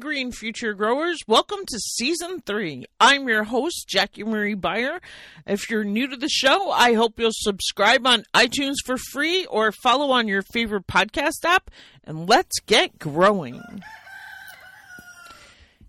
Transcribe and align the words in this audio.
Green 0.00 0.30
Future 0.30 0.74
Growers. 0.74 1.18
Welcome 1.26 1.60
to 1.66 1.78
season 1.78 2.40
three. 2.40 2.86
I'm 3.00 3.28
your 3.28 3.44
host, 3.44 3.88
Jackie 3.88 4.22
Marie 4.22 4.54
Beyer. 4.54 5.00
If 5.46 5.68
you're 5.68 5.82
new 5.82 6.06
to 6.06 6.16
the 6.16 6.28
show, 6.28 6.70
I 6.70 6.94
hope 6.94 7.18
you'll 7.18 7.30
subscribe 7.32 8.06
on 8.06 8.24
iTunes 8.32 8.76
for 8.84 8.96
free 8.96 9.44
or 9.46 9.72
follow 9.72 10.10
on 10.12 10.28
your 10.28 10.42
favorite 10.42 10.86
podcast 10.86 11.44
app, 11.44 11.70
and 12.04 12.28
let's 12.28 12.60
get 12.60 12.98
growing. 12.98 13.62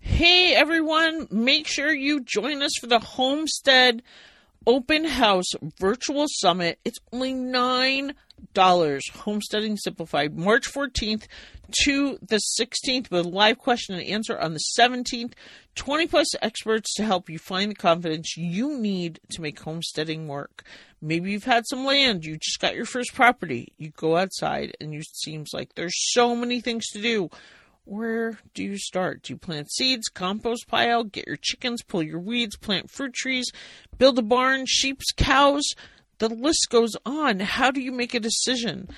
Hey 0.00 0.54
everyone, 0.54 1.28
make 1.30 1.68
sure 1.68 1.92
you 1.92 2.20
join 2.20 2.62
us 2.62 2.72
for 2.80 2.88
the 2.88 2.98
Homestead 2.98 4.02
Open 4.66 5.04
House 5.04 5.52
Virtual 5.78 6.26
Summit. 6.28 6.80
It's 6.84 6.98
only 7.12 7.32
nine 7.32 8.14
dollars. 8.54 9.08
Homesteading 9.10 9.76
Simplified, 9.76 10.36
March 10.36 10.70
14th 10.72 11.26
to 11.84 12.18
the 12.20 12.40
16th, 12.58 13.10
with 13.10 13.26
a 13.26 13.28
live 13.28 13.58
question 13.58 13.94
and 13.94 14.06
answer 14.06 14.38
on 14.38 14.52
the 14.52 14.60
17th. 14.78 15.32
20 15.74 16.06
plus 16.06 16.26
experts 16.42 16.94
to 16.94 17.04
help 17.04 17.30
you 17.30 17.38
find 17.38 17.70
the 17.70 17.74
confidence 17.76 18.36
you 18.36 18.76
need 18.76 19.20
to 19.30 19.40
make 19.40 19.60
homesteading 19.60 20.28
work. 20.28 20.64
Maybe 21.00 21.32
you've 21.32 21.44
had 21.44 21.66
some 21.66 21.84
land, 21.84 22.24
you 22.24 22.36
just 22.36 22.60
got 22.60 22.76
your 22.76 22.84
first 22.84 23.14
property. 23.14 23.72
You 23.78 23.90
go 23.90 24.16
outside 24.16 24.76
and 24.80 24.94
it 24.94 25.06
seems 25.14 25.50
like 25.54 25.74
there's 25.74 26.12
so 26.12 26.36
many 26.36 26.60
things 26.60 26.86
to 26.88 27.00
do. 27.00 27.30
Where 27.84 28.38
do 28.54 28.62
you 28.62 28.78
start? 28.78 29.22
Do 29.22 29.32
you 29.32 29.38
plant 29.38 29.72
seeds, 29.72 30.08
compost 30.08 30.68
pile, 30.68 31.02
get 31.02 31.26
your 31.26 31.38
chickens, 31.40 31.82
pull 31.82 32.02
your 32.02 32.20
weeds, 32.20 32.56
plant 32.56 32.90
fruit 32.90 33.14
trees, 33.14 33.50
build 33.96 34.18
a 34.18 34.22
barn, 34.22 34.64
sheep's, 34.66 35.12
cows? 35.12 35.64
The 36.18 36.28
list 36.28 36.68
goes 36.70 36.94
on. 37.06 37.40
How 37.40 37.70
do 37.70 37.80
you 37.80 37.92
make 37.92 38.14
a 38.14 38.20
decision? 38.20 38.90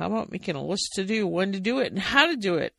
How 0.00 0.06
about 0.06 0.32
making 0.32 0.56
a 0.56 0.64
list 0.64 0.94
to 0.94 1.04
do, 1.04 1.26
when 1.26 1.52
to 1.52 1.60
do 1.60 1.78
it, 1.78 1.92
and 1.92 1.98
how 1.98 2.26
to 2.26 2.34
do 2.34 2.54
it? 2.54 2.72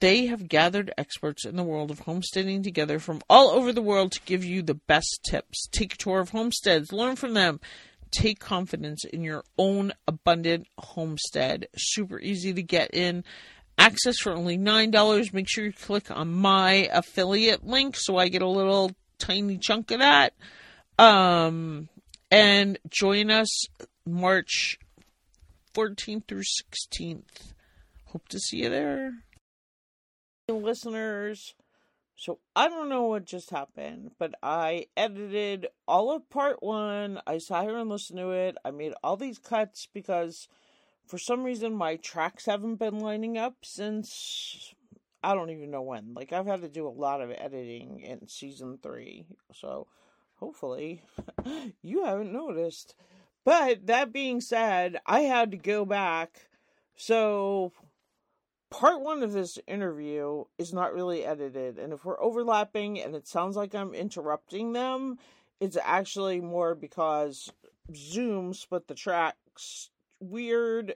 They 0.00 0.24
have 0.24 0.48
gathered 0.48 0.90
experts 0.96 1.44
in 1.44 1.56
the 1.56 1.62
world 1.62 1.90
of 1.90 1.98
homesteading 1.98 2.62
together 2.62 2.98
from 2.98 3.20
all 3.28 3.50
over 3.50 3.74
the 3.74 3.82
world 3.82 4.12
to 4.12 4.22
give 4.24 4.42
you 4.42 4.62
the 4.62 4.72
best 4.72 5.20
tips. 5.22 5.68
Take 5.70 5.92
a 5.92 5.96
tour 5.98 6.18
of 6.18 6.30
homesteads, 6.30 6.94
learn 6.94 7.16
from 7.16 7.34
them, 7.34 7.60
take 8.10 8.40
confidence 8.40 9.04
in 9.04 9.22
your 9.22 9.44
own 9.58 9.92
abundant 10.08 10.66
homestead. 10.78 11.68
Super 11.76 12.18
easy 12.18 12.54
to 12.54 12.62
get 12.62 12.94
in. 12.94 13.22
Access 13.76 14.18
for 14.18 14.32
only 14.32 14.56
$9. 14.56 15.34
Make 15.34 15.46
sure 15.46 15.66
you 15.66 15.74
click 15.74 16.10
on 16.10 16.32
my 16.32 16.88
affiliate 16.90 17.66
link 17.66 17.96
so 17.98 18.16
I 18.16 18.28
get 18.28 18.40
a 18.40 18.48
little 18.48 18.92
tiny 19.18 19.58
chunk 19.58 19.90
of 19.90 19.98
that. 19.98 20.32
Um, 20.98 21.90
and 22.30 22.78
join 22.88 23.30
us 23.30 23.66
March 24.06 24.78
14th 25.80 26.28
through 26.28 26.42
16th. 26.42 27.54
Hope 28.06 28.28
to 28.28 28.38
see 28.38 28.58
you 28.58 28.68
there. 28.68 29.12
Listeners, 30.46 31.54
so 32.16 32.38
I 32.54 32.68
don't 32.68 32.90
know 32.90 33.04
what 33.04 33.24
just 33.24 33.48
happened, 33.48 34.10
but 34.18 34.34
I 34.42 34.88
edited 34.94 35.68
all 35.88 36.14
of 36.14 36.28
part 36.28 36.62
one. 36.62 37.18
I 37.26 37.38
sat 37.38 37.62
here 37.62 37.78
and 37.78 37.88
listened 37.88 38.18
to 38.18 38.30
it. 38.30 38.58
I 38.62 38.72
made 38.72 38.92
all 39.02 39.16
these 39.16 39.38
cuts 39.38 39.88
because 39.94 40.48
for 41.06 41.16
some 41.16 41.44
reason 41.44 41.74
my 41.74 41.96
tracks 41.96 42.44
haven't 42.44 42.76
been 42.76 42.98
lining 42.98 43.38
up 43.38 43.54
since 43.62 44.74
I 45.22 45.34
don't 45.34 45.50
even 45.50 45.70
know 45.70 45.82
when. 45.82 46.12
Like 46.12 46.34
I've 46.34 46.46
had 46.46 46.60
to 46.60 46.68
do 46.68 46.86
a 46.86 46.90
lot 46.90 47.22
of 47.22 47.30
editing 47.30 48.00
in 48.00 48.28
season 48.28 48.78
three. 48.82 49.24
So 49.54 49.86
hopefully 50.34 51.04
you 51.82 52.04
haven't 52.04 52.34
noticed. 52.34 52.96
But 53.44 53.86
that 53.86 54.12
being 54.12 54.40
said, 54.40 55.00
I 55.06 55.20
had 55.20 55.50
to 55.52 55.56
go 55.56 55.84
back. 55.84 56.48
So, 56.94 57.72
part 58.70 59.00
one 59.00 59.22
of 59.22 59.32
this 59.32 59.58
interview 59.66 60.44
is 60.58 60.72
not 60.72 60.94
really 60.94 61.24
edited. 61.24 61.78
And 61.78 61.92
if 61.92 62.04
we're 62.04 62.20
overlapping 62.20 63.00
and 63.00 63.14
it 63.14 63.26
sounds 63.26 63.56
like 63.56 63.74
I'm 63.74 63.94
interrupting 63.94 64.72
them, 64.72 65.18
it's 65.60 65.78
actually 65.82 66.40
more 66.40 66.74
because 66.74 67.52
Zoom 67.94 68.54
split 68.54 68.88
the 68.88 68.94
tracks 68.94 69.90
weird. 70.20 70.94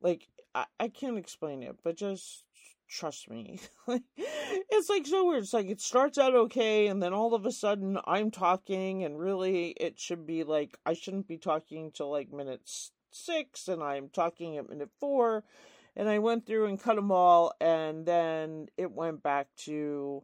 Like, 0.00 0.28
I, 0.54 0.66
I 0.78 0.88
can't 0.88 1.18
explain 1.18 1.62
it, 1.62 1.76
but 1.82 1.96
just 1.96 2.45
trust 2.88 3.30
me. 3.30 3.60
it's 3.88 4.88
like 4.88 5.06
so 5.06 5.26
weird. 5.26 5.42
It's 5.42 5.52
like 5.52 5.68
it 5.68 5.80
starts 5.80 6.18
out 6.18 6.34
okay, 6.34 6.86
and 6.86 7.02
then 7.02 7.12
all 7.12 7.34
of 7.34 7.46
a 7.46 7.52
sudden 7.52 7.98
I'm 8.04 8.30
talking, 8.30 9.04
and 9.04 9.18
really 9.18 9.70
it 9.70 9.98
should 9.98 10.26
be 10.26 10.44
like 10.44 10.78
I 10.86 10.94
shouldn't 10.94 11.28
be 11.28 11.38
talking 11.38 11.90
till 11.90 12.10
like 12.10 12.32
minute 12.32 12.68
six, 13.10 13.68
and 13.68 13.82
I'm 13.82 14.08
talking 14.08 14.56
at 14.56 14.68
minute 14.68 14.90
four. 15.00 15.44
And 15.98 16.10
I 16.10 16.18
went 16.18 16.44
through 16.46 16.66
and 16.66 16.80
cut 16.80 16.96
them 16.96 17.10
all, 17.10 17.54
and 17.58 18.04
then 18.04 18.68
it 18.76 18.92
went 18.92 19.22
back 19.22 19.48
to. 19.64 20.22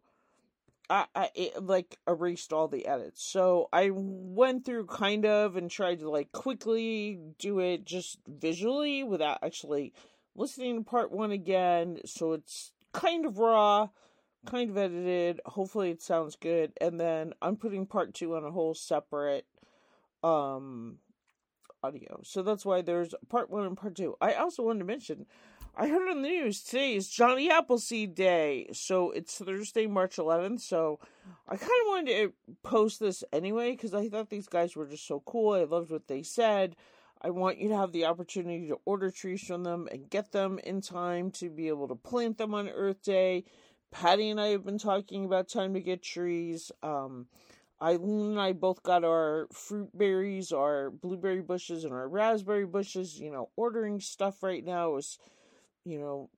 I, 0.90 1.06
I 1.14 1.30
it, 1.34 1.64
like 1.64 1.98
erased 2.06 2.52
all 2.52 2.68
the 2.68 2.86
edits. 2.86 3.24
So 3.24 3.68
I 3.72 3.90
went 3.92 4.66
through 4.66 4.86
kind 4.86 5.24
of 5.24 5.56
and 5.56 5.70
tried 5.70 6.00
to 6.00 6.10
like 6.10 6.32
quickly 6.32 7.18
do 7.38 7.60
it 7.60 7.86
just 7.86 8.18
visually 8.26 9.02
without 9.02 9.38
actually 9.42 9.94
listening 10.34 10.78
to 10.78 10.90
part 10.90 11.12
one 11.12 11.30
again, 11.30 11.98
so 12.04 12.32
it's 12.32 12.72
kind 12.92 13.24
of 13.24 13.38
raw, 13.38 13.88
kind 14.46 14.70
of 14.70 14.76
edited. 14.76 15.40
Hopefully, 15.46 15.90
it 15.90 16.02
sounds 16.02 16.36
good. 16.36 16.72
And 16.80 17.00
then 17.00 17.32
I'm 17.42 17.56
putting 17.56 17.86
part 17.86 18.14
two 18.14 18.36
on 18.36 18.44
a 18.44 18.50
whole 18.50 18.74
separate 18.74 19.46
um 20.22 20.98
audio. 21.82 22.20
So 22.22 22.42
that's 22.42 22.64
why 22.64 22.82
there's 22.82 23.14
part 23.28 23.50
one 23.50 23.66
and 23.66 23.76
part 23.76 23.96
two. 23.96 24.16
I 24.20 24.34
also 24.34 24.62
wanted 24.62 24.80
to 24.80 24.84
mention. 24.84 25.26
I 25.74 25.88
heard 25.88 26.10
on 26.10 26.20
the 26.20 26.28
news 26.28 26.62
today 26.62 26.94
is 26.94 27.08
Johnny 27.08 27.50
Appleseed 27.50 28.14
Day, 28.14 28.68
so 28.72 29.10
it's 29.10 29.38
Thursday, 29.38 29.86
March 29.86 30.16
11th. 30.16 30.60
So 30.60 31.00
I 31.48 31.56
kind 31.56 31.62
of 31.62 31.86
wanted 31.86 32.06
to 32.08 32.32
post 32.62 33.00
this 33.00 33.24
anyway 33.32 33.70
because 33.70 33.94
I 33.94 34.10
thought 34.10 34.28
these 34.28 34.48
guys 34.48 34.76
were 34.76 34.86
just 34.86 35.06
so 35.06 35.22
cool. 35.24 35.54
I 35.54 35.64
loved 35.64 35.90
what 35.90 36.08
they 36.08 36.22
said. 36.22 36.76
I 37.24 37.30
want 37.30 37.58
you 37.58 37.68
to 37.68 37.76
have 37.76 37.92
the 37.92 38.06
opportunity 38.06 38.66
to 38.68 38.78
order 38.84 39.10
trees 39.10 39.42
from 39.42 39.62
them 39.62 39.88
and 39.92 40.10
get 40.10 40.32
them 40.32 40.58
in 40.64 40.80
time 40.80 41.30
to 41.32 41.50
be 41.50 41.68
able 41.68 41.86
to 41.88 41.94
plant 41.94 42.36
them 42.36 42.52
on 42.52 42.68
Earth 42.68 43.00
Day. 43.02 43.44
Patty 43.92 44.30
and 44.30 44.40
I 44.40 44.48
have 44.48 44.64
been 44.64 44.78
talking 44.78 45.24
about 45.24 45.48
time 45.48 45.74
to 45.74 45.80
get 45.80 46.02
trees. 46.02 46.72
Um, 46.82 47.26
Eileen 47.80 48.32
and 48.32 48.40
I 48.40 48.52
both 48.52 48.82
got 48.82 49.04
our 49.04 49.46
fruit 49.52 49.96
berries, 49.96 50.50
our 50.50 50.90
blueberry 50.90 51.42
bushes, 51.42 51.84
and 51.84 51.92
our 51.92 52.08
raspberry 52.08 52.66
bushes. 52.66 53.20
You 53.20 53.30
know, 53.30 53.50
ordering 53.54 54.00
stuff 54.00 54.42
right 54.42 54.64
now 54.64 54.96
is, 54.96 55.16
you 55.84 56.00
know, 56.00 56.28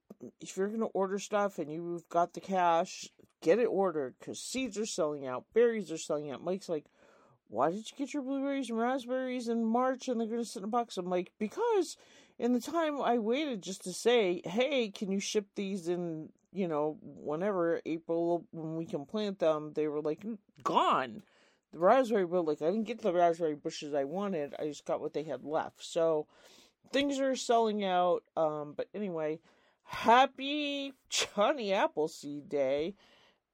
if 0.41 0.56
you're 0.56 0.69
going 0.69 0.81
to 0.81 0.87
order 0.87 1.19
stuff 1.19 1.59
and 1.59 1.72
you've 1.72 2.09
got 2.11 2.34
the 2.34 2.41
cash, 2.41 3.09
get 3.43 3.59
it 3.59 3.66
ordered 3.66 4.16
because 4.19 4.39
seeds 4.39 4.77
are 4.77 4.87
selling 4.87 5.27
out, 5.27 5.45
berries 5.55 5.91
are 5.91 5.99
selling 5.99 6.31
out. 6.31 6.45
Mike's 6.45 6.69
like, 6.69 6.87
why 7.49 7.71
did 7.71 7.91
you 7.91 7.97
get 7.97 8.15
your 8.15 8.22
blueberries 8.22 8.71
and 8.71 8.78
raspberries 8.78 9.49
in 9.49 9.65
March 9.65 10.09
and 10.09 10.21
they're 10.21 10.27
going 10.27 10.41
to 10.41 10.44
sit 10.44 10.60
in 10.60 10.65
a 10.65 10.69
box? 10.69 10.97
I'm 10.97 11.10
like, 11.10 11.32
because 11.38 11.97
in 12.38 12.53
the 12.53 12.60
time 12.60 13.00
I 13.00 13.19
waited 13.19 13.62
just 13.62 13.84
to 13.84 13.93
say, 13.93 14.43
hey, 14.44 14.91
can 14.91 15.12
you 15.12 15.21
ship 15.21 15.47
these 15.54 15.88
in, 15.88 16.31
you 16.53 16.66
know, 16.69 16.99
whenever 17.03 17.81
April 17.87 18.47
when 18.50 18.77
we 18.77 18.87
can 18.87 19.04
plant 19.04 19.38
them, 19.38 19.72
they 19.75 19.88
were 19.88 20.00
like, 20.00 20.25
gone. 20.62 21.22
The 21.72 21.78
raspberry, 21.78 22.27
but 22.27 22.44
like, 22.44 22.62
I 22.62 22.66
didn't 22.66 22.84
get 22.84 23.03
the 23.03 23.12
raspberry 23.12 23.56
bushes 23.56 23.94
I 23.94 24.04
wanted. 24.04 24.54
I 24.59 24.66
just 24.66 24.84
got 24.84 25.00
what 25.00 25.12
they 25.12 25.25
had 25.25 25.44
left. 25.44 25.84
So 25.84 26.27
things 26.93 27.19
are 27.19 27.37
selling 27.37 27.84
out. 27.84 28.22
Um, 28.37 28.75
but 28.77 28.88
anyway, 28.94 29.41
happy 29.84 30.93
Johnny 31.09 31.72
Appleseed 31.72 32.49
Day. 32.49 32.94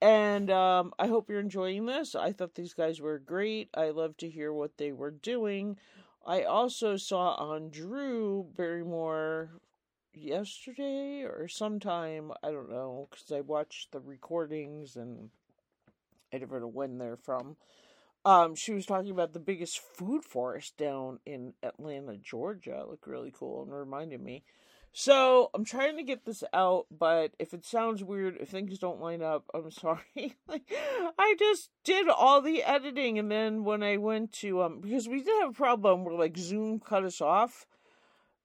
And 0.03 0.50
um, 0.50 0.94
I 0.99 1.09
hope 1.09 1.28
you're 1.28 1.41
enjoying 1.41 1.87
this. 1.87 2.15
I 2.15 2.33
thought 2.33 2.55
these 2.55 2.75
guys 2.75 3.00
were 3.00 3.19
great. 3.19 3.69
I 3.75 3.91
love 3.91 4.16
to 4.19 4.31
hear 4.31 4.53
what 4.53 4.78
they 4.78 4.93
were 4.93 5.11
doing. 5.11 5.77
I 6.27 6.43
also 6.43 6.97
saw 6.97 7.34
on 7.34 7.71
Drew 7.71 8.47
Barrymore 8.56 9.50
yesterday 10.14 11.23
or 11.23 11.49
sometime, 11.49 12.32
I 12.43 12.50
don't 12.50 12.70
know, 12.70 13.08
because 13.11 13.31
I 13.31 13.41
watched 13.41 13.93
the 13.93 14.00
recordings 14.00 14.97
and 14.97 15.31
I 16.32 16.38
never 16.38 16.61
know 16.61 16.69
when 16.69 16.99
they're 16.99 17.17
from. 17.17 17.56
Um, 18.25 18.55
she 18.55 18.73
was 18.73 18.87
talking 18.87 19.11
about 19.11 19.32
the 19.32 19.41
biggest 19.41 19.81
food 19.81 20.25
forest 20.25 20.76
down 20.76 21.20
in 21.25 21.55
Atlanta, 21.62 22.17
Georgia. 22.19 22.81
It 22.82 22.88
looked 22.88 23.06
really 23.06 23.32
cool 23.35 23.62
and 23.62 23.73
reminded 23.73 24.20
me. 24.20 24.44
So 24.92 25.50
I'm 25.54 25.64
trying 25.64 25.96
to 25.98 26.02
get 26.02 26.25
this 26.25 26.42
out, 26.52 26.87
but 26.90 27.32
if 27.38 27.54
it 27.54 27.64
sounds 27.64 28.02
weird, 28.02 28.37
if 28.40 28.48
things 28.48 28.78
don't 28.78 29.00
line 29.00 29.22
up, 29.22 29.44
I'm 29.54 29.70
sorry. 29.70 30.37
like 30.48 30.62
I 31.19 31.37
just 31.38 31.70
did 31.84 32.08
all 32.08 32.40
the 32.40 32.62
editing, 32.64 33.19
and 33.19 33.31
then 33.31 33.64
when 33.64 33.82
I 33.82 33.98
went 33.98 34.32
to 34.40 34.62
um, 34.62 34.81
because 34.81 35.08
we 35.08 35.22
did 35.22 35.40
have 35.40 35.50
a 35.50 35.54
problem 35.54 36.04
where 36.04 36.14
like 36.14 36.37
Zoom 36.37 36.81
cut 36.81 37.04
us 37.04 37.20
off. 37.20 37.66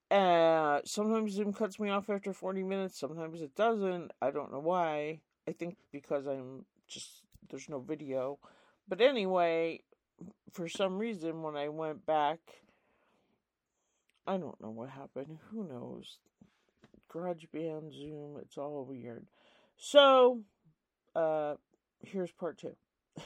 Uh, 0.08 0.80
sometimes 0.84 1.32
Zoom 1.32 1.52
cuts 1.52 1.80
me 1.80 1.90
off 1.90 2.08
after 2.08 2.32
40 2.32 2.62
minutes. 2.62 2.96
Sometimes 2.96 3.42
it 3.42 3.56
doesn't. 3.56 4.12
I 4.22 4.30
don't 4.30 4.52
know 4.52 4.60
why. 4.60 5.18
I 5.48 5.52
think 5.52 5.76
because 5.90 6.26
I'm 6.26 6.64
just 6.86 7.22
there's 7.50 7.68
no 7.68 7.80
video. 7.80 8.38
But 8.88 9.00
anyway, 9.00 9.80
for 10.52 10.68
some 10.68 10.98
reason 10.98 11.42
when 11.42 11.56
I 11.56 11.68
went 11.68 12.06
back 12.06 12.38
I 14.26 14.36
don't 14.36 14.60
know 14.60 14.70
what 14.70 14.88
happened. 14.88 15.38
Who 15.50 15.68
knows? 15.68 16.18
GarageBand, 17.12 17.92
Zoom, 17.92 18.36
it's 18.40 18.58
all 18.58 18.84
weird. 18.84 19.26
So, 19.76 20.40
uh 21.14 21.54
here's 22.00 22.32
part 22.32 22.58
two. 22.58 22.76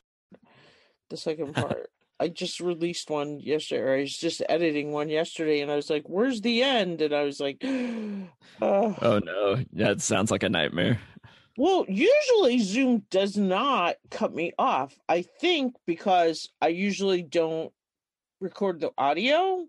the 1.10 1.16
second 1.16 1.54
part. 1.54 1.90
I 2.20 2.28
just 2.28 2.60
released 2.60 3.08
one 3.08 3.40
yesterday. 3.40 3.80
Or 3.82 3.94
I 3.94 4.00
was 4.02 4.16
just 4.16 4.42
editing 4.48 4.92
one 4.92 5.08
yesterday, 5.08 5.62
and 5.62 5.70
I 5.70 5.76
was 5.76 5.88
like, 5.88 6.04
"Where's 6.06 6.42
the 6.42 6.62
end?" 6.62 7.00
And 7.00 7.14
I 7.14 7.22
was 7.22 7.40
like, 7.40 7.56
uh, 7.64 7.68
"Oh 8.60 9.20
no, 9.24 9.64
that 9.72 10.02
sounds 10.02 10.30
like 10.30 10.42
a 10.42 10.50
nightmare." 10.50 11.00
Well, 11.56 11.84
usually 11.88 12.58
Zoom 12.58 13.04
does 13.10 13.36
not 13.36 13.96
cut 14.10 14.34
me 14.34 14.52
off. 14.58 14.98
I 15.08 15.22
think 15.22 15.74
because 15.86 16.48
I 16.60 16.68
usually 16.68 17.22
don't 17.22 17.72
record 18.40 18.80
the 18.80 18.92
audio. 18.96 19.66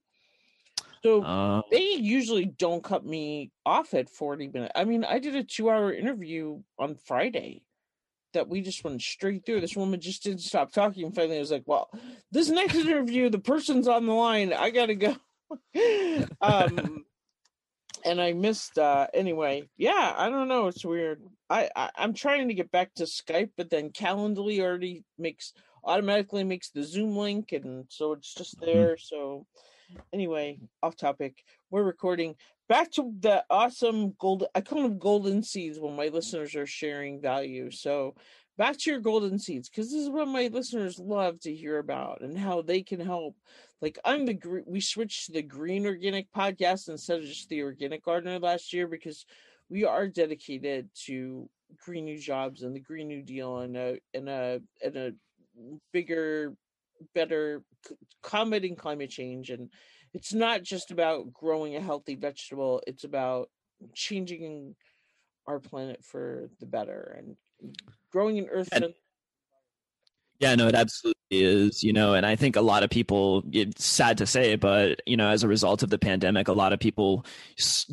So 1.03 1.23
uh, 1.23 1.61
they 1.71 1.93
usually 1.93 2.45
don't 2.45 2.83
cut 2.83 3.05
me 3.05 3.51
off 3.65 3.93
at 3.93 4.09
40 4.09 4.49
minutes. 4.49 4.71
I 4.75 4.83
mean, 4.83 5.03
I 5.03 5.19
did 5.19 5.35
a 5.35 5.43
two 5.43 5.69
hour 5.69 5.91
interview 5.91 6.61
on 6.77 6.95
Friday 6.95 7.63
that 8.33 8.47
we 8.47 8.61
just 8.61 8.83
went 8.83 9.01
straight 9.01 9.45
through. 9.45 9.61
This 9.61 9.75
woman 9.75 9.99
just 9.99 10.23
didn't 10.23 10.41
stop 10.41 10.71
talking. 10.71 11.05
And 11.05 11.15
finally, 11.15 11.37
I 11.37 11.39
was 11.39 11.51
like, 11.51 11.63
well, 11.65 11.89
this 12.31 12.49
next 12.49 12.75
interview, 12.75 13.29
the 13.29 13.39
person's 13.39 13.87
on 13.87 14.05
the 14.05 14.13
line. 14.13 14.53
I 14.53 14.69
got 14.69 14.87
to 14.87 14.95
go. 14.95 15.15
um, 16.41 17.03
and 18.05 18.21
I 18.21 18.33
missed, 18.33 18.77
uh, 18.77 19.07
anyway. 19.13 19.69
Yeah, 19.77 20.13
I 20.15 20.29
don't 20.29 20.47
know. 20.47 20.67
It's 20.67 20.85
weird. 20.85 21.21
I, 21.49 21.69
I, 21.75 21.89
I'm 21.95 22.13
trying 22.13 22.47
to 22.47 22.53
get 22.53 22.71
back 22.71 22.93
to 22.95 23.03
Skype, 23.03 23.51
but 23.57 23.69
then 23.69 23.89
Calendly 23.89 24.59
already 24.61 25.03
makes 25.17 25.53
automatically 25.83 26.43
makes 26.43 26.69
the 26.69 26.83
Zoom 26.83 27.17
link. 27.17 27.51
And 27.51 27.85
so 27.89 28.13
it's 28.13 28.33
just 28.33 28.59
mm-hmm. 28.59 28.65
there. 28.65 28.97
So 28.97 29.45
anyway, 30.13 30.59
off 30.83 30.95
topic. 30.95 31.43
We're 31.69 31.83
recording 31.83 32.35
back 32.69 32.91
to 32.91 33.13
the 33.19 33.43
awesome 33.49 34.13
gold. 34.19 34.45
I 34.55 34.61
call 34.61 34.83
them 34.83 34.97
golden 34.97 35.43
seeds 35.43 35.79
when 35.79 35.95
my 35.95 36.07
listeners 36.07 36.55
are 36.55 36.65
sharing 36.65 37.21
value. 37.21 37.71
So 37.71 38.15
back 38.57 38.77
to 38.77 38.91
your 38.91 38.99
golden 38.99 39.39
seeds 39.39 39.69
because 39.69 39.91
this 39.91 40.01
is 40.01 40.09
what 40.09 40.27
my 40.27 40.47
listeners 40.47 40.99
love 40.99 41.39
to 41.41 41.53
hear 41.53 41.79
about 41.79 42.21
and 42.21 42.37
how 42.37 42.61
they 42.61 42.81
can 42.83 42.99
help. 42.99 43.35
Like 43.81 43.97
I'm 44.05 44.25
the 44.25 44.39
we 44.65 44.81
switched 44.81 45.25
to 45.25 45.31
the 45.33 45.41
green 45.41 45.85
organic 45.85 46.31
podcast 46.31 46.89
instead 46.89 47.19
of 47.19 47.25
just 47.25 47.49
the 47.49 47.63
organic 47.63 48.03
gardener 48.03 48.39
last 48.39 48.73
year 48.73 48.87
because 48.87 49.25
we 49.69 49.85
are 49.85 50.07
dedicated 50.07 50.89
to 51.05 51.49
green 51.83 52.05
new 52.05 52.19
jobs 52.19 52.63
and 52.63 52.75
the 52.75 52.79
green 52.79 53.07
new 53.07 53.23
deal 53.23 53.59
and 53.59 53.75
a 53.75 53.99
and 54.13 54.29
a 54.29 54.61
and 54.83 54.95
a 54.95 55.13
bigger 55.91 56.53
better 57.13 57.63
combating 58.21 58.75
climate 58.75 59.09
change 59.09 59.49
and 59.49 59.69
it's 60.13 60.33
not 60.33 60.61
just 60.63 60.91
about 60.91 61.31
growing 61.33 61.75
a 61.75 61.81
healthy 61.81 62.15
vegetable 62.15 62.81
it's 62.87 63.03
about 63.03 63.49
changing 63.93 64.75
our 65.47 65.59
planet 65.59 66.03
for 66.03 66.49
the 66.59 66.65
better 66.65 67.15
and 67.17 67.35
growing 68.11 68.37
an 68.39 68.47
earth 68.51 68.69
and, 68.71 68.93
yeah 70.41 70.55
no 70.55 70.67
it 70.67 70.75
absolutely 70.75 71.15
is 71.29 71.83
you 71.83 71.93
know 71.93 72.13
and 72.13 72.25
i 72.25 72.35
think 72.35 72.57
a 72.57 72.61
lot 72.61 72.83
of 72.83 72.89
people 72.89 73.43
it's 73.53 73.85
sad 73.85 74.17
to 74.17 74.25
say 74.25 74.55
but 74.55 75.01
you 75.05 75.15
know 75.15 75.29
as 75.29 75.43
a 75.43 75.47
result 75.47 75.81
of 75.83 75.89
the 75.89 75.97
pandemic 75.97 76.49
a 76.49 76.53
lot 76.53 76.73
of 76.73 76.79
people 76.79 77.25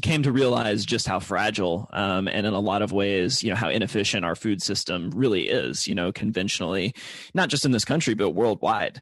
came 0.03 0.23
to 0.23 0.33
realize 0.33 0.85
just 0.85 1.07
how 1.07 1.21
fragile 1.21 1.89
um, 1.93 2.27
and 2.27 2.47
in 2.47 2.55
a 2.55 2.61
lot 2.61 2.83
of 2.83 2.91
ways 2.91 3.45
you 3.45 3.51
know 3.51 3.57
how 3.57 3.69
inefficient 3.69 4.25
our 4.25 4.35
food 4.35 4.61
system 4.61 5.11
really 5.15 5.49
is 5.49 5.87
you 5.87 5.95
know 5.95 6.11
conventionally 6.11 6.93
not 7.35 7.49
just 7.49 7.65
in 7.65 7.71
this 7.71 7.85
country 7.85 8.15
but 8.15 8.31
worldwide 8.31 9.01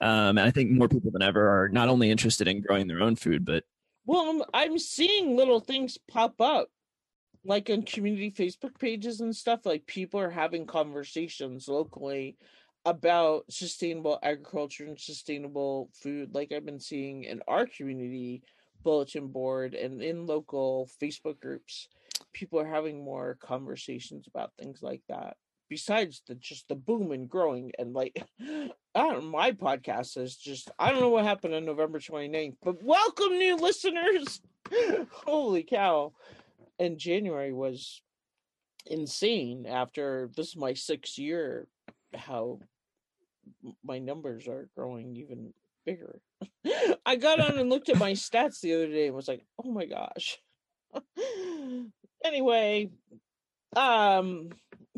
um, 0.00 0.38
and 0.38 0.40
I 0.40 0.50
think 0.50 0.70
more 0.70 0.88
people 0.88 1.10
than 1.10 1.22
ever 1.22 1.48
are 1.48 1.68
not 1.68 1.88
only 1.88 2.10
interested 2.10 2.46
in 2.46 2.60
growing 2.60 2.86
their 2.86 3.00
own 3.00 3.16
food, 3.16 3.44
but 3.44 3.64
well, 4.06 4.30
I'm, 4.30 4.42
I'm 4.54 4.78
seeing 4.78 5.36
little 5.36 5.60
things 5.60 5.98
pop 6.10 6.40
up, 6.40 6.68
like 7.44 7.68
on 7.68 7.82
community 7.82 8.30
Facebook 8.30 8.78
pages 8.78 9.20
and 9.20 9.34
stuff. 9.34 9.66
Like 9.66 9.86
people 9.86 10.20
are 10.20 10.30
having 10.30 10.66
conversations 10.66 11.68
locally 11.68 12.36
about 12.88 13.44
sustainable 13.50 14.18
agriculture 14.22 14.84
and 14.86 14.98
sustainable 14.98 15.90
food. 15.92 16.34
Like 16.34 16.52
I've 16.52 16.64
been 16.64 16.80
seeing 16.80 17.24
in 17.24 17.42
our 17.46 17.66
community 17.66 18.42
bulletin 18.82 19.28
board 19.28 19.74
and 19.74 20.00
in 20.00 20.24
local 20.24 20.88
Facebook 21.02 21.38
groups, 21.38 21.88
people 22.32 22.58
are 22.58 22.66
having 22.66 23.04
more 23.04 23.36
conversations 23.42 24.26
about 24.26 24.52
things 24.58 24.82
like 24.82 25.02
that 25.08 25.36
besides 25.68 26.22
the 26.26 26.34
just 26.36 26.66
the 26.68 26.74
boom 26.74 27.12
and 27.12 27.28
growing 27.28 27.72
and 27.78 27.92
like 27.92 28.24
I 28.40 28.70
don't 28.94 29.26
my 29.26 29.52
podcast 29.52 30.16
is 30.16 30.36
just 30.36 30.70
I 30.78 30.90
don't 30.90 31.02
know 31.02 31.10
what 31.10 31.26
happened 31.26 31.54
on 31.54 31.66
November 31.66 31.98
29th, 31.98 32.56
but 32.62 32.82
welcome 32.82 33.36
new 33.36 33.56
listeners. 33.56 34.40
Holy 35.26 35.62
cow. 35.62 36.14
And 36.78 36.96
January 36.96 37.52
was 37.52 38.00
insane 38.86 39.66
after 39.68 40.30
this 40.36 40.48
is 40.48 40.56
my 40.56 40.72
sixth 40.72 41.18
year 41.18 41.66
how 42.14 42.60
my 43.84 43.98
numbers 43.98 44.48
are 44.48 44.68
growing 44.76 45.16
even 45.16 45.52
bigger. 45.84 46.20
I 47.06 47.16
got 47.16 47.40
on 47.40 47.58
and 47.58 47.70
looked 47.70 47.88
at 47.88 47.98
my 47.98 48.12
stats 48.14 48.60
the 48.60 48.74
other 48.74 48.88
day 48.88 49.06
and 49.06 49.16
was 49.16 49.28
like, 49.28 49.44
"Oh 49.62 49.70
my 49.70 49.86
gosh." 49.86 50.38
anyway, 52.24 52.90
um 53.76 54.50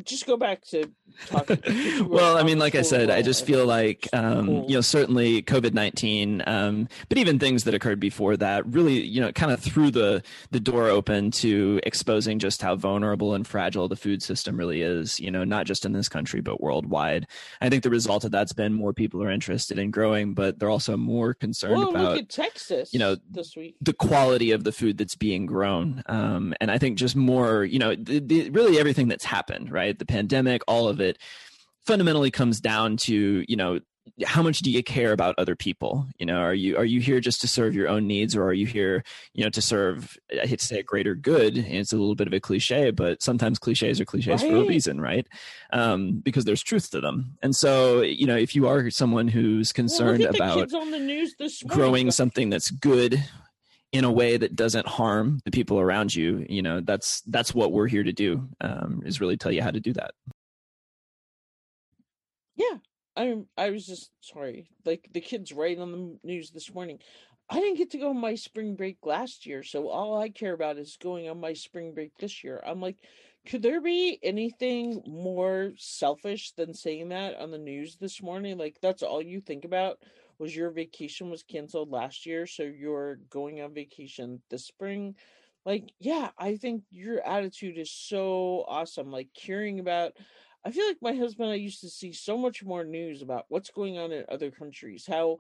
just 0.05 0.26
go 0.26 0.37
back 0.37 0.64
to 0.67 0.91
talking. 1.26 1.61
well, 2.08 2.37
I 2.37 2.43
mean, 2.43 2.58
like 2.58 2.75
I 2.75 2.82
said, 2.82 3.11
I 3.11 3.23
just 3.23 3.44
feel 3.44 3.67
like, 3.67 4.08
um, 4.12 4.64
you 4.69 4.75
know, 4.75 4.81
certainly 4.81 5.43
COVID 5.43 5.75
19, 5.75 6.43
um, 6.47 6.88
but 7.08 7.19
even 7.19 7.38
things 7.38 7.64
that 7.64 7.75
occurred 7.75 8.00
before 8.00 8.37
that 8.37 8.67
really, 8.67 9.00
you 9.00 9.20
know, 9.20 9.32
kind 9.32 9.52
of 9.52 9.61
threw 9.61 9.91
the, 9.91 10.23
the 10.50 10.61
door 10.61 10.88
open 10.88 11.31
to 11.32 11.81
exposing 11.85 12.38
just 12.38 12.62
how 12.62 12.76
vulnerable 12.76 13.35
and 13.35 13.47
fragile 13.47 13.88
the 13.88 13.97
food 13.97 14.23
system 14.23 14.56
really 14.56 14.82
is, 14.82 15.20
you 15.20 15.31
know, 15.31 15.44
not 15.44 15.67
just 15.67 15.85
in 15.85 15.93
this 15.93 16.08
country, 16.08 16.41
but 16.41 16.61
worldwide. 16.61 17.26
I 17.61 17.69
think 17.69 17.82
the 17.82 17.91
result 17.91 18.25
of 18.25 18.31
that's 18.31 18.53
been 18.53 18.73
more 18.73 18.93
people 18.93 19.23
are 19.23 19.31
interested 19.31 19.79
in 19.79 19.91
growing, 19.91 20.35
but 20.35 20.58
they're 20.58 20.70
also 20.70 20.96
more 20.96 21.35
concerned 21.35 21.79
well, 21.79 21.91
about, 21.91 22.03
look 22.03 22.19
at 22.19 22.29
Texas, 22.29 22.93
you 22.93 22.99
know, 22.99 23.17
this 23.31 23.56
week. 23.56 23.76
the 23.81 23.93
quality 23.93 24.50
of 24.53 24.64
the 24.64 24.73
food 24.73 24.99
that's 24.99 25.14
being 25.14 25.46
grown. 25.46 26.03
Um, 26.06 26.55
and 26.61 26.70
I 26.70 26.79
think 26.79 26.99
just 26.99 27.17
more, 27.17 27.64
you 27.64 27.79
know, 27.79 27.94
the, 27.94 28.20
the, 28.20 28.50
really 28.50 28.79
everything 28.79 29.08
that's 29.08 29.25
happened, 29.25 29.70
right? 29.70 29.89
The 29.98 30.06
pandemic, 30.06 30.62
all 30.66 30.88
of 30.88 31.00
it 31.00 31.19
fundamentally 31.87 32.31
comes 32.31 32.60
down 32.60 32.96
to, 32.98 33.44
you 33.48 33.56
know, 33.56 33.81
how 34.25 34.42
much 34.42 34.58
do 34.60 34.70
you 34.70 34.82
care 34.82 35.12
about 35.12 35.34
other 35.38 35.54
people? 35.54 36.06
You 36.19 36.26
know 36.26 36.38
are 36.38 36.54
you 36.54 36.76
are 36.76 36.84
you 36.84 37.00
here 37.00 37.20
just 37.20 37.40
to 37.42 37.48
serve 37.48 37.75
your 37.75 37.88
own 37.88 38.06
needs 38.06 38.37
or 38.37 38.44
are 38.44 38.52
you 38.52 38.66
here 38.66 39.04
you 39.34 39.44
know 39.44 39.50
to 39.50 39.62
serve 39.62 40.16
i 40.32 40.46
hate 40.46 40.58
to 40.58 40.64
say 40.64 40.81
a 40.81 40.82
greater 40.82 41.15
good? 41.15 41.56
And 41.56 41.74
it's 41.74 41.93
a 41.93 41.96
little 41.96 42.15
bit 42.15 42.26
of 42.26 42.32
a 42.32 42.41
cliche 42.41 42.91
but 42.91 43.22
sometimes 43.22 43.58
cliches 43.58 44.00
are 44.00 44.05
cliches 44.05 44.43
right. 44.43 44.50
for 44.50 44.56
a 44.56 44.65
reason 44.65 45.00
right? 45.00 45.26
Um, 45.72 46.20
because 46.20 46.44
there's 46.44 46.62
truth 46.62 46.91
to 46.91 47.00
them. 47.00 47.36
And 47.43 47.55
so 47.55 48.03
you 48.03 48.26
know 48.26 48.36
if 48.36 48.55
you 48.55 48.69
are 48.69 48.91
someone 48.91 49.29
who's 49.29 49.72
concerned 49.72 50.20
well, 50.20 50.34
about 50.34 50.70
growing 51.67 52.10
something 52.10 52.50
that's 52.50 52.70
good 52.70 53.22
in 53.93 54.05
a 54.05 54.13
way 54.13 54.37
that 54.37 54.55
doesn't 54.55 54.87
harm 54.87 55.41
the 55.44 55.51
people 55.51 55.81
around 55.81 56.15
you 56.15 56.47
you 56.49 56.63
know 56.63 56.81
that's 56.81 57.23
that's 57.23 57.55
what 57.55 57.73
we're 57.73 57.89
here 57.89 58.05
to 58.05 58.13
do 58.13 58.49
um, 58.61 59.03
is 59.05 59.20
really 59.20 59.37
tell 59.37 59.53
you 59.53 59.63
how 59.63 59.70
to 59.70 59.81
do 59.81 59.93
that. 59.93 60.13
Yeah. 62.56 62.77
I 63.17 63.35
i 63.56 63.70
was 63.70 63.87
just 63.87 64.13
sorry 64.20 64.70
like 64.85 65.09
the 65.13 65.20
kids 65.20 65.53
right 65.53 65.77
on 65.77 65.91
the 65.91 66.19
news 66.23 66.53
this 66.53 66.73
morning 66.73 67.01
i 67.51 67.56
didn't 67.56 67.77
get 67.77 67.91
to 67.91 67.99
go 67.99 68.11
on 68.11 68.20
my 68.20 68.37
spring 68.37 68.77
break 68.77 68.99
last 69.05 69.47
year 69.47 69.65
so 69.65 69.89
all 69.89 70.17
i 70.17 70.29
care 70.29 70.53
about 70.53 70.79
is 70.79 70.97
going 71.03 71.29
on 71.29 71.41
my 71.41 71.53
spring 71.53 71.93
break 71.93 72.13
this 72.19 72.44
year. 72.44 72.63
I'm 72.65 72.81
like 72.81 72.99
could 73.47 73.63
there 73.63 73.81
be 73.81 74.19
anything 74.23 75.03
more 75.06 75.73
selfish 75.77 76.53
than 76.53 76.75
saying 76.75 77.09
that 77.09 77.37
on 77.37 77.51
the 77.51 77.59
news 77.59 77.97
this 77.97 78.23
morning? 78.23 78.59
Like 78.59 78.77
that's 78.82 79.03
all 79.03 79.23
you 79.23 79.41
think 79.41 79.65
about 79.65 79.99
was 80.41 80.56
your 80.56 80.70
vacation 80.70 81.31
was 81.31 81.44
canceled 81.44 81.91
last 81.91 82.27
year, 82.27 82.47
so 82.47 82.65
you're 82.65 83.17
going 83.31 83.61
on 83.61 83.75
vacation 83.75 84.43
this 84.51 84.67
spring. 84.67 85.15
Like, 85.67 85.93
yeah, 86.01 86.31
I 86.39 86.56
think 86.56 86.85
your 86.91 87.25
attitude 87.27 87.79
is 87.79 87.93
so 87.93 88.65
awesome. 88.67 89.13
Like 89.13 89.29
caring 89.35 89.79
about 89.79 90.15
I 90.65 90.70
feel 90.70 90.87
like 90.87 90.99
my 91.01 91.15
husband 91.15 91.51
and 91.51 91.55
I 91.55 91.56
used 91.56 91.81
to 91.82 91.89
see 91.89 92.13
so 92.13 92.37
much 92.37 92.65
more 92.65 92.85
news 92.85 93.23
about 93.23 93.47
what's 93.49 93.70
going 93.70 93.99
on 93.99 94.13
in 94.13 94.25
other 94.29 94.51
countries, 94.51 95.06
how 95.06 95.39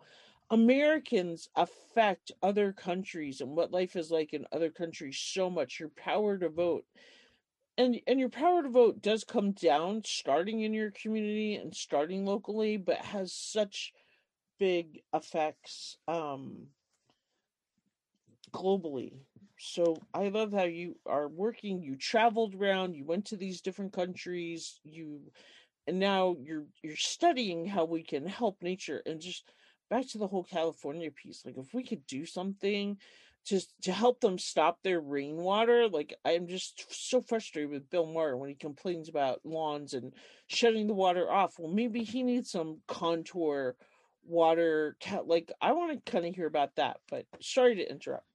Americans 0.50 1.48
affect 1.56 2.32
other 2.42 2.72
countries 2.72 3.40
and 3.40 3.50
what 3.56 3.70
life 3.72 3.96
is 3.96 4.10
like 4.10 4.32
in 4.32 4.46
other 4.52 4.70
countries 4.70 5.18
so 5.18 5.50
much. 5.50 5.78
Your 5.78 5.90
power 5.90 6.38
to 6.38 6.48
vote. 6.48 6.84
And 7.78 8.00
and 8.06 8.20
your 8.20 8.28
power 8.28 8.62
to 8.62 8.68
vote 8.68 9.00
does 9.02 9.24
come 9.24 9.52
down 9.52 10.02
starting 10.04 10.60
in 10.62 10.74
your 10.74 10.90
community 10.90 11.54
and 11.54 11.74
starting 11.74 12.26
locally, 12.26 12.76
but 12.76 12.98
has 12.98 13.32
such 13.32 13.92
big 14.60 15.00
effects 15.12 15.96
um, 16.06 16.68
globally. 18.52 19.14
So 19.58 19.96
I 20.14 20.28
love 20.28 20.52
how 20.52 20.64
you 20.64 20.96
are 21.06 21.28
working. 21.28 21.82
You 21.82 21.96
traveled 21.96 22.54
around. 22.54 22.94
You 22.94 23.04
went 23.04 23.24
to 23.26 23.36
these 23.36 23.60
different 23.60 23.92
countries. 23.92 24.78
You 24.84 25.20
and 25.86 25.98
now 25.98 26.36
you're 26.40 26.66
you're 26.82 26.96
studying 26.96 27.66
how 27.66 27.84
we 27.86 28.04
can 28.04 28.26
help 28.26 28.62
nature 28.62 29.02
and 29.06 29.20
just 29.20 29.50
back 29.88 30.06
to 30.08 30.18
the 30.18 30.28
whole 30.28 30.44
California 30.44 31.10
piece. 31.10 31.42
Like 31.44 31.56
if 31.58 31.74
we 31.74 31.82
could 31.82 32.06
do 32.06 32.24
something 32.24 32.96
to 33.46 33.60
to 33.82 33.92
help 33.92 34.20
them 34.20 34.38
stop 34.38 34.78
their 34.82 35.00
rainwater. 35.00 35.88
Like 35.88 36.14
I'm 36.24 36.46
just 36.46 36.84
so 36.90 37.20
frustrated 37.20 37.70
with 37.70 37.90
Bill 37.90 38.06
Maher 38.06 38.36
when 38.36 38.48
he 38.48 38.54
complains 38.54 39.08
about 39.08 39.40
lawns 39.44 39.94
and 39.94 40.12
shutting 40.46 40.86
the 40.86 40.94
water 40.94 41.30
off. 41.30 41.58
Well, 41.58 41.72
maybe 41.72 42.02
he 42.02 42.22
needs 42.22 42.50
some 42.50 42.78
contour 42.86 43.76
water. 44.24 44.96
Like 45.24 45.52
I 45.60 45.72
want 45.72 46.04
to 46.04 46.10
kind 46.12 46.26
of 46.26 46.34
hear 46.34 46.46
about 46.46 46.76
that. 46.76 46.98
But 47.10 47.26
sorry 47.40 47.76
to 47.76 47.90
interrupt. 47.90 48.26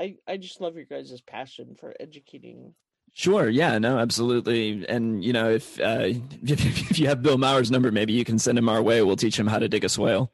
I 0.00 0.16
I 0.26 0.36
just 0.36 0.60
love 0.60 0.76
your 0.76 0.84
guys' 0.84 1.20
passion 1.20 1.76
for 1.78 1.94
educating 2.00 2.74
Sure. 3.14 3.48
Yeah. 3.48 3.78
No. 3.78 3.98
Absolutely. 3.98 4.86
And 4.88 5.24
you 5.24 5.32
know, 5.32 5.50
if 5.50 5.78
uh, 5.80 6.08
if, 6.42 6.98
you 6.98 7.08
have 7.08 7.22
Bill 7.22 7.38
Maher's 7.38 7.70
number, 7.70 7.92
maybe 7.92 8.12
you 8.12 8.24
can 8.24 8.38
send 8.38 8.58
him 8.58 8.68
our 8.68 8.82
way. 8.82 9.02
We'll 9.02 9.16
teach 9.16 9.38
him 9.38 9.46
how 9.46 9.58
to 9.58 9.68
dig 9.68 9.84
a 9.84 9.88
swale. 9.88 10.32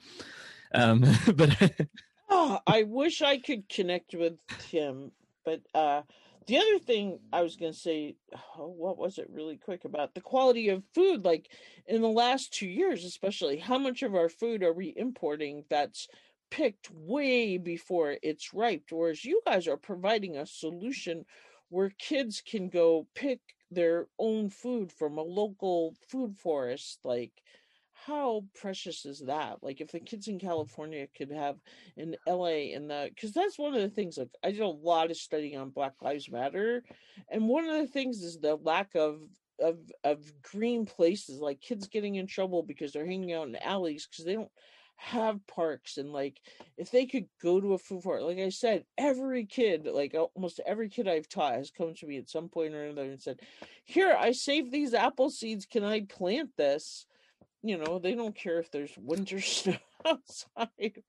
Um, 0.73 1.05
but 1.35 1.89
oh, 2.31 2.61
I 2.67 2.85
wish 2.85 3.23
I 3.23 3.39
could 3.39 3.69
connect 3.69 4.15
with 4.15 4.39
him. 4.71 5.11
But 5.45 5.63
uh, 5.75 6.03
the 6.49 6.57
other 6.57 6.79
thing 6.79 7.21
I 7.33 7.43
was 7.43 7.57
going 7.57 7.73
to 7.73 7.79
say, 7.79 8.17
oh, 8.59 8.69
what 8.69 8.99
was 8.99 9.19
it 9.19 9.31
really 9.31 9.57
quick 9.57 9.85
about 9.85 10.15
the 10.15 10.21
quality 10.21 10.71
of 10.71 10.83
food? 10.95 11.25
Like 11.25 11.51
in 11.87 12.03
the 12.03 12.09
last 12.09 12.53
two 12.53 12.67
years, 12.67 13.05
especially, 13.05 13.59
how 13.59 13.79
much 13.79 14.03
of 14.03 14.15
our 14.15 14.29
food 14.29 14.65
are 14.65 14.73
we 14.73 14.93
importing 14.97 15.65
that's 15.71 16.09
picked 16.51 16.91
way 16.91 17.59
before 17.59 18.17
it's 18.23 18.55
ripe? 18.55 18.85
Whereas 18.91 19.25
you 19.25 19.41
guys 19.47 19.69
are 19.69 19.77
providing 19.77 20.37
a 20.37 20.47
solution 20.47 21.25
where 21.69 21.93
kids 21.99 22.43
can 22.45 22.71
go 22.71 23.07
pick 23.15 23.41
their 23.71 24.07
own 24.19 24.49
food 24.49 24.91
from 24.91 25.19
a 25.19 25.23
local 25.23 25.95
food 26.09 26.35
forest 26.39 27.01
like 27.05 27.43
how 28.09 28.43
precious 28.59 29.05
is 29.05 29.21
that? 29.27 29.59
Like 29.63 29.83
if 29.83 29.93
the 29.93 30.01
kids 30.01 30.29
in 30.29 30.39
california 30.39 31.07
could 31.17 31.31
have 31.31 31.57
in 31.97 32.17
la 32.27 32.47
in 32.47 32.89
the 32.89 33.11
because 33.15 33.33
that's 33.33 33.59
one 33.59 33.75
of 33.75 33.83
the 33.83 33.89
things 33.89 34.17
like 34.17 34.31
i 34.43 34.51
did 34.51 34.61
a 34.61 34.67
lot 34.67 35.11
of 35.11 35.17
studying 35.17 35.59
on 35.59 35.71
black 35.71 35.95
lives 36.01 36.31
matter 36.31 36.83
and 37.31 37.47
one 37.47 37.69
of 37.69 37.77
the 37.77 37.87
things 37.87 38.23
is 38.23 38.39
the 38.39 38.57
lack 38.57 38.95
of 38.95 39.21
of 39.61 39.79
of 40.05 40.21
green 40.43 40.87
places 40.87 41.41
like 41.41 41.61
kids 41.61 41.89
getting 41.89 42.15
in 42.15 42.27
trouble 42.27 42.63
because 42.63 42.93
they're 42.93 43.07
hanging 43.07 43.33
out 43.33 43.49
in 43.49 43.57
alleys 43.57 44.07
because 44.07 44.25
they 44.25 44.35
don't 44.35 44.51
have 44.97 45.47
parks 45.47 45.97
and 45.97 46.13
like 46.13 46.41
if 46.77 46.91
they 46.91 47.07
could 47.07 47.27
go 47.41 47.61
to 47.61 47.75
a 47.75 47.79
food 47.79 48.03
park 48.03 48.23
like 48.23 48.39
i 48.39 48.49
said 48.49 48.85
every 48.97 49.45
kid 49.47 49.87
like 49.93 50.15
almost 50.35 50.61
every 50.67 50.89
kid 50.89 51.07
i've 51.07 51.29
taught 51.29 51.55
has 51.55 51.71
come 51.71 51.95
to 51.95 52.07
me 52.07 52.17
at 52.17 52.29
some 52.29 52.49
point 52.49 52.75
or 52.75 52.85
another 52.85 53.11
and 53.11 53.23
said 53.23 53.39
here 53.85 54.17
i 54.19 54.33
saved 54.33 54.73
these 54.73 54.95
apple 54.95 55.31
seeds. 55.31 55.67
Can 55.67 55.85
i 55.85 56.01
plant 56.01 56.51
this 56.57 57.07
you 57.63 57.77
know 57.77 57.99
they 57.99 58.15
don't 58.15 58.37
care 58.37 58.59
if 58.59 58.71
there's 58.71 58.97
winter 58.97 59.41
snow 59.41 59.77
outside 60.07 61.03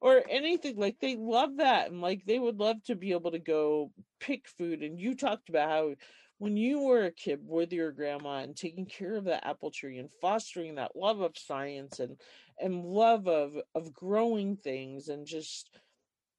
or 0.00 0.22
anything 0.28 0.76
like 0.76 0.96
they 1.00 1.16
love 1.16 1.56
that 1.56 1.90
and 1.90 2.00
like 2.00 2.24
they 2.26 2.38
would 2.38 2.58
love 2.58 2.82
to 2.84 2.94
be 2.94 3.12
able 3.12 3.30
to 3.30 3.38
go 3.38 3.90
pick 4.20 4.46
food 4.48 4.82
and 4.82 5.00
you 5.00 5.14
talked 5.14 5.48
about 5.48 5.68
how 5.68 5.94
when 6.38 6.56
you 6.56 6.80
were 6.82 7.04
a 7.04 7.10
kid 7.10 7.40
with 7.42 7.72
your 7.72 7.90
grandma 7.90 8.38
and 8.38 8.56
taking 8.56 8.84
care 8.84 9.14
of 9.14 9.24
the 9.24 9.46
apple 9.46 9.70
tree 9.70 9.98
and 9.98 10.10
fostering 10.20 10.74
that 10.74 10.94
love 10.94 11.20
of 11.20 11.38
science 11.38 12.00
and 12.00 12.16
and 12.60 12.84
love 12.84 13.26
of 13.26 13.54
of 13.74 13.92
growing 13.92 14.56
things 14.56 15.08
and 15.08 15.26
just 15.26 15.70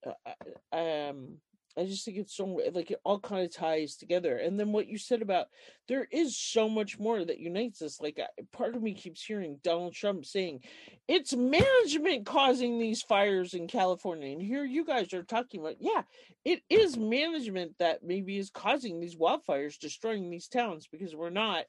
uh, 0.05 0.31
uh 0.71 1.09
um 1.09 1.37
I 1.77 1.85
just 1.85 2.05
think 2.05 2.17
it's 2.17 2.35
so 2.35 2.45
like 2.73 2.91
it 2.91 3.01
all 3.03 3.19
kind 3.19 3.43
of 3.43 3.53
ties 3.53 3.95
together. 3.95 4.37
And 4.37 4.59
then 4.59 4.71
what 4.71 4.87
you 4.87 4.97
said 4.97 5.21
about 5.21 5.47
there 5.87 6.07
is 6.09 6.37
so 6.37 6.69
much 6.69 6.97
more 6.99 7.23
that 7.23 7.39
unites 7.39 7.81
us. 7.81 7.99
Like 7.99 8.19
part 8.51 8.75
of 8.75 8.81
me 8.81 8.93
keeps 8.93 9.23
hearing 9.23 9.59
Donald 9.63 9.93
Trump 9.93 10.25
saying 10.25 10.61
it's 11.07 11.33
management 11.35 12.25
causing 12.25 12.79
these 12.79 13.01
fires 13.01 13.53
in 13.53 13.67
California, 13.67 14.31
and 14.31 14.41
here 14.41 14.63
you 14.63 14.85
guys 14.85 15.13
are 15.13 15.23
talking 15.23 15.59
about 15.59 15.75
yeah, 15.79 16.03
it 16.45 16.61
is 16.69 16.97
management 16.97 17.77
that 17.79 18.03
maybe 18.03 18.37
is 18.37 18.49
causing 18.49 18.99
these 18.99 19.15
wildfires, 19.15 19.77
destroying 19.77 20.29
these 20.29 20.47
towns 20.47 20.87
because 20.89 21.15
we're 21.15 21.29
not 21.29 21.65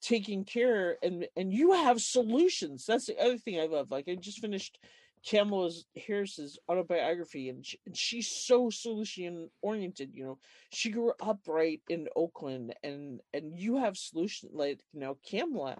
taking 0.00 0.44
care 0.44 0.96
and 1.02 1.26
and 1.36 1.52
you 1.52 1.72
have 1.72 2.00
solutions. 2.00 2.84
That's 2.86 3.06
the 3.06 3.18
other 3.18 3.38
thing 3.38 3.60
I 3.60 3.66
love. 3.66 3.90
Like 3.90 4.08
I 4.08 4.14
just 4.14 4.40
finished 4.40 4.78
Kamala 5.28 5.70
Harris's 6.06 6.58
autobiography, 6.70 7.48
and, 7.48 7.64
she, 7.64 7.78
and 7.86 7.96
she's 7.96 8.28
so 8.28 8.70
solution 8.70 9.50
oriented. 9.62 10.10
You 10.14 10.24
know, 10.24 10.38
she 10.70 10.90
grew 10.90 11.12
up 11.20 11.40
right 11.46 11.80
in 11.88 12.08
Oakland, 12.16 12.74
and 12.82 13.20
and 13.34 13.58
you 13.58 13.76
have 13.76 13.96
solution 13.96 14.50
like 14.52 14.80
you 14.92 15.00
know 15.00 15.18
Kamala. 15.28 15.76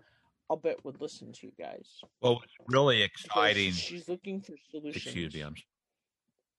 I'll 0.50 0.56
bet 0.56 0.82
would 0.84 1.00
listen 1.00 1.32
to 1.32 1.46
you 1.46 1.52
guys. 1.58 2.00
Well, 2.22 2.40
it's 2.42 2.54
really 2.68 3.02
exciting. 3.02 3.72
She's 3.72 4.08
looking 4.08 4.40
for 4.40 4.54
solutions. 4.70 5.04
Excuse 5.04 5.34
me, 5.34 5.42
I'm... 5.42 5.54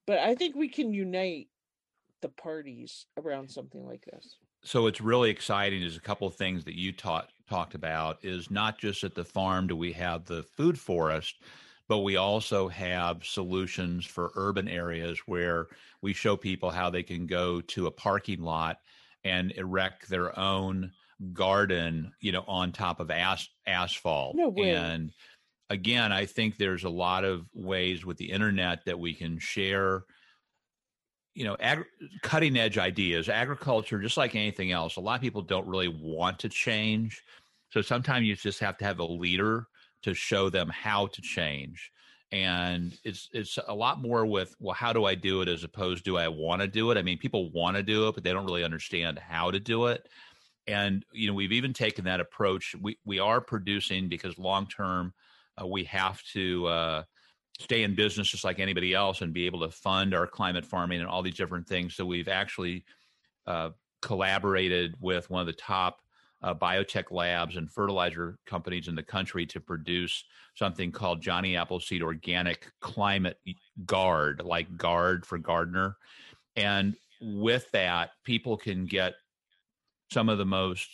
but 0.06 0.20
I 0.20 0.36
think 0.36 0.56
we 0.56 0.70
can 0.70 0.94
unite 0.94 1.48
the 2.22 2.30
parties 2.30 3.08
around 3.18 3.50
something 3.50 3.86
like 3.86 4.06
this. 4.12 4.38
So 4.64 4.88
it's 4.88 5.02
really 5.02 5.30
exciting. 5.30 5.82
Is 5.82 5.98
a 5.98 6.02
couple 6.02 6.28
of 6.28 6.36
things 6.36 6.64
that 6.66 6.78
you 6.78 6.92
taught 6.92 7.30
talked 7.48 7.76
about 7.76 8.24
is 8.24 8.52
not 8.52 8.78
just 8.78 9.04
at 9.04 9.16
the 9.16 9.26
farm 9.26 9.68
do 9.68 9.76
we 9.76 9.92
have 9.94 10.26
the 10.26 10.44
food 10.44 10.78
forest, 10.78 11.36
but 11.90 12.00
we 12.00 12.16
also 12.16 12.68
have 12.68 13.26
solutions 13.26 14.06
for 14.06 14.32
urban 14.36 14.68
areas 14.68 15.18
where 15.26 15.68
we 16.04 16.14
show 16.14 16.38
people 16.38 16.70
how 16.70 16.90
they 16.90 17.02
can 17.02 17.26
go 17.26 17.60
to 17.62 17.88
a 17.88 17.92
parking 17.92 18.42
lot 18.42 18.78
and 19.24 19.52
erect 19.54 20.08
their 20.08 20.38
own 20.40 20.92
garden, 21.34 22.14
you 22.22 22.32
know, 22.32 22.46
on 22.48 22.72
top 22.72 23.00
of 23.00 23.10
as- 23.10 23.50
asphalt. 23.66 24.36
No 24.36 24.50
way. 24.50 24.76
And 24.76 25.12
again, 25.72 26.12
I 26.12 26.28
think 26.28 26.58
there's 26.58 26.84
a 26.84 26.90
lot 26.90 27.26
of 27.26 27.48
ways 27.56 28.06
with 28.06 28.18
the 28.18 28.32
internet 28.32 28.86
that 28.86 29.00
we 29.00 29.14
can 29.14 29.40
share 29.40 30.04
you 31.36 31.46
know 31.46 31.56
ag- 31.60 31.86
cutting 32.24 32.58
edge 32.58 32.80
ideas 32.80 33.30
agriculture 33.30 34.00
just 34.00 34.18
like 34.18 34.34
anything 34.34 34.72
else 34.72 34.96
a 34.96 35.00
lot 35.00 35.14
of 35.14 35.22
people 35.22 35.44
don't 35.44 35.68
really 35.68 35.88
want 35.88 36.40
to 36.40 36.50
change 36.50 37.24
so 37.70 37.84
sometimes 37.84 38.26
you 38.26 38.36
just 38.36 38.60
have 38.60 38.78
to 38.78 38.84
have 38.84 38.98
a 38.98 39.06
leader 39.06 39.68
to 40.04 40.14
show 40.14 40.50
them 40.50 40.70
how 40.70 41.08
to 41.08 41.22
change 41.22 41.92
and 42.32 42.96
it's 43.04 43.28
it's 43.34 43.58
a 43.68 43.74
lot 43.74 44.00
more 44.02 44.26
with 44.26 44.56
well 44.60 44.76
how 44.76 44.94
do 44.94 45.06
i 45.06 45.16
do 45.16 45.42
it 45.42 45.48
as 45.48 45.64
opposed 45.64 46.06
to 46.06 46.12
do 46.12 46.18
i 46.18 46.28
want 46.28 46.62
to 46.62 46.68
do 46.68 46.92
it? 46.92 46.98
I 46.98 47.02
mean 47.02 47.18
people 47.18 47.52
want 47.52 47.76
to 47.76 47.84
do 47.84 48.08
it 48.08 48.16
but 48.16 48.24
they 48.24 48.32
don't 48.32 48.46
really 48.46 48.64
understand 48.64 49.18
how 49.18 49.50
to 49.50 49.60
do 49.60 49.88
it 49.88 50.08
and 50.70 51.04
you 51.12 51.28
know 51.28 51.34
we've 51.34 51.52
even 51.52 51.74
taken 51.74 52.06
that 52.06 52.20
approach. 52.20 52.76
We 52.80 52.98
we 53.04 53.20
are 53.20 53.42
producing 53.42 54.08
because 54.08 54.38
long 54.38 54.68
term 54.68 55.14
uh, 55.62 55.66
we 55.66 55.84
have 55.86 56.22
to 56.34 56.68
uh, 56.68 57.04
stay 57.60 57.84
in 57.84 57.96
business 57.96 58.30
just 58.30 58.44
like 58.44 58.60
anybody 58.60 58.94
else 58.94 59.22
and 59.22 59.34
be 59.34 59.48
able 59.48 59.62
to 59.62 59.72
fund 59.72 60.14
our 60.14 60.28
climate 60.28 60.66
farming 60.66 61.00
and 61.00 61.10
all 61.10 61.24
these 61.24 61.36
different 61.36 61.68
things. 61.68 61.96
So 61.96 62.06
we've 62.06 62.28
actually 62.28 62.86
uh, 63.48 63.72
collaborated 64.02 64.96
with 65.00 65.30
one 65.30 65.42
of 65.42 65.48
the 65.48 65.54
top 65.54 66.02
uh, 66.42 66.54
biotech 66.54 67.12
labs 67.12 67.58
and 67.58 67.70
fertilizer 67.70 68.38
companies 68.46 68.88
in 68.88 68.96
the 68.96 69.04
country 69.04 69.46
to 69.46 69.60
produce 69.60 70.24
something 70.56 70.92
called 70.92 71.22
Johnny 71.22 71.56
Appleseed 71.56 72.02
Organic 72.02 72.68
Climate 72.80 73.38
Guard, 73.86 74.42
like 74.44 74.78
guard 74.78 75.26
for 75.26 75.38
gardener. 75.38 75.98
And 76.56 76.96
with 77.22 77.70
that, 77.72 78.12
people 78.24 78.58
can 78.58 78.86
get 78.86 79.16
some 80.12 80.30
of 80.30 80.38
the 80.38 80.46
most 80.46 80.88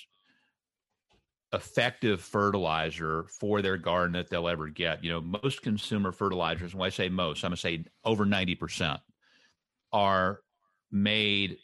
effective 1.54 2.22
fertilizer 2.22 3.25
for 3.40 3.62
their 3.62 3.78
garden 3.78 4.14
that 4.14 4.30
they'll 4.30 4.50
ever 4.50 4.68
get. 4.68 5.04
You 5.04 5.12
know, 5.12 5.22
most 5.22 5.62
consumer 5.62 6.12
fertilizers, 6.12 6.75
when 6.75 6.88
I 6.88 6.90
say 6.90 7.08
most, 7.08 7.44
I'm 7.44 7.50
going 7.50 7.56
to 7.56 7.62
say 7.62 7.86
over 8.04 8.25
90%, 8.25 9.00
are 9.94 10.42
made 10.92 11.58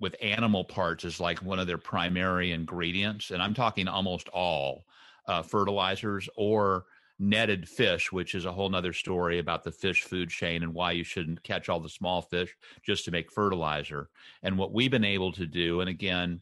with 0.00 0.16
animal 0.22 0.64
parts 0.64 1.04
as 1.04 1.20
like 1.20 1.42
one 1.42 1.58
of 1.58 1.66
their 1.66 1.78
primary 1.78 2.52
ingredients, 2.52 3.30
and 3.30 3.42
I'm 3.42 3.54
talking 3.54 3.88
almost 3.88 4.28
all 4.28 4.84
uh, 5.26 5.42
fertilizers 5.42 6.28
or 6.36 6.84
netted 7.18 7.68
fish, 7.68 8.12
which 8.12 8.34
is 8.34 8.44
a 8.44 8.52
whole 8.52 8.68
nother 8.68 8.92
story 8.92 9.38
about 9.38 9.64
the 9.64 9.72
fish 9.72 10.02
food 10.02 10.30
chain 10.30 10.62
and 10.62 10.72
why 10.72 10.92
you 10.92 11.02
shouldn't 11.02 11.42
catch 11.42 11.68
all 11.68 11.80
the 11.80 11.88
small 11.88 12.22
fish 12.22 12.54
just 12.82 13.04
to 13.04 13.10
make 13.10 13.32
fertilizer. 13.32 14.08
And 14.42 14.56
what 14.56 14.72
we've 14.72 14.90
been 14.90 15.04
able 15.04 15.32
to 15.32 15.46
do, 15.46 15.80
and 15.80 15.90
again, 15.90 16.40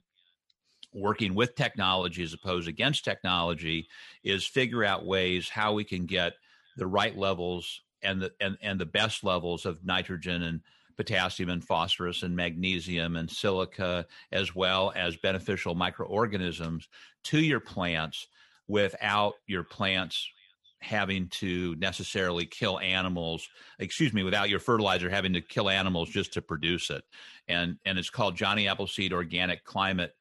working 0.92 1.34
with 1.34 1.54
technology 1.54 2.22
as 2.22 2.34
opposed 2.34 2.68
against 2.68 3.04
technology, 3.04 3.88
is 4.22 4.46
figure 4.46 4.84
out 4.84 5.06
ways 5.06 5.48
how 5.48 5.72
we 5.72 5.84
can 5.84 6.04
get 6.04 6.34
the 6.76 6.86
right 6.86 7.16
levels 7.16 7.82
and 8.02 8.20
the 8.20 8.32
and, 8.40 8.58
and 8.60 8.78
the 8.78 8.86
best 8.86 9.24
levels 9.24 9.64
of 9.64 9.84
nitrogen 9.84 10.42
and 10.42 10.60
potassium 10.96 11.50
and 11.50 11.64
phosphorus 11.64 12.22
and 12.22 12.34
magnesium 12.34 13.16
and 13.16 13.30
silica, 13.30 14.06
as 14.32 14.54
well 14.54 14.92
as 14.96 15.16
beneficial 15.16 15.74
microorganisms 15.74 16.88
to 17.24 17.38
your 17.38 17.60
plants 17.60 18.26
without 18.68 19.34
your 19.46 19.62
plants 19.62 20.28
having 20.80 21.28
to 21.28 21.74
necessarily 21.78 22.44
kill 22.44 22.78
animals 22.80 23.48
excuse 23.78 24.12
me 24.12 24.22
without 24.22 24.50
your 24.50 24.58
fertilizer 24.58 25.08
having 25.08 25.32
to 25.32 25.40
kill 25.40 25.70
animals 25.70 26.08
just 26.08 26.32
to 26.34 26.42
produce 26.42 26.90
it. 26.90 27.02
And 27.48 27.78
and 27.84 27.98
it's 27.98 28.10
called 28.10 28.36
johnny 28.36 28.68
appleseed 28.68 29.12
organic 29.12 29.64
climate 29.64 30.14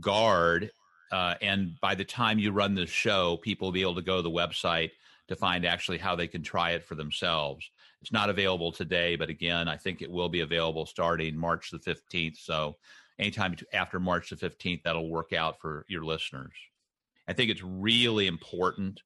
guard 0.00 0.70
uh, 1.12 1.34
and 1.40 1.78
by 1.80 1.94
the 1.94 2.04
time 2.04 2.38
you 2.38 2.50
run 2.50 2.74
the 2.74 2.86
show 2.86 3.36
people 3.36 3.68
will 3.68 3.72
be 3.72 3.82
able 3.82 3.94
to 3.94 4.02
go 4.02 4.16
to 4.16 4.22
the 4.22 4.30
website 4.30 4.90
to 5.28 5.36
find 5.36 5.64
actually 5.64 5.98
how 5.98 6.16
they 6.16 6.26
can 6.26 6.42
try 6.42 6.72
it 6.72 6.84
for 6.84 6.96
themselves 6.96 7.70
It's 8.04 8.12
not 8.12 8.28
available 8.28 8.70
today, 8.70 9.16
but 9.16 9.30
again, 9.30 9.66
I 9.66 9.78
think 9.78 10.02
it 10.02 10.10
will 10.10 10.28
be 10.28 10.40
available 10.40 10.84
starting 10.84 11.34
March 11.34 11.70
the 11.70 11.78
15th. 11.78 12.36
So 12.36 12.76
anytime 13.18 13.56
after 13.72 13.98
March 13.98 14.28
the 14.28 14.36
15th, 14.36 14.82
that'll 14.82 15.08
work 15.08 15.32
out 15.32 15.58
for 15.58 15.86
your 15.88 16.04
listeners. 16.04 16.52
I 17.26 17.32
think 17.32 17.50
it's 17.50 17.62
really 17.62 18.26
important. 18.26 19.00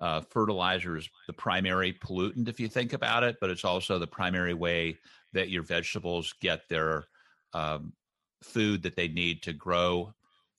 Uh, 0.00 0.22
fertilizer 0.22 0.96
is 0.96 1.08
the 1.28 1.32
primary 1.32 1.92
pollutant, 1.92 2.48
if 2.48 2.58
you 2.58 2.66
think 2.66 2.94
about 2.94 3.22
it, 3.22 3.36
but 3.40 3.48
it's 3.48 3.64
also 3.64 3.96
the 4.00 4.08
primary 4.08 4.54
way 4.54 4.98
that 5.32 5.48
your 5.48 5.62
vegetables 5.62 6.34
get 6.40 6.68
their 6.68 7.04
um, 7.52 7.92
food 8.42 8.82
that 8.82 8.96
they 8.96 9.06
need 9.06 9.44
to 9.44 9.52
grow 9.52 10.12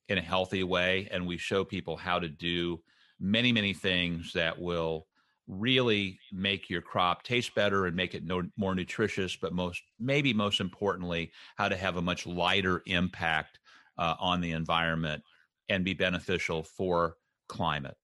in 0.08 0.18
a 0.18 0.22
healthy 0.22 0.64
way. 0.64 1.10
And 1.12 1.28
we 1.28 1.38
show 1.38 1.66
people 1.66 1.98
how 1.98 2.18
to 2.18 2.30
do 2.30 2.82
many, 3.20 3.52
many 3.52 3.74
things 3.74 4.32
that 4.32 4.58
will 4.58 5.06
really 5.48 6.20
make 6.32 6.70
your 6.70 6.82
crop 6.82 7.24
taste 7.24 7.54
better 7.56 7.86
and 7.86 7.96
make 7.96 8.16
it 8.16 8.24
no, 8.24 8.44
more 8.58 8.76
nutritious, 8.76 9.36
but 9.36 9.54
most, 9.54 9.82
maybe 10.00 10.34
most 10.34 10.60
importantly, 10.60 11.32
how 11.58 11.68
to 11.68 11.76
have 11.76 11.98
a 11.98 12.02
much 12.02 12.26
lighter 12.26 12.82
impact 12.86 13.60
uh, 13.98 14.16
on 14.20 14.42
the 14.42 14.52
environment 14.52 15.24
and 15.70 15.84
be 15.84 15.94
beneficial 15.94 16.64
for 16.64 17.18
climate. 17.48 17.98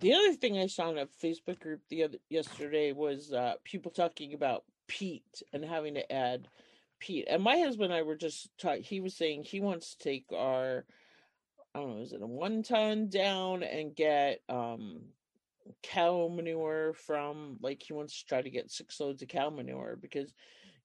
The 0.00 0.12
other 0.12 0.34
thing 0.34 0.58
I 0.58 0.66
saw 0.66 0.90
in 0.90 0.98
a 0.98 1.06
Facebook 1.06 1.60
group 1.60 1.80
the 1.88 2.04
other 2.04 2.18
yesterday 2.28 2.92
was 2.92 3.32
uh, 3.32 3.54
people 3.64 3.90
talking 3.90 4.34
about 4.34 4.64
peat 4.86 5.42
and 5.52 5.64
having 5.64 5.94
to 5.94 6.12
add 6.12 6.48
peat. 6.98 7.26
And 7.28 7.42
my 7.42 7.58
husband 7.58 7.86
and 7.86 7.94
I 7.94 8.02
were 8.02 8.16
just 8.16 8.50
talking. 8.58 8.82
He 8.82 9.00
was 9.00 9.14
saying 9.14 9.44
he 9.44 9.60
wants 9.60 9.94
to 9.94 10.04
take 10.04 10.26
our 10.36 10.84
I 11.74 11.80
don't 11.80 11.96
know, 11.96 12.02
is 12.02 12.12
it 12.12 12.22
a 12.22 12.26
one 12.26 12.62
ton 12.62 13.08
down 13.08 13.62
and 13.62 13.94
get 13.94 14.40
um 14.48 15.00
cow 15.82 16.30
manure 16.32 16.92
from 16.92 17.56
like 17.62 17.82
he 17.82 17.92
wants 17.92 18.20
to 18.20 18.26
try 18.26 18.42
to 18.42 18.50
get 18.50 18.70
six 18.70 19.00
loads 19.00 19.22
of 19.22 19.28
cow 19.28 19.50
manure 19.50 19.98
because 20.00 20.32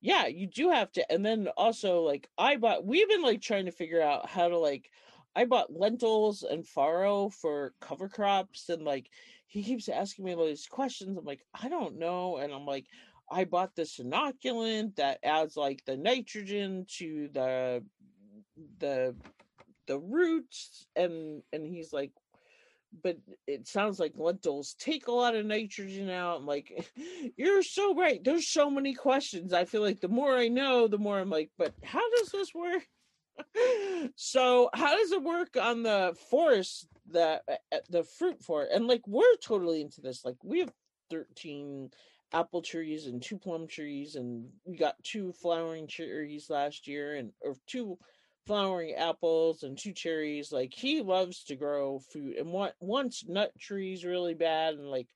yeah, 0.02 0.28
you 0.28 0.48
do 0.48 0.70
have 0.70 0.92
to 0.94 1.12
and 1.12 1.26
then 1.26 1.50
also 1.58 2.02
like 2.02 2.30
I 2.38 2.56
bought 2.56 2.86
we've 2.86 3.10
been 3.10 3.22
like 3.22 3.42
trying 3.42 3.66
to 3.66 3.72
figure 3.72 4.02
out 4.02 4.30
how 4.30 4.48
to 4.48 4.58
like 4.58 4.90
I 5.36 5.46
bought 5.46 5.72
lentils 5.78 6.44
and 6.44 6.66
farro 6.66 7.32
for 7.34 7.74
cover 7.82 8.10
crops 8.10 8.70
and 8.70 8.84
like 8.84 9.10
he 9.48 9.64
keeps 9.64 9.90
asking 9.90 10.26
me 10.26 10.36
all 10.36 10.46
these 10.46 10.68
questions. 10.68 11.18
I'm 11.18 11.26
like, 11.26 11.44
I 11.60 11.70
don't 11.70 11.98
know. 11.98 12.38
And 12.38 12.54
I'm 12.54 12.66
like, 12.68 12.86
I 13.32 13.46
bought 13.46 13.76
this 13.76 13.98
inoculant 14.00 14.96
that 14.96 15.20
adds 15.24 15.58
like 15.58 15.84
the 15.86 15.98
nitrogen 15.98 16.86
to 16.98 17.30
the 17.34 17.84
the 18.80 19.16
the 19.90 20.00
roots 20.00 20.88
and 20.96 21.42
and 21.52 21.66
he's 21.66 21.92
like 21.92 22.12
but 23.04 23.18
it 23.48 23.68
sounds 23.68 24.00
like 24.00 24.14
lentils 24.18 24.76
take 24.80 25.08
a 25.08 25.12
lot 25.12 25.36
of 25.36 25.46
nitrogen 25.46 26.10
out. 26.10 26.38
I'm 26.38 26.48
like, 26.48 26.90
you're 27.38 27.62
so 27.62 27.94
right. 27.94 28.24
There's 28.24 28.48
so 28.48 28.70
many 28.70 28.96
questions. 28.96 29.54
I 29.54 29.66
feel 29.66 29.82
like 29.82 30.00
the 30.00 30.08
more 30.08 30.36
I 30.36 30.48
know, 30.48 30.88
the 30.88 30.98
more 30.98 31.20
I'm 31.20 31.30
like, 31.30 31.52
but 31.58 31.74
how 31.84 32.02
does 32.18 32.30
this 32.30 32.54
work? 32.54 32.88
so 34.16 34.70
how 34.74 34.98
does 34.98 35.12
it 35.12 35.22
work 35.22 35.56
on 35.56 35.84
the 35.84 36.16
forest 36.32 36.88
that 37.12 37.44
the 37.90 38.04
fruit 38.04 38.42
for? 38.42 38.68
And 38.72 38.88
like 38.88 39.08
we're 39.08 39.36
totally 39.36 39.82
into 39.82 40.02
this. 40.02 40.26
Like 40.26 40.38
we 40.44 40.60
have 40.60 40.74
13 41.12 41.92
apple 42.34 42.62
trees 42.62 43.08
and 43.08 43.22
two 43.22 43.38
plum 43.38 43.68
trees 43.68 44.16
and 44.16 44.48
we 44.66 44.78
got 44.78 44.96
two 45.04 45.32
flowering 45.32 45.88
cherries 45.88 46.50
last 46.50 46.88
year 46.88 47.16
and 47.16 47.32
or 47.42 47.56
two 47.66 47.98
flowering 48.50 48.96
apples 48.96 49.62
and 49.62 49.78
two 49.78 49.94
cherries. 49.94 50.52
Like 50.52 50.74
he 50.74 51.04
loves 51.04 51.44
to 51.46 51.56
grow 51.56 52.00
food 52.12 52.36
and 52.36 52.52
want 52.52 52.74
wants 52.80 53.24
nut 53.28 53.52
trees 53.60 54.04
really 54.04 54.34
bad 54.34 54.74
and 54.74 54.90
like 54.90 55.08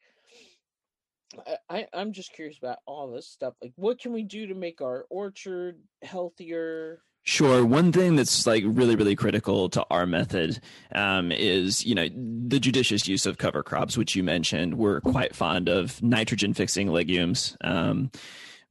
I, 1.67 1.87
I'm 1.91 2.11
just 2.11 2.31
curious 2.31 2.59
about 2.59 2.77
all 2.85 3.09
this 3.09 3.27
stuff. 3.27 3.55
Like 3.59 3.73
what 3.75 3.99
can 3.99 4.13
we 4.13 4.21
do 4.21 4.45
to 4.45 4.53
make 4.53 4.81
our 4.81 5.07
orchard 5.09 5.79
healthier? 6.03 7.01
Sure. 7.23 7.65
One 7.65 7.91
thing 7.91 8.15
that's 8.15 8.45
like 8.45 8.63
really, 8.67 8.95
really 8.95 9.15
critical 9.15 9.67
to 9.69 9.83
our 9.89 10.05
method 10.05 10.61
um, 10.93 11.31
is, 11.31 11.83
you 11.83 11.95
know, 11.95 12.07
the 12.09 12.59
judicious 12.59 13.07
use 13.07 13.25
of 13.25 13.39
cover 13.39 13.63
crops, 13.63 13.97
which 13.97 14.15
you 14.15 14.21
mentioned. 14.21 14.75
We're 14.77 15.01
quite 15.01 15.35
fond 15.35 15.69
of 15.69 16.03
nitrogen 16.03 16.53
fixing 16.53 16.89
legumes. 16.89 17.57
Um, 17.61 18.11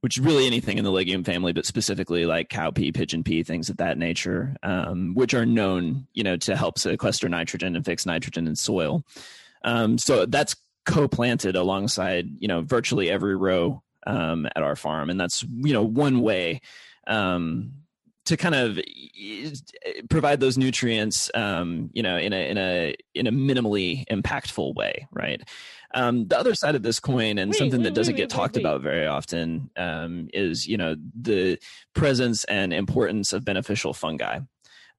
which 0.03 0.19
is 0.19 0.25
really 0.25 0.47
anything 0.47 0.79
in 0.79 0.85
the 0.85 0.91
legume 0.91 1.23
family, 1.23 1.53
but 1.53 1.65
specifically 1.65 2.27
like 2.27 2.49
cowpea, 2.49 2.93
pigeon 2.93 3.23
pea, 3.23 3.43
things 3.43 3.71
of 3.71 3.77
that 3.77 3.97
nature, 3.97 4.57
um, 4.62 5.15
which 5.15 5.33
are 5.33 5.47
known, 5.47 6.07
you 6.12 6.25
know, 6.25 6.37
to 6.37 6.57
help 6.57 6.77
sequester 6.77 7.29
nitrogen 7.29 7.77
and 7.77 7.85
fix 7.85 8.05
nitrogen 8.05 8.49
in 8.49 8.57
soil. 8.57 9.05
Um, 9.65 9.99
so 9.99 10.27
that's 10.27 10.57
co-planted 10.87 11.55
alongside, 11.55 12.27
you 12.41 12.49
know, 12.49 12.62
virtually 12.62 13.09
every 13.11 13.37
row 13.37 13.81
um, 14.07 14.47
at 14.57 14.65
our 14.65 14.77
farm, 14.77 15.11
and 15.11 15.21
that's 15.21 15.45
you 15.45 15.73
know 15.73 15.85
one 15.85 16.21
way 16.21 16.61
um, 17.07 17.73
to 18.25 18.37
kind 18.37 18.55
of 18.55 18.79
provide 20.11 20.41
those 20.41 20.59
nutrients, 20.59 21.31
um, 21.35 21.91
you 21.93 22.03
know, 22.03 22.17
in 22.17 22.33
a 22.33 22.51
in 22.51 22.59
a 22.59 22.95
in 23.15 23.27
a 23.27 23.33
minimally 23.33 24.05
impactful 24.09 24.75
way, 24.75 25.07
right? 25.11 25.43
Um, 25.95 26.27
the 26.27 26.39
other 26.39 26.55
side 26.55 26.75
of 26.75 26.83
this 26.83 27.01
coin, 27.01 27.39
and 27.39 27.51
wait, 27.51 27.59
something 27.59 27.81
wait, 27.81 27.85
that 27.85 27.95
doesn't 27.95 28.15
wait, 28.15 28.23
get 28.23 28.31
talked 28.31 28.57
about 28.57 28.81
very 28.81 29.07
often, 29.07 29.71
um, 29.77 30.29
is 30.33 30.67
you 30.67 30.77
know 30.77 30.97
the 31.21 31.59
presence 31.95 32.45
and 32.45 32.73
importance 32.73 33.33
of 33.33 33.45
beneficial 33.45 33.93
fungi. 33.93 34.41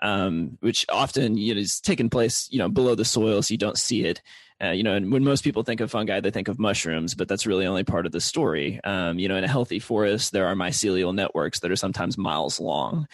Um, 0.01 0.57
which 0.59 0.85
often 0.89 1.37
you 1.37 1.55
know, 1.55 1.61
is 1.61 1.79
taking 1.79 2.09
place, 2.09 2.49
you 2.51 2.59
know, 2.59 2.67
below 2.67 2.93
the 2.93 3.05
soil, 3.05 3.41
so 3.41 3.53
you 3.53 3.57
don't 3.57 3.77
see 3.77 4.03
it. 4.03 4.21
Uh, 4.61 4.71
you 4.71 4.83
know, 4.83 4.93
and 4.93 5.11
when 5.11 5.23
most 5.23 5.43
people 5.43 5.63
think 5.63 5.79
of 5.81 5.91
fungi, 5.91 6.19
they 6.19 6.31
think 6.31 6.47
of 6.47 6.59
mushrooms, 6.59 7.15
but 7.15 7.27
that's 7.27 7.45
really 7.45 7.65
only 7.65 7.83
part 7.83 8.05
of 8.05 8.11
the 8.11 8.21
story. 8.21 8.79
Um, 8.83 9.17
you 9.17 9.27
know, 9.27 9.35
in 9.35 9.43
a 9.43 9.47
healthy 9.47 9.79
forest, 9.79 10.31
there 10.31 10.47
are 10.47 10.55
mycelial 10.55 11.13
networks 11.13 11.61
that 11.61 11.71
are 11.71 11.75
sometimes 11.75 12.17
miles 12.17 12.59
long. 12.59 13.07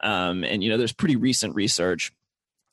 Um, 0.00 0.44
and, 0.44 0.62
you 0.62 0.70
know, 0.70 0.76
there's 0.76 0.92
pretty 0.92 1.16
recent 1.16 1.54
research 1.54 2.12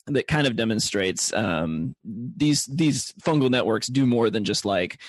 that 0.09 0.27
kind 0.27 0.47
of 0.47 0.55
demonstrates 0.55 1.33
um, 1.33 1.95
these 2.03 2.65
these 2.65 3.13
fungal 3.21 3.49
networks 3.49 3.87
do 3.87 4.05
more 4.05 4.29
than 4.29 4.43
just 4.43 4.65
like 4.65 4.99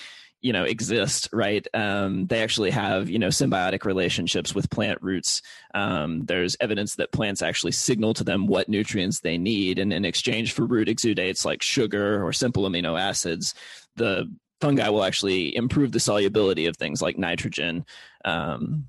you 0.41 0.53
know 0.53 0.63
exist 0.63 1.29
right? 1.31 1.65
Um, 1.73 2.25
they 2.27 2.41
actually 2.41 2.71
have 2.71 3.09
you 3.09 3.19
know 3.19 3.27
symbiotic 3.27 3.85
relationships 3.85 4.55
with 4.55 4.69
plant 4.69 4.99
roots. 5.01 5.41
Um, 5.73 6.25
there's 6.25 6.57
evidence 6.59 6.95
that 6.95 7.11
plants 7.11 7.41
actually 7.41 7.73
signal 7.73 8.13
to 8.15 8.23
them 8.23 8.47
what 8.47 8.69
nutrients 8.69 9.19
they 9.19 9.37
need 9.37 9.79
and 9.79 9.93
in 9.93 10.05
exchange 10.05 10.53
for 10.53 10.65
root 10.65 10.87
exudates 10.87 11.45
like 11.45 11.61
sugar 11.61 12.25
or 12.25 12.33
simple 12.33 12.63
amino 12.63 12.99
acids 12.99 13.53
the 13.95 14.31
fungi 14.61 14.89
will 14.89 15.03
actually 15.03 15.55
improve 15.55 15.91
the 15.91 15.99
solubility 15.99 16.67
of 16.67 16.77
things 16.77 17.01
like 17.01 17.17
nitrogen 17.17 17.83
um, 18.25 18.85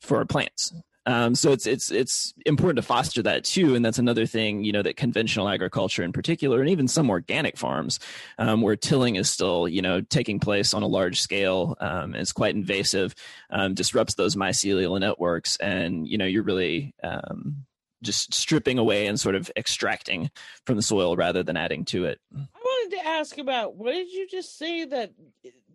for 0.00 0.24
plants 0.24 0.72
um, 1.06 1.34
so 1.34 1.52
it's 1.52 1.66
it's 1.66 1.90
it's 1.90 2.32
important 2.46 2.76
to 2.76 2.82
foster 2.82 3.22
that 3.22 3.44
too, 3.44 3.74
and 3.74 3.84
that's 3.84 3.98
another 3.98 4.26
thing 4.26 4.62
you 4.62 4.72
know 4.72 4.82
that 4.82 4.96
conventional 4.96 5.48
agriculture 5.48 6.02
in 6.02 6.12
particular, 6.12 6.60
and 6.60 6.70
even 6.70 6.86
some 6.86 7.10
organic 7.10 7.56
farms, 7.56 7.98
um, 8.38 8.60
where 8.62 8.76
tilling 8.76 9.16
is 9.16 9.28
still 9.28 9.66
you 9.66 9.82
know 9.82 10.00
taking 10.00 10.38
place 10.38 10.74
on 10.74 10.82
a 10.82 10.86
large 10.86 11.20
scale, 11.20 11.76
um, 11.80 12.14
is 12.14 12.32
quite 12.32 12.54
invasive, 12.54 13.14
um, 13.50 13.74
disrupts 13.74 14.14
those 14.14 14.36
mycelial 14.36 14.98
networks, 15.00 15.56
and 15.56 16.06
you 16.06 16.18
know 16.18 16.26
you're 16.26 16.44
really 16.44 16.94
um, 17.02 17.64
just 18.02 18.32
stripping 18.32 18.78
away 18.78 19.06
and 19.06 19.18
sort 19.18 19.34
of 19.34 19.50
extracting 19.56 20.30
from 20.66 20.76
the 20.76 20.82
soil 20.82 21.16
rather 21.16 21.42
than 21.42 21.56
adding 21.56 21.84
to 21.86 22.04
it. 22.04 22.20
I 22.34 22.46
wanted 22.54 22.96
to 22.96 23.06
ask 23.06 23.38
about 23.38 23.76
what 23.76 23.92
did 23.92 24.10
you 24.12 24.28
just 24.28 24.56
say 24.56 24.84
that 24.84 25.12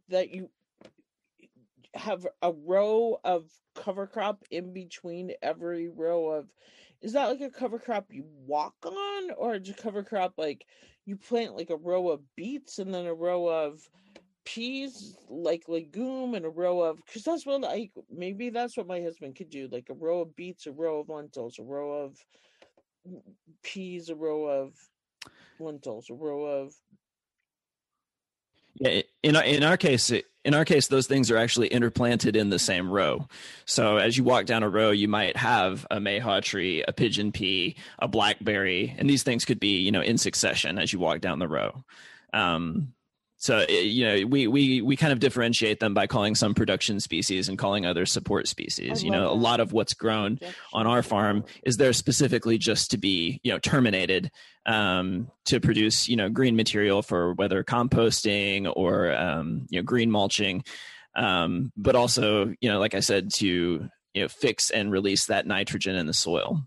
that 0.09 0.29
you 0.29 0.49
have 1.97 2.27
a 2.41 2.51
row 2.51 3.19
of 3.23 3.49
cover 3.75 4.07
crop 4.07 4.43
in 4.51 4.73
between 4.73 5.31
every 5.41 5.89
row 5.89 6.29
of 6.31 6.47
is 7.01 7.13
that 7.13 7.27
like 7.27 7.41
a 7.41 7.49
cover 7.49 7.79
crop 7.79 8.05
you 8.09 8.25
walk 8.45 8.75
on 8.85 9.31
or 9.37 9.55
a 9.55 9.73
cover 9.73 10.03
crop 10.03 10.33
like 10.37 10.65
you 11.05 11.15
plant 11.15 11.55
like 11.55 11.69
a 11.69 11.75
row 11.75 12.09
of 12.09 12.21
beets 12.35 12.79
and 12.79 12.93
then 12.93 13.05
a 13.05 13.13
row 13.13 13.47
of 13.47 13.87
peas 14.45 15.15
like 15.29 15.67
legume 15.67 16.33
and 16.33 16.45
a 16.45 16.49
row 16.49 16.81
of 16.81 16.97
because 17.05 17.23
that's 17.23 17.45
what 17.45 17.61
like 17.61 17.91
maybe 18.09 18.49
that's 18.49 18.77
what 18.77 18.87
my 18.87 19.01
husband 19.01 19.35
could 19.35 19.49
do 19.49 19.67
like 19.71 19.87
a 19.89 19.93
row 19.93 20.21
of 20.21 20.35
beets 20.35 20.67
a 20.67 20.71
row 20.71 20.99
of 20.99 21.09
lentils 21.09 21.59
a 21.59 21.63
row 21.63 22.03
of 22.03 22.17
peas 23.63 24.09
a 24.09 24.15
row 24.15 24.45
of 24.45 24.73
lentils 25.59 26.09
a 26.09 26.13
row 26.13 26.45
of 26.45 26.73
yeah, 28.79 29.01
in 29.23 29.35
our, 29.35 29.43
in 29.43 29.63
our 29.63 29.77
case, 29.77 30.11
in 30.45 30.53
our 30.53 30.65
case, 30.65 30.87
those 30.87 31.07
things 31.07 31.29
are 31.29 31.37
actually 31.37 31.67
interplanted 31.67 32.35
in 32.35 32.49
the 32.49 32.59
same 32.59 32.89
row. 32.89 33.27
So 33.65 33.97
as 33.97 34.17
you 34.17 34.23
walk 34.23 34.45
down 34.45 34.63
a 34.63 34.69
row, 34.69 34.91
you 34.91 35.07
might 35.07 35.35
have 35.35 35.85
a 35.91 35.97
mayhaw 35.97 36.41
tree, 36.41 36.83
a 36.87 36.93
pigeon 36.93 37.31
pea, 37.31 37.75
a 37.99 38.07
blackberry, 38.07 38.95
and 38.97 39.09
these 39.09 39.23
things 39.23 39.45
could 39.45 39.59
be, 39.59 39.79
you 39.79 39.91
know, 39.91 40.01
in 40.01 40.17
succession 40.17 40.77
as 40.77 40.93
you 40.93 40.99
walk 40.99 41.19
down 41.19 41.39
the 41.39 41.47
row. 41.47 41.83
Um, 42.33 42.93
So 43.47 43.65
you 43.69 44.03
know, 44.03 44.27
we 44.27 44.45
we 44.47 44.81
we 44.81 44.97
kind 44.97 45.13
of 45.13 45.21
differentiate 45.21 45.79
them 45.79 45.93
by 45.93 46.05
calling 46.05 46.35
some 46.35 46.53
production 46.53 46.99
species 46.99 47.47
and 47.47 47.57
calling 47.57 47.85
others 47.85 48.11
support 48.11 48.45
species. 48.45 49.01
You 49.01 49.09
know, 49.09 49.21
that. 49.21 49.29
a 49.29 49.39
lot 49.39 49.61
of 49.61 49.71
what's 49.71 49.93
grown 49.93 50.37
on 50.73 50.85
our 50.85 51.01
farm 51.01 51.45
is 51.63 51.77
there 51.77 51.93
specifically 51.93 52.57
just 52.57 52.91
to 52.91 52.97
be 52.97 53.39
you 53.43 53.53
know 53.53 53.57
terminated 53.57 54.31
um, 54.65 55.31
to 55.45 55.61
produce 55.61 56.09
you 56.09 56.17
know 56.17 56.27
green 56.27 56.57
material 56.57 57.01
for 57.01 57.35
whether 57.35 57.63
composting 57.63 58.69
or 58.75 59.15
um, 59.15 59.65
you 59.69 59.79
know 59.79 59.83
green 59.83 60.11
mulching, 60.11 60.65
um, 61.15 61.71
but 61.77 61.95
also 61.95 62.53
you 62.59 62.69
know 62.69 62.79
like 62.79 62.95
I 62.95 62.99
said 62.99 63.31
to 63.35 63.47
you 64.13 64.21
know 64.21 64.27
fix 64.27 64.71
and 64.71 64.91
release 64.91 65.27
that 65.27 65.47
nitrogen 65.47 65.95
in 65.95 66.05
the 66.05 66.13
soil. 66.13 66.63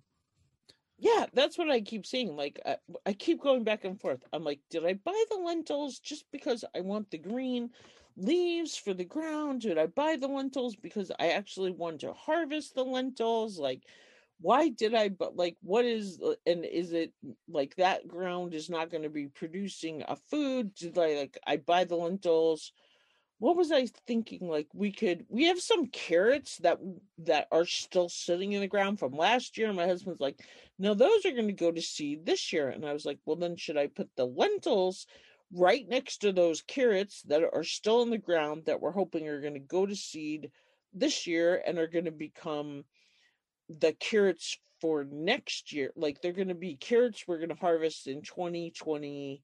Yeah, 1.00 1.26
that's 1.32 1.56
what 1.56 1.70
I 1.70 1.80
keep 1.80 2.04
seeing. 2.04 2.36
Like, 2.36 2.60
I, 2.66 2.76
I, 3.06 3.14
keep 3.14 3.40
going 3.40 3.64
back 3.64 3.84
and 3.84 3.98
forth. 3.98 4.22
I'm 4.34 4.44
like, 4.44 4.60
did 4.68 4.84
I 4.84 4.94
buy 4.94 5.24
the 5.30 5.38
lentils 5.38 5.98
just 5.98 6.26
because 6.30 6.62
I 6.76 6.80
want 6.82 7.10
the 7.10 7.16
green 7.18 7.70
leaves 8.16 8.76
for 8.76 8.92
the 8.92 9.06
ground? 9.06 9.62
Did 9.62 9.78
I 9.78 9.86
buy 9.86 10.16
the 10.16 10.28
lentils 10.28 10.76
because 10.76 11.10
I 11.18 11.28
actually 11.28 11.70
want 11.70 12.00
to 12.02 12.12
harvest 12.12 12.74
the 12.74 12.84
lentils? 12.84 13.58
Like, 13.58 13.84
why 14.42 14.68
did 14.68 14.94
I, 14.94 15.08
but 15.08 15.36
like, 15.36 15.56
what 15.62 15.86
is, 15.86 16.20
uh, 16.22 16.34
and 16.46 16.66
is 16.66 16.92
it 16.92 17.14
like 17.48 17.76
that 17.76 18.06
ground 18.06 18.52
is 18.52 18.68
not 18.68 18.90
going 18.90 19.04
to 19.04 19.08
be 19.10 19.28
producing 19.28 20.02
a 20.06 20.16
food? 20.16 20.74
Did 20.74 20.98
I, 20.98 21.14
like, 21.14 21.38
I 21.46 21.56
buy 21.56 21.84
the 21.84 21.96
lentils? 21.96 22.72
What 23.40 23.56
was 23.56 23.72
I 23.72 23.86
thinking? 24.06 24.46
Like 24.48 24.68
we 24.74 24.92
could, 24.92 25.24
we 25.30 25.46
have 25.46 25.60
some 25.60 25.86
carrots 25.86 26.58
that 26.58 26.78
that 27.24 27.48
are 27.50 27.64
still 27.64 28.10
sitting 28.10 28.52
in 28.52 28.60
the 28.60 28.68
ground 28.68 28.98
from 28.98 29.12
last 29.12 29.56
year. 29.56 29.68
And 29.68 29.76
my 29.76 29.86
husband's 29.86 30.20
like, 30.20 30.38
"No, 30.78 30.92
those 30.92 31.24
are 31.24 31.32
going 31.32 31.46
to 31.46 31.54
go 31.54 31.72
to 31.72 31.80
seed 31.80 32.26
this 32.26 32.52
year." 32.52 32.68
And 32.68 32.84
I 32.84 32.92
was 32.92 33.06
like, 33.06 33.18
"Well, 33.24 33.36
then 33.36 33.56
should 33.56 33.78
I 33.78 33.86
put 33.86 34.10
the 34.14 34.26
lentils 34.26 35.06
right 35.52 35.88
next 35.88 36.18
to 36.18 36.32
those 36.32 36.60
carrots 36.60 37.22
that 37.22 37.42
are 37.42 37.64
still 37.64 38.02
in 38.02 38.10
the 38.10 38.18
ground 38.18 38.64
that 38.66 38.80
we're 38.80 38.92
hoping 38.92 39.26
are 39.26 39.40
going 39.40 39.54
to 39.54 39.60
go 39.60 39.86
to 39.86 39.96
seed 39.96 40.50
this 40.92 41.26
year 41.26 41.62
and 41.66 41.78
are 41.78 41.88
going 41.88 42.04
to 42.04 42.10
become 42.10 42.84
the 43.70 43.94
carrots 43.94 44.58
for 44.82 45.04
next 45.10 45.72
year? 45.72 45.92
Like 45.96 46.20
they're 46.20 46.34
going 46.34 46.48
to 46.48 46.54
be 46.54 46.76
carrots 46.76 47.24
we're 47.26 47.38
going 47.38 47.48
to 47.48 47.54
harvest 47.54 48.06
in 48.06 48.20
2022." 48.20 49.40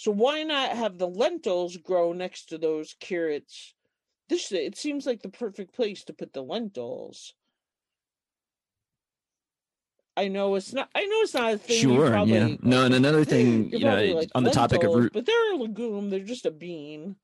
So 0.00 0.12
why 0.12 0.44
not 0.44 0.70
have 0.70 0.96
the 0.96 1.06
lentils 1.06 1.76
grow 1.76 2.14
next 2.14 2.46
to 2.46 2.56
those 2.56 2.96
carrots? 3.00 3.74
This 4.30 4.50
it 4.50 4.74
seems 4.78 5.04
like 5.04 5.20
the 5.20 5.28
perfect 5.28 5.74
place 5.74 6.04
to 6.04 6.14
put 6.14 6.32
the 6.32 6.40
lentils. 6.40 7.34
I 10.16 10.28
know 10.28 10.54
it's 10.54 10.72
not. 10.72 10.88
I 10.94 11.04
know 11.04 11.20
it's 11.20 11.34
not 11.34 11.52
a 11.52 11.58
thing. 11.58 11.82
Sure. 11.82 12.08
Probably, 12.08 12.32
yeah. 12.32 12.56
No, 12.62 12.86
and 12.86 12.94
another 12.94 13.24
thing, 13.26 13.70
you 13.72 13.80
know, 13.80 14.02
like 14.14 14.30
on 14.34 14.42
the 14.42 14.50
topic 14.50 14.82
of 14.84 14.94
root, 14.94 15.12
but 15.12 15.26
they're 15.26 15.52
a 15.52 15.56
legume. 15.56 16.08
They're 16.08 16.20
just 16.20 16.46
a 16.46 16.50
bean. 16.50 17.16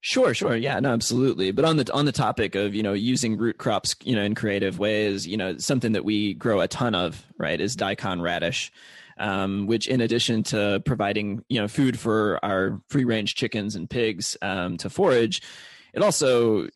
Sure, 0.00 0.32
sure. 0.32 0.56
Yeah, 0.56 0.78
no, 0.80 0.92
absolutely. 0.92 1.50
But 1.50 1.64
on 1.64 1.76
the 1.76 1.92
on 1.92 2.04
the 2.04 2.12
topic 2.12 2.54
of, 2.54 2.74
you 2.74 2.82
know, 2.82 2.92
using 2.92 3.36
root 3.36 3.58
crops, 3.58 3.96
you 4.04 4.14
know, 4.14 4.22
in 4.22 4.34
creative 4.34 4.78
ways, 4.78 5.26
you 5.26 5.36
know, 5.36 5.58
something 5.58 5.92
that 5.92 6.04
we 6.04 6.34
grow 6.34 6.60
a 6.60 6.68
ton 6.68 6.94
of, 6.94 7.26
right, 7.36 7.60
is 7.60 7.76
daikon 7.76 8.20
radish. 8.20 8.72
Um, 9.20 9.66
which 9.66 9.88
in 9.88 10.00
addition 10.00 10.44
to 10.44 10.80
providing, 10.86 11.44
you 11.48 11.60
know, 11.60 11.66
food 11.66 11.98
for 11.98 12.38
our 12.44 12.80
free 12.88 13.04
range 13.04 13.34
chickens 13.34 13.74
and 13.74 13.90
pigs 13.90 14.36
um, 14.42 14.76
to 14.76 14.88
forage, 14.88 15.42
it 15.92 16.04
also 16.04 16.68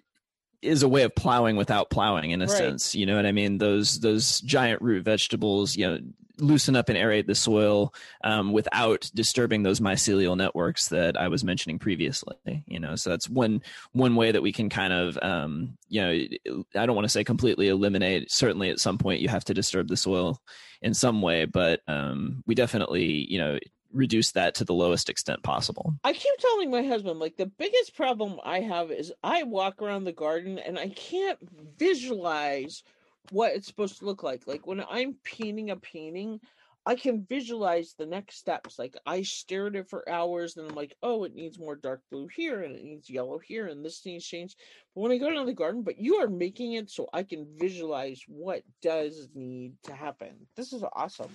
is 0.61 0.83
a 0.83 0.89
way 0.89 1.03
of 1.03 1.15
plowing 1.15 1.55
without 1.55 1.89
plowing 1.89 2.33
in 2.33 2.43
a 2.43 2.47
right. 2.47 2.57
sense. 2.57 2.97
You 2.97 3.07
know 3.07 3.15
what 3.15 3.27
I 3.27 3.33
mean? 3.33 3.59
Those 3.59 4.01
those 4.01 4.41
giant 4.41 4.83
root 4.83 5.05
vegetables, 5.05 5.77
you 5.77 5.87
know, 5.87 5.99
loosen 6.43 6.77
up 6.77 6.89
and 6.89 6.99
aerate 6.99 7.27
the 7.27 7.35
soil 7.35 7.95
um, 8.25 8.53
without 8.53 9.11
disturbing 9.15 9.63
those 9.63 9.81
mycelial 9.81 10.37
networks 10.37 10.89
that 10.89 11.17
I 11.19 11.29
was 11.29 11.45
mentioning 11.45 11.79
previously. 11.79 12.37
You 12.67 12.81
know, 12.81 12.97
so 12.97 13.11
that's 13.11 13.29
one 13.29 13.63
one 13.93 14.17
way 14.17 14.33
that 14.33 14.43
we 14.43 14.53
can 14.53 14.69
kind 14.69 14.93
of, 14.93 15.19
um, 15.23 15.79
you 15.89 16.03
know, 16.03 16.63
I 16.75 16.87
don't 16.87 16.97
want 16.97 17.07
to 17.07 17.11
say 17.13 17.25
completely 17.25 17.69
eliminate. 17.69 18.31
Certainly, 18.31 18.71
at 18.71 18.81
some 18.81 18.99
point, 18.99 19.21
you 19.21 19.29
have 19.29 19.45
to 19.45 19.55
disturb 19.55 19.89
the 19.89 19.97
soil 19.97 20.41
in 20.83 20.95
some 20.95 21.23
way, 21.23 21.45
but 21.45 21.81
um, 21.87 22.43
we 22.47 22.55
definitely, 22.55 23.27
you 23.31 23.39
know, 23.39 23.59
reduce 23.93 24.33
that 24.33 24.55
to 24.57 24.65
the 24.65 24.75
lowest 24.75 25.11
extent 25.11 25.43
possible. 25.43 25.95
I 26.03 26.13
keep 26.13 26.35
telling 26.39 26.71
my 26.71 26.83
husband, 26.83 27.21
like, 27.21 27.37
the 27.37 27.47
biggest 27.47 27.95
problem 27.95 28.41
I 28.43 28.61
have 28.61 28.91
is 28.91 29.13
I 29.23 29.43
walk 29.45 29.83
around 29.83 30.05
the 30.05 30.13
garden 30.13 30.59
and 30.59 30.79
I 30.79 30.89
can't 30.89 31.39
visualize 31.79 32.83
what 33.31 33.53
it's 33.53 33.67
supposed 33.67 33.99
to 33.99 34.05
look 34.05 34.23
like. 34.23 34.47
Like 34.47 34.67
when 34.67 34.85
I'm 34.89 35.17
painting 35.25 35.71
a 35.71 35.77
painting, 35.77 36.41
I 36.85 36.97
can 36.97 37.25
visualize 37.29 37.95
the 37.97 38.07
next 38.07 38.37
steps. 38.37 38.79
Like 38.79 38.97
I 39.07 39.23
stare 39.23 39.69
at 39.69 39.77
it 39.77 39.89
for 39.89 40.09
hours 40.09 40.57
and 40.57 40.69
I'm 40.69 40.75
like, 40.75 40.97
oh, 41.03 41.25
it 41.25 41.35
needs 41.35 41.59
more 41.59 41.77
dark 41.77 42.03
blue 42.11 42.27
here 42.35 42.63
and 42.63 42.75
it 42.75 42.83
needs 42.83 43.09
yellow 43.09 43.39
here 43.39 43.69
and 43.69 43.85
this 43.85 44.05
needs 44.05 44.27
change. 44.27 44.57
But 44.95 45.03
when 45.03 45.13
I 45.13 45.19
go 45.19 45.31
down 45.31 45.47
the 45.47 45.53
garden, 45.55 45.83
but 45.83 45.99
you 45.99 46.17
are 46.17 46.29
making 46.29 46.73
it 46.73 46.91
so 46.91 47.09
I 47.13 47.23
can 47.23 47.47
visualize 47.57 48.21
what 48.27 48.63
does 48.83 49.29
need 49.35 49.75
to 49.85 49.95
happen. 49.95 50.49
This 50.57 50.73
is 50.73 50.83
awesome. 50.93 51.31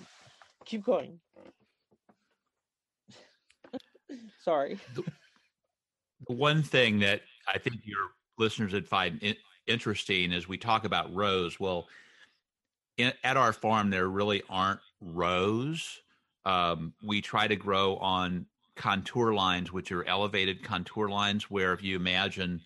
Keep 0.66 0.84
going. 0.84 1.18
Sorry. 4.44 4.78
The, 4.94 5.02
the 6.28 6.34
one 6.34 6.62
thing 6.62 6.98
that 7.00 7.22
I 7.52 7.56
think 7.58 7.76
your 7.84 8.10
listeners 8.36 8.74
would 8.74 8.86
find 8.88 9.18
interesting 9.68 10.32
as 10.32 10.48
we 10.48 10.56
talk 10.56 10.84
about 10.84 11.14
rows. 11.14 11.60
Well, 11.60 11.86
in, 12.96 13.12
at 13.22 13.36
our 13.36 13.52
farm, 13.52 13.90
there 13.90 14.08
really 14.08 14.42
aren't 14.48 14.80
rows. 15.00 16.00
Um, 16.44 16.94
we 17.06 17.20
try 17.20 17.46
to 17.46 17.56
grow 17.56 17.96
on 17.96 18.46
contour 18.76 19.34
lines, 19.34 19.72
which 19.72 19.92
are 19.92 20.04
elevated 20.04 20.62
contour 20.62 21.08
lines, 21.08 21.50
where 21.50 21.72
if 21.72 21.82
you 21.82 21.96
imagine 21.96 22.60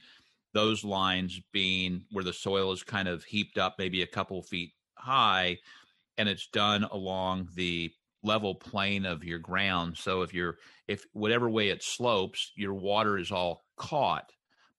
those 0.54 0.84
lines 0.84 1.40
being 1.52 2.04
where 2.12 2.24
the 2.24 2.32
soil 2.32 2.72
is 2.72 2.82
kind 2.82 3.08
of 3.08 3.24
heaped 3.24 3.58
up, 3.58 3.76
maybe 3.78 4.02
a 4.02 4.06
couple 4.06 4.42
feet 4.42 4.72
high, 4.96 5.58
and 6.18 6.28
it's 6.28 6.46
done 6.48 6.84
along 6.84 7.48
the 7.54 7.90
level 8.22 8.54
plane 8.54 9.04
of 9.04 9.24
your 9.24 9.38
ground. 9.38 9.96
So 9.96 10.22
if 10.22 10.32
you're 10.32 10.58
if 10.88 11.06
whatever 11.12 11.48
way 11.48 11.70
it 11.70 11.82
slopes, 11.82 12.52
your 12.54 12.74
water 12.74 13.18
is 13.18 13.32
all 13.32 13.64
caught 13.76 14.30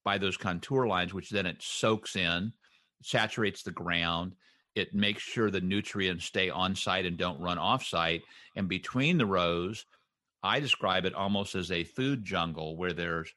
by 0.04 0.18
those 0.18 0.38
contour 0.38 0.86
lines, 0.88 1.14
which 1.14 1.30
then 1.30 1.46
it 1.46 1.62
soaks 1.62 2.16
in, 2.16 2.54
saturates 3.02 3.64
the 3.64 3.72
ground. 3.72 4.34
It 4.76 4.94
makes 4.94 5.22
sure 5.22 5.52
the 5.52 5.62
nutrients 5.62 6.26
stay 6.26 6.50
on 6.50 6.76
site 6.76 7.06
and 7.06 7.18
don't 7.18 7.42
run 7.42 7.58
off 7.58 7.86
site. 7.86 8.24
And 8.56 8.68
between 8.68 9.18
the 9.18 9.26
rows, 9.26 9.86
I 10.42 10.60
describe 10.60 11.06
it 11.06 11.14
almost 11.14 11.56
as 11.56 11.72
a 11.72 11.84
food 11.84 12.26
jungle 12.26 12.76
where 12.76 12.94
there's 12.94 13.34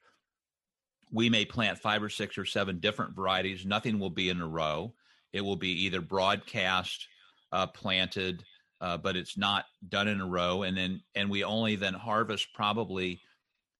we 1.11 1.29
may 1.29 1.45
plant 1.45 1.79
five 1.79 2.03
or 2.03 2.09
six 2.09 2.37
or 2.37 2.43
seven 2.43 2.79
different 2.79 3.15
varieties. 3.15 3.65
Nothing 3.65 3.97
will 3.97 4.09
be 4.09 4.29
in 4.29 4.41
a 4.41 4.47
row. 4.47 4.93
It 5.31 5.41
will 5.41 5.55
be 5.55 5.85
either 5.85 6.01
broadcast 6.01 7.07
uh, 7.53 7.67
planted, 7.67 8.43
uh, 8.81 8.97
but 8.97 9.15
it's 9.15 9.37
not 9.37 9.65
done 9.87 10.09
in 10.09 10.19
a 10.19 10.27
row. 10.27 10.63
And 10.63 10.75
then 10.75 11.01
and 11.15 11.29
we 11.29 11.45
only 11.45 11.77
then 11.77 11.93
harvest 11.93 12.47
probably 12.53 13.21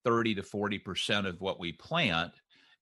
thirty 0.06 0.36
to 0.36 0.44
forty 0.44 0.80
percent 0.80 1.28
of 1.28 1.42
what 1.42 1.60
we 1.60 1.74
plant 1.74 2.32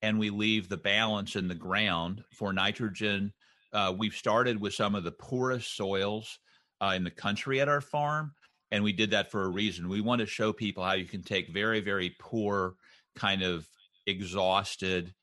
and 0.01 0.19
we 0.19 0.29
leave 0.29 0.69
the 0.69 0.77
balance 0.77 1.35
in 1.35 1.47
the 1.47 1.55
ground 1.55 2.23
for 2.31 2.53
nitrogen. 2.53 3.33
Uh, 3.73 3.93
we've 3.97 4.15
started 4.15 4.59
with 4.59 4.73
some 4.73 4.95
of 4.95 5.03
the 5.03 5.11
poorest 5.11 5.75
soils 5.75 6.39
uh, 6.81 6.93
in 6.95 7.03
the 7.03 7.11
country 7.11 7.59
at 7.61 7.69
our 7.69 7.81
farm, 7.81 8.33
and 8.71 8.83
we 8.83 8.93
did 8.93 9.11
that 9.11 9.31
for 9.31 9.43
a 9.43 9.49
reason. 9.49 9.89
We 9.89 10.01
want 10.01 10.19
to 10.19 10.25
show 10.25 10.53
people 10.53 10.83
how 10.83 10.93
you 10.93 11.05
can 11.05 11.23
take 11.23 11.49
very, 11.49 11.81
very 11.81 12.15
poor, 12.19 12.75
kind 13.15 13.41
of 13.41 13.67
exhausted 14.05 15.13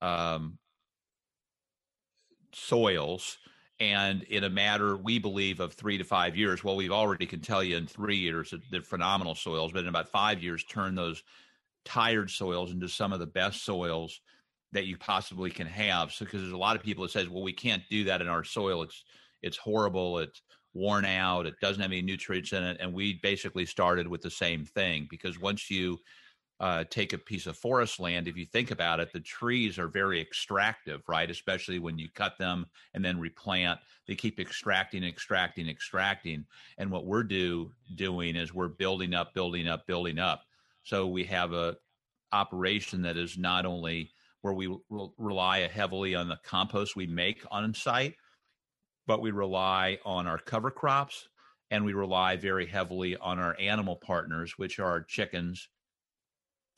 um, 0.00 0.58
soils 2.54 3.38
and 3.80 4.22
in 4.24 4.44
a 4.44 4.50
matter 4.50 4.96
we 4.96 5.18
believe 5.18 5.58
of 5.58 5.72
three 5.72 5.98
to 5.98 6.04
five 6.04 6.36
years 6.36 6.62
well 6.62 6.76
we've 6.76 6.92
already 6.92 7.26
can 7.26 7.40
tell 7.40 7.64
you 7.64 7.76
in 7.76 7.86
three 7.86 8.16
years 8.16 8.52
they're 8.70 8.82
phenomenal 8.82 9.34
soils 9.34 9.72
but 9.72 9.80
in 9.80 9.88
about 9.88 10.08
five 10.08 10.42
years 10.42 10.64
turn 10.64 10.94
those 10.94 11.22
tired 11.84 12.30
soils 12.30 12.72
into 12.72 12.88
some 12.88 13.12
of 13.12 13.20
the 13.20 13.26
best 13.26 13.64
soils 13.64 14.20
that 14.72 14.86
you 14.86 14.96
possibly 14.96 15.50
can 15.50 15.66
have. 15.66 16.12
So 16.12 16.24
because 16.24 16.40
there's 16.40 16.52
a 16.52 16.58
lot 16.58 16.76
of 16.76 16.82
people 16.82 17.02
that 17.02 17.10
says, 17.10 17.28
well, 17.28 17.42
we 17.42 17.52
can't 17.52 17.82
do 17.90 18.04
that 18.04 18.20
in 18.20 18.28
our 18.28 18.44
soil. 18.44 18.82
It's 18.82 19.04
it's 19.42 19.56
horrible. 19.56 20.18
It's 20.18 20.40
worn 20.74 21.04
out. 21.04 21.46
It 21.46 21.54
doesn't 21.60 21.82
have 21.82 21.90
any 21.90 22.02
nutrients 22.02 22.52
in 22.52 22.62
it. 22.62 22.78
And 22.80 22.94
we 22.94 23.14
basically 23.22 23.66
started 23.66 24.06
with 24.06 24.22
the 24.22 24.30
same 24.30 24.64
thing 24.64 25.06
because 25.10 25.38
once 25.38 25.70
you 25.70 25.98
uh, 26.60 26.84
take 26.90 27.12
a 27.12 27.18
piece 27.18 27.46
of 27.46 27.56
forest 27.56 27.98
land, 27.98 28.28
if 28.28 28.36
you 28.36 28.46
think 28.46 28.70
about 28.70 29.00
it, 29.00 29.12
the 29.12 29.20
trees 29.20 29.78
are 29.78 29.88
very 29.88 30.20
extractive, 30.20 31.02
right? 31.08 31.30
Especially 31.30 31.80
when 31.80 31.98
you 31.98 32.08
cut 32.14 32.38
them 32.38 32.66
and 32.94 33.04
then 33.04 33.18
replant, 33.18 33.80
they 34.06 34.14
keep 34.14 34.38
extracting, 34.38 35.02
extracting, 35.02 35.68
extracting. 35.68 36.46
And 36.78 36.90
what 36.90 37.04
we're 37.04 37.24
do 37.24 37.72
doing 37.96 38.36
is 38.36 38.54
we're 38.54 38.68
building 38.68 39.12
up, 39.12 39.34
building 39.34 39.66
up, 39.66 39.86
building 39.86 40.18
up. 40.18 40.44
So 40.82 41.06
we 41.06 41.24
have 41.24 41.52
a 41.52 41.76
operation 42.32 43.02
that 43.02 43.16
is 43.16 43.38
not 43.38 43.66
only 43.66 44.10
where 44.40 44.54
we 44.54 44.66
re- 44.66 45.08
rely 45.18 45.68
heavily 45.68 46.14
on 46.14 46.28
the 46.28 46.38
compost 46.44 46.96
we 46.96 47.06
make 47.06 47.42
on 47.50 47.74
site, 47.74 48.14
but 49.06 49.20
we 49.20 49.30
rely 49.30 49.98
on 50.04 50.26
our 50.26 50.38
cover 50.38 50.70
crops 50.70 51.28
and 51.70 51.84
we 51.84 51.92
rely 51.92 52.36
very 52.36 52.66
heavily 52.66 53.16
on 53.16 53.38
our 53.38 53.56
animal 53.58 53.96
partners, 53.96 54.54
which 54.58 54.78
are 54.78 55.02
chickens 55.02 55.68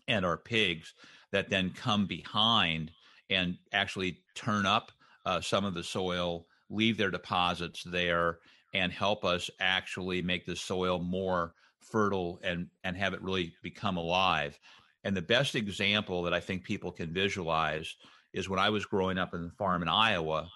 and 0.07 0.25
our 0.25 0.37
pigs, 0.37 0.95
that 1.33 1.51
then 1.51 1.71
come 1.71 2.07
behind 2.07 2.91
and 3.31 3.57
actually 3.73 4.19
turn 4.35 4.67
up 4.67 4.93
uh, 5.27 5.41
some 5.41 5.65
of 5.65 5.75
the 5.75 5.83
soil, 5.83 6.47
leave 6.71 6.97
their 6.97 7.11
deposits 7.11 7.83
there, 7.83 8.39
and 8.75 8.93
help 8.93 9.25
us 9.25 9.51
actually 9.61 10.21
make 10.21 10.45
the 10.47 10.55
soil 10.55 10.99
more 10.99 11.55
fertile 11.91 12.41
and 12.43 12.69
and 12.85 12.97
have 12.97 13.15
it 13.15 13.23
really 13.23 13.55
become 13.63 13.97
alive. 13.97 14.59
And 15.05 15.17
the 15.17 15.23
best 15.23 15.55
example 15.55 16.23
that 16.23 16.35
I 16.35 16.41
think 16.41 16.65
people 16.65 16.91
can 16.91 17.13
visualize 17.13 17.95
is 18.33 18.49
when 18.49 18.59
I 18.59 18.71
was 18.71 18.87
growing 18.87 19.19
up 19.19 19.35
in 19.35 19.45
the 19.45 19.51
farm 19.51 19.83
in 19.83 19.89
Iowa 19.89 20.49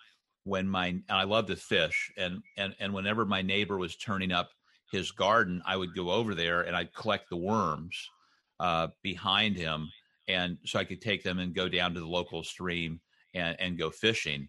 when 0.48 0.66
my 0.66 0.86
and 0.86 1.04
I 1.10 1.24
love 1.24 1.46
to 1.46 1.56
fish 1.56 2.10
and 2.16 2.42
and 2.56 2.74
and 2.80 2.92
whenever 2.92 3.24
my 3.24 3.42
neighbor 3.42 3.76
was 3.76 3.96
turning 3.96 4.32
up 4.32 4.50
his 4.90 5.10
garden, 5.10 5.62
I 5.66 5.76
would 5.76 5.94
go 5.94 6.10
over 6.10 6.34
there 6.34 6.62
and 6.62 6.74
I'd 6.74 6.94
collect 6.94 7.28
the 7.28 7.36
worms 7.36 7.94
uh, 8.58 8.88
behind 9.02 9.56
him, 9.56 9.90
and 10.26 10.56
so 10.64 10.78
I 10.78 10.84
could 10.84 11.02
take 11.02 11.22
them 11.22 11.38
and 11.38 11.54
go 11.54 11.68
down 11.68 11.92
to 11.94 12.00
the 12.00 12.06
local 12.06 12.42
stream 12.42 13.00
and 13.34 13.56
and 13.60 13.78
go 13.78 13.90
fishing. 13.90 14.48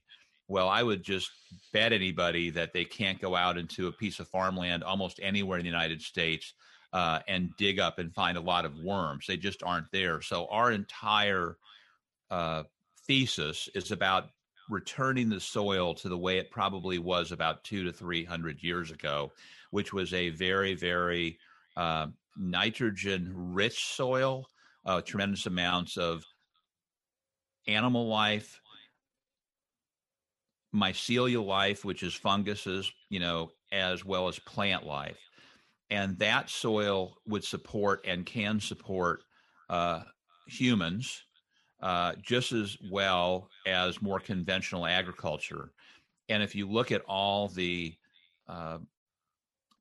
Well, 0.50 0.68
I 0.68 0.82
would 0.82 1.04
just 1.04 1.30
bet 1.72 1.94
anybody 1.94 2.50
that 2.50 2.74
they 2.74 2.84
can't 2.84 3.22
go 3.22 3.36
out 3.36 3.58
into 3.60 3.88
a 3.88 3.92
piece 3.92 4.20
of 4.20 4.28
farmland 4.28 4.84
almost 4.84 5.20
anywhere 5.22 5.60
in 5.60 5.64
the 5.64 5.70
United 5.70 6.02
States 6.02 6.54
uh, 6.92 7.20
and 7.28 7.56
dig 7.58 7.80
up 7.80 8.00
and 8.00 8.12
find 8.12 8.36
a 8.36 8.42
lot 8.42 8.66
of 8.66 8.76
worms. 8.80 9.28
They 9.28 9.38
just 9.38 9.62
aren't 9.62 9.92
there. 9.92 10.22
So 10.22 10.48
our 10.48 10.72
entire 10.72 11.56
uh, 12.32 12.64
thesis 13.06 13.70
is 13.76 13.92
about 13.92 14.30
returning 14.70 15.30
the 15.30 15.40
soil 15.40 15.94
to 15.94 16.10
the 16.10 16.18
way 16.18 16.40
it 16.40 16.50
probably 16.50 16.98
was 16.98 17.32
about 17.32 17.64
two 17.64 17.84
to 17.84 17.94
three 17.94 18.26
hundred 18.26 18.64
years 18.64 18.90
ago, 18.90 19.32
which 19.70 19.94
was 19.94 20.14
a 20.16 20.30
very, 20.30 20.74
very 20.74 21.38
uh, 21.78 22.08
nitrogen 22.36 23.32
rich 23.36 23.86
soil, 23.86 24.48
uh, 24.84 25.02
tremendous 25.02 25.46
amounts 25.46 25.96
of 25.96 26.26
animal 27.68 28.08
life, 28.08 28.60
mycelial 30.74 31.46
life, 31.46 31.84
which 31.84 32.04
is 32.04 32.14
funguses, 32.14 32.92
you 33.10 33.20
know, 33.20 33.52
as 33.72 34.06
well 34.06 34.28
as 34.28 34.40
plant 34.40 34.86
life. 34.86 35.18
And 35.90 36.18
that 36.20 36.50
soil 36.50 37.18
would 37.28 37.44
support 37.44 38.06
and 38.08 38.26
can 38.26 38.60
support 38.60 39.24
uh, 39.70 40.02
humans 40.48 41.24
uh, 41.82 42.14
just 42.22 42.52
as 42.52 42.78
well 42.92 43.50
as 43.66 44.02
more 44.02 44.20
conventional 44.20 44.86
agriculture. 44.86 45.72
And 46.28 46.44
if 46.44 46.54
you 46.54 46.70
look 46.70 46.92
at 46.92 47.02
all 47.08 47.48
the 47.48 47.96
uh, 48.48 48.80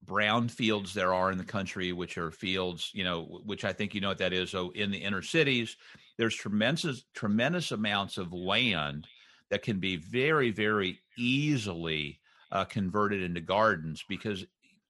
brown 0.05 0.49
fields 0.49 0.95
there 0.95 1.13
are 1.13 1.31
in 1.31 1.39
the 1.39 1.45
country, 1.45 1.93
which 1.93 2.17
are 2.17 2.31
fields, 2.31 2.91
you 2.95 3.05
know, 3.05 3.41
which 3.45 3.65
I 3.65 3.73
think 3.73 3.95
you 3.95 4.01
know 4.01 4.09
what 4.09 4.19
that 4.19 4.33
is. 4.33 4.51
So 4.51 4.71
in 4.71 4.91
the 4.91 4.99
inner 4.99 5.23
cities, 5.23 5.77
there's 6.17 6.35
tremendous, 6.35 7.05
tremendous 7.15 7.73
amounts 7.73 8.17
of 8.17 8.33
land 8.33 9.07
that 9.51 9.63
can 9.63 9.79
be 9.79 9.97
very, 9.97 10.51
very 10.51 10.99
easily 11.17 12.21
uh, 12.53 12.65
converted 12.65 13.23
into 13.23 13.41
gardens 13.41 14.05
because 14.09 14.45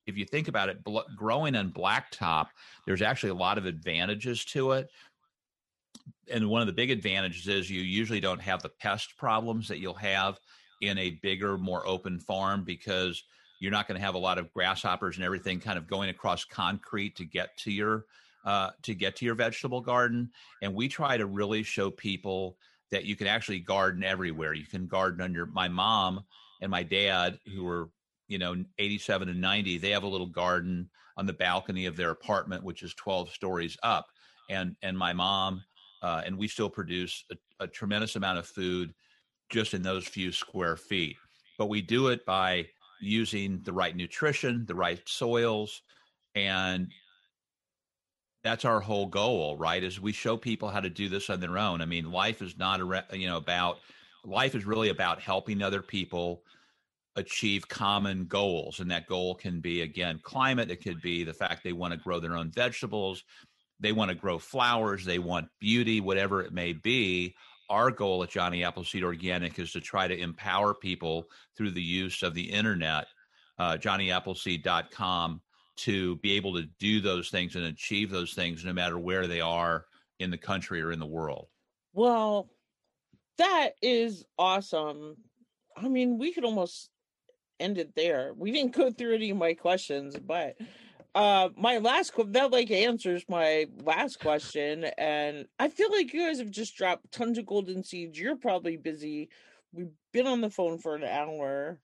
if 0.06 0.16
you 0.16 0.24
think 0.24 0.48
about 0.48 0.68
it, 0.68 0.82
bl- 0.84 1.00
growing 1.16 1.54
on 1.54 1.70
blacktop, 1.70 2.46
there's 2.86 3.02
actually 3.02 3.30
a 3.30 3.34
lot 3.34 3.58
of 3.58 3.66
advantages 3.66 4.44
to 4.46 4.72
it 4.72 4.90
and 6.30 6.48
one 6.48 6.60
of 6.60 6.66
the 6.66 6.72
big 6.72 6.90
advantages 6.90 7.48
is 7.48 7.70
you 7.70 7.82
usually 7.82 8.20
don't 8.20 8.40
have 8.40 8.62
the 8.62 8.68
pest 8.68 9.16
problems 9.16 9.68
that 9.68 9.78
you'll 9.78 9.94
have 9.94 10.38
in 10.80 10.98
a 10.98 11.10
bigger, 11.22 11.58
more 11.58 11.86
open 11.86 12.18
farm 12.20 12.64
because 12.64 13.24
you're 13.60 13.72
not 13.72 13.88
going 13.88 13.98
to 13.98 14.04
have 14.04 14.14
a 14.14 14.18
lot 14.18 14.38
of 14.38 14.52
grasshoppers 14.52 15.16
and 15.16 15.24
everything 15.24 15.58
kind 15.58 15.78
of 15.78 15.88
going 15.88 16.10
across 16.10 16.44
concrete 16.44 17.16
to 17.16 17.24
get 17.24 17.56
to 17.58 17.72
your 17.72 18.04
uh, 18.44 18.70
to 18.82 18.94
get 18.94 19.16
to 19.16 19.24
your 19.24 19.34
vegetable 19.34 19.80
garden. 19.80 20.30
And 20.62 20.74
we 20.74 20.88
try 20.88 21.16
to 21.16 21.26
really 21.26 21.62
show 21.62 21.90
people 21.90 22.56
that 22.90 23.04
you 23.04 23.16
can 23.16 23.26
actually 23.26 23.60
garden 23.60 24.02
everywhere. 24.02 24.54
You 24.54 24.66
can 24.66 24.86
garden 24.86 25.20
under 25.20 25.46
my 25.46 25.68
mom 25.68 26.24
and 26.60 26.70
my 26.70 26.82
dad, 26.82 27.38
who 27.54 27.64
were 27.64 27.90
you 28.28 28.38
know 28.38 28.64
87 28.78 29.28
and 29.28 29.40
90. 29.40 29.78
They 29.78 29.90
have 29.90 30.04
a 30.04 30.08
little 30.08 30.26
garden 30.26 30.88
on 31.16 31.26
the 31.26 31.32
balcony 31.32 31.86
of 31.86 31.96
their 31.96 32.10
apartment, 32.10 32.62
which 32.62 32.82
is 32.82 32.94
12 32.94 33.30
stories 33.30 33.76
up. 33.82 34.06
And 34.50 34.76
and 34.82 34.96
my 34.96 35.12
mom 35.12 35.62
uh, 36.02 36.22
and 36.24 36.38
we 36.38 36.48
still 36.48 36.70
produce 36.70 37.24
a, 37.30 37.64
a, 37.64 37.66
tremendous 37.66 38.16
amount 38.16 38.38
of 38.38 38.46
food 38.46 38.94
just 39.50 39.74
in 39.74 39.82
those 39.82 40.06
few 40.06 40.30
square 40.30 40.76
feet. 40.76 41.16
But 41.56 41.68
we 41.68 41.82
do 41.82 42.08
it 42.08 42.24
by 42.24 42.66
using 43.00 43.60
the 43.64 43.72
right 43.72 43.96
nutrition, 43.96 44.64
the 44.66 44.74
right 44.74 45.00
soils, 45.06 45.82
and 46.34 46.88
that's 48.42 48.64
our 48.64 48.80
whole 48.80 49.06
goal, 49.06 49.56
right? 49.56 49.82
Is 49.82 50.00
we 50.00 50.12
show 50.12 50.36
people 50.36 50.68
how 50.68 50.80
to 50.80 50.90
do 50.90 51.08
this 51.08 51.30
on 51.30 51.40
their 51.40 51.58
own. 51.58 51.80
I 51.80 51.86
mean, 51.86 52.10
life 52.10 52.40
is 52.42 52.56
not 52.56 52.80
a 52.80 53.16
you 53.16 53.28
know 53.28 53.36
about 53.36 53.78
life 54.24 54.54
is 54.54 54.64
really 54.64 54.90
about 54.90 55.20
helping 55.20 55.62
other 55.62 55.82
people 55.82 56.42
achieve 57.16 57.66
common 57.66 58.26
goals 58.26 58.78
and 58.78 58.90
that 58.92 59.08
goal 59.08 59.34
can 59.34 59.60
be 59.60 59.82
again 59.82 60.20
climate 60.22 60.70
it 60.70 60.76
could 60.76 61.00
be 61.02 61.24
the 61.24 61.34
fact 61.34 61.64
they 61.64 61.72
want 61.72 61.92
to 61.92 61.98
grow 61.98 62.20
their 62.20 62.36
own 62.36 62.48
vegetables 62.48 63.24
they 63.80 63.92
want 63.92 64.08
to 64.10 64.14
grow 64.14 64.38
flowers, 64.38 65.04
they 65.04 65.18
want 65.18 65.48
beauty, 65.60 66.00
whatever 66.00 66.42
it 66.42 66.52
may 66.52 66.72
be. 66.72 67.34
Our 67.70 67.90
goal 67.90 68.22
at 68.22 68.30
Johnny 68.30 68.64
Appleseed 68.64 69.04
Organic 69.04 69.58
is 69.58 69.72
to 69.72 69.80
try 69.80 70.08
to 70.08 70.18
empower 70.18 70.74
people 70.74 71.26
through 71.56 71.72
the 71.72 71.82
use 71.82 72.22
of 72.22 72.34
the 72.34 72.50
internet, 72.50 73.06
uh, 73.58 73.76
johnnyappleseed.com, 73.76 75.40
to 75.78 76.16
be 76.16 76.32
able 76.32 76.54
to 76.54 76.64
do 76.78 77.00
those 77.00 77.30
things 77.30 77.56
and 77.56 77.64
achieve 77.64 78.10
those 78.10 78.34
things 78.34 78.64
no 78.64 78.72
matter 78.72 78.98
where 78.98 79.26
they 79.26 79.40
are 79.40 79.86
in 80.18 80.30
the 80.30 80.38
country 80.38 80.82
or 80.82 80.92
in 80.92 80.98
the 80.98 81.06
world. 81.06 81.46
Well, 81.92 82.50
that 83.38 83.70
is 83.82 84.24
awesome. 84.38 85.16
I 85.76 85.88
mean, 85.88 86.18
we 86.18 86.32
could 86.32 86.44
almost 86.44 86.90
end 87.60 87.78
it 87.78 87.94
there. 87.94 88.32
We 88.36 88.52
didn't 88.52 88.74
go 88.74 88.90
through 88.90 89.14
any 89.14 89.30
of 89.30 89.36
my 89.36 89.54
questions, 89.54 90.16
but 90.16 90.56
uh 91.14 91.48
my 91.56 91.78
last 91.78 92.12
that 92.32 92.52
like 92.52 92.70
answers 92.70 93.24
my 93.28 93.66
last 93.82 94.20
question 94.20 94.84
and 94.98 95.46
i 95.58 95.66
feel 95.66 95.90
like 95.90 96.12
you 96.12 96.20
guys 96.20 96.38
have 96.38 96.50
just 96.50 96.76
dropped 96.76 97.10
tons 97.10 97.38
of 97.38 97.46
golden 97.46 97.82
seeds 97.82 98.18
you're 98.18 98.36
probably 98.36 98.76
busy 98.76 99.28
we've 99.72 99.90
been 100.12 100.26
on 100.26 100.42
the 100.42 100.50
phone 100.50 100.78
for 100.78 100.94
an 100.94 101.04
hour 101.04 101.80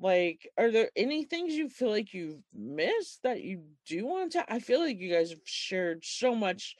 like 0.00 0.48
are 0.58 0.70
there 0.70 0.90
any 0.96 1.24
things 1.24 1.54
you 1.54 1.68
feel 1.68 1.90
like 1.90 2.12
you've 2.12 2.42
missed 2.52 3.22
that 3.22 3.42
you 3.42 3.62
do 3.86 4.06
want 4.06 4.32
to 4.32 4.52
i 4.52 4.58
feel 4.58 4.80
like 4.80 4.98
you 4.98 5.12
guys 5.12 5.30
have 5.30 5.40
shared 5.44 6.04
so 6.04 6.34
much 6.34 6.76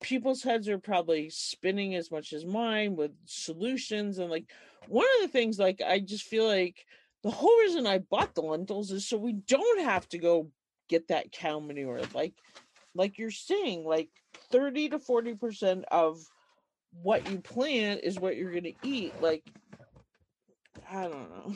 people's 0.00 0.42
heads 0.42 0.68
are 0.68 0.78
probably 0.78 1.30
spinning 1.30 1.94
as 1.94 2.10
much 2.10 2.32
as 2.32 2.44
mine 2.44 2.96
with 2.96 3.12
solutions 3.26 4.18
and 4.18 4.30
like 4.30 4.44
one 4.88 5.06
of 5.16 5.22
the 5.22 5.32
things 5.32 5.58
like 5.58 5.80
i 5.86 5.98
just 5.98 6.24
feel 6.24 6.46
like 6.46 6.86
the 7.22 7.30
whole 7.30 7.56
reason 7.60 7.86
i 7.86 7.98
bought 7.98 8.34
the 8.34 8.40
lentils 8.40 8.90
is 8.90 9.06
so 9.06 9.16
we 9.16 9.32
don't 9.32 9.80
have 9.80 10.08
to 10.08 10.18
go 10.18 10.50
get 10.88 11.08
that 11.08 11.32
cow 11.32 11.58
manure 11.60 12.00
like 12.14 12.34
like 12.94 13.18
you're 13.18 13.30
saying 13.30 13.84
like 13.84 14.08
30 14.50 14.90
to 14.90 14.98
40 14.98 15.34
percent 15.34 15.84
of 15.90 16.18
what 17.02 17.30
you 17.30 17.38
plant 17.38 18.00
is 18.02 18.18
what 18.18 18.36
you're 18.36 18.52
gonna 18.52 18.70
eat 18.82 19.12
like 19.20 19.44
i 20.90 21.02
don't 21.02 21.30
know 21.30 21.54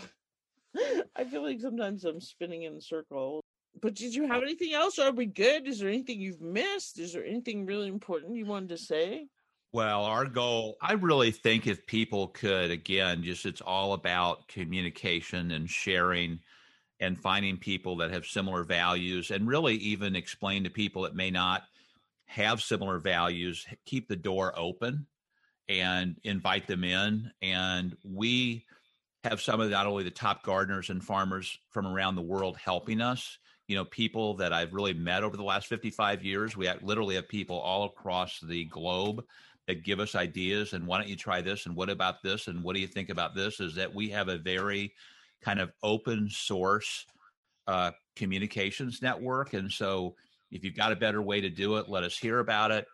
i 1.16 1.24
feel 1.24 1.42
like 1.42 1.60
sometimes 1.60 2.04
i'm 2.04 2.20
spinning 2.20 2.62
in 2.62 2.80
circles 2.80 3.42
but 3.80 3.94
did 3.94 4.14
you 4.14 4.26
have 4.26 4.42
anything 4.42 4.72
else? 4.72 4.98
Are 4.98 5.12
we 5.12 5.26
good? 5.26 5.66
Is 5.66 5.80
there 5.80 5.88
anything 5.88 6.20
you've 6.20 6.40
missed? 6.40 6.98
Is 6.98 7.12
there 7.12 7.24
anything 7.24 7.66
really 7.66 7.88
important 7.88 8.36
you 8.36 8.46
wanted 8.46 8.68
to 8.70 8.78
say? 8.78 9.26
Well, 9.72 10.04
our 10.04 10.24
goal, 10.24 10.76
I 10.80 10.92
really 10.92 11.32
think 11.32 11.66
if 11.66 11.84
people 11.86 12.28
could, 12.28 12.70
again, 12.70 13.24
just 13.24 13.44
it's 13.44 13.60
all 13.60 13.94
about 13.94 14.46
communication 14.46 15.50
and 15.50 15.68
sharing 15.68 16.38
and 17.00 17.18
finding 17.18 17.56
people 17.56 17.96
that 17.96 18.12
have 18.12 18.24
similar 18.24 18.62
values 18.62 19.32
and 19.32 19.48
really 19.48 19.74
even 19.76 20.14
explain 20.14 20.62
to 20.62 20.70
people 20.70 21.02
that 21.02 21.16
may 21.16 21.30
not 21.30 21.64
have 22.26 22.62
similar 22.62 23.00
values 23.00 23.66
keep 23.84 24.08
the 24.08 24.14
door 24.14 24.52
open 24.56 25.06
and 25.68 26.16
invite 26.22 26.68
them 26.68 26.84
in. 26.84 27.32
And 27.42 27.96
we 28.04 28.64
have 29.24 29.40
some 29.40 29.60
of 29.60 29.70
not 29.70 29.86
only 29.86 30.04
the 30.04 30.10
top 30.10 30.42
gardeners 30.44 30.90
and 30.90 31.02
farmers 31.02 31.58
from 31.70 31.86
around 31.86 32.14
the 32.14 32.22
world 32.22 32.56
helping 32.62 33.00
us 33.00 33.38
you 33.66 33.76
know 33.76 33.84
people 33.84 34.34
that 34.34 34.52
i've 34.52 34.72
really 34.72 34.94
met 34.94 35.24
over 35.24 35.36
the 35.36 35.42
last 35.42 35.66
55 35.66 36.22
years 36.22 36.56
we 36.56 36.70
literally 36.82 37.16
have 37.16 37.28
people 37.28 37.58
all 37.58 37.84
across 37.84 38.38
the 38.40 38.64
globe 38.66 39.24
that 39.66 39.82
give 39.82 39.98
us 39.98 40.14
ideas 40.14 40.74
and 40.74 40.86
why 40.86 40.98
don't 40.98 41.08
you 41.08 41.16
try 41.16 41.40
this 41.40 41.66
and 41.66 41.74
what 41.74 41.88
about 41.88 42.22
this 42.22 42.48
and 42.48 42.62
what 42.62 42.74
do 42.74 42.80
you 42.80 42.86
think 42.86 43.08
about 43.08 43.34
this 43.34 43.60
is 43.60 43.74
that 43.74 43.94
we 43.94 44.10
have 44.10 44.28
a 44.28 44.38
very 44.38 44.92
kind 45.42 45.58
of 45.58 45.72
open 45.82 46.28
source 46.30 47.06
uh, 47.66 47.90
communications 48.16 49.02
network. 49.02 49.54
And 49.54 49.70
so 49.70 50.14
if 50.50 50.64
you've 50.64 50.76
got 50.76 50.92
a 50.92 50.96
better 50.96 51.22
way 51.22 51.40
to 51.40 51.50
do 51.50 51.76
it, 51.76 51.88
let 51.88 52.04
us 52.04 52.16
hear 52.16 52.40
about 52.40 52.70
it. 52.70 52.86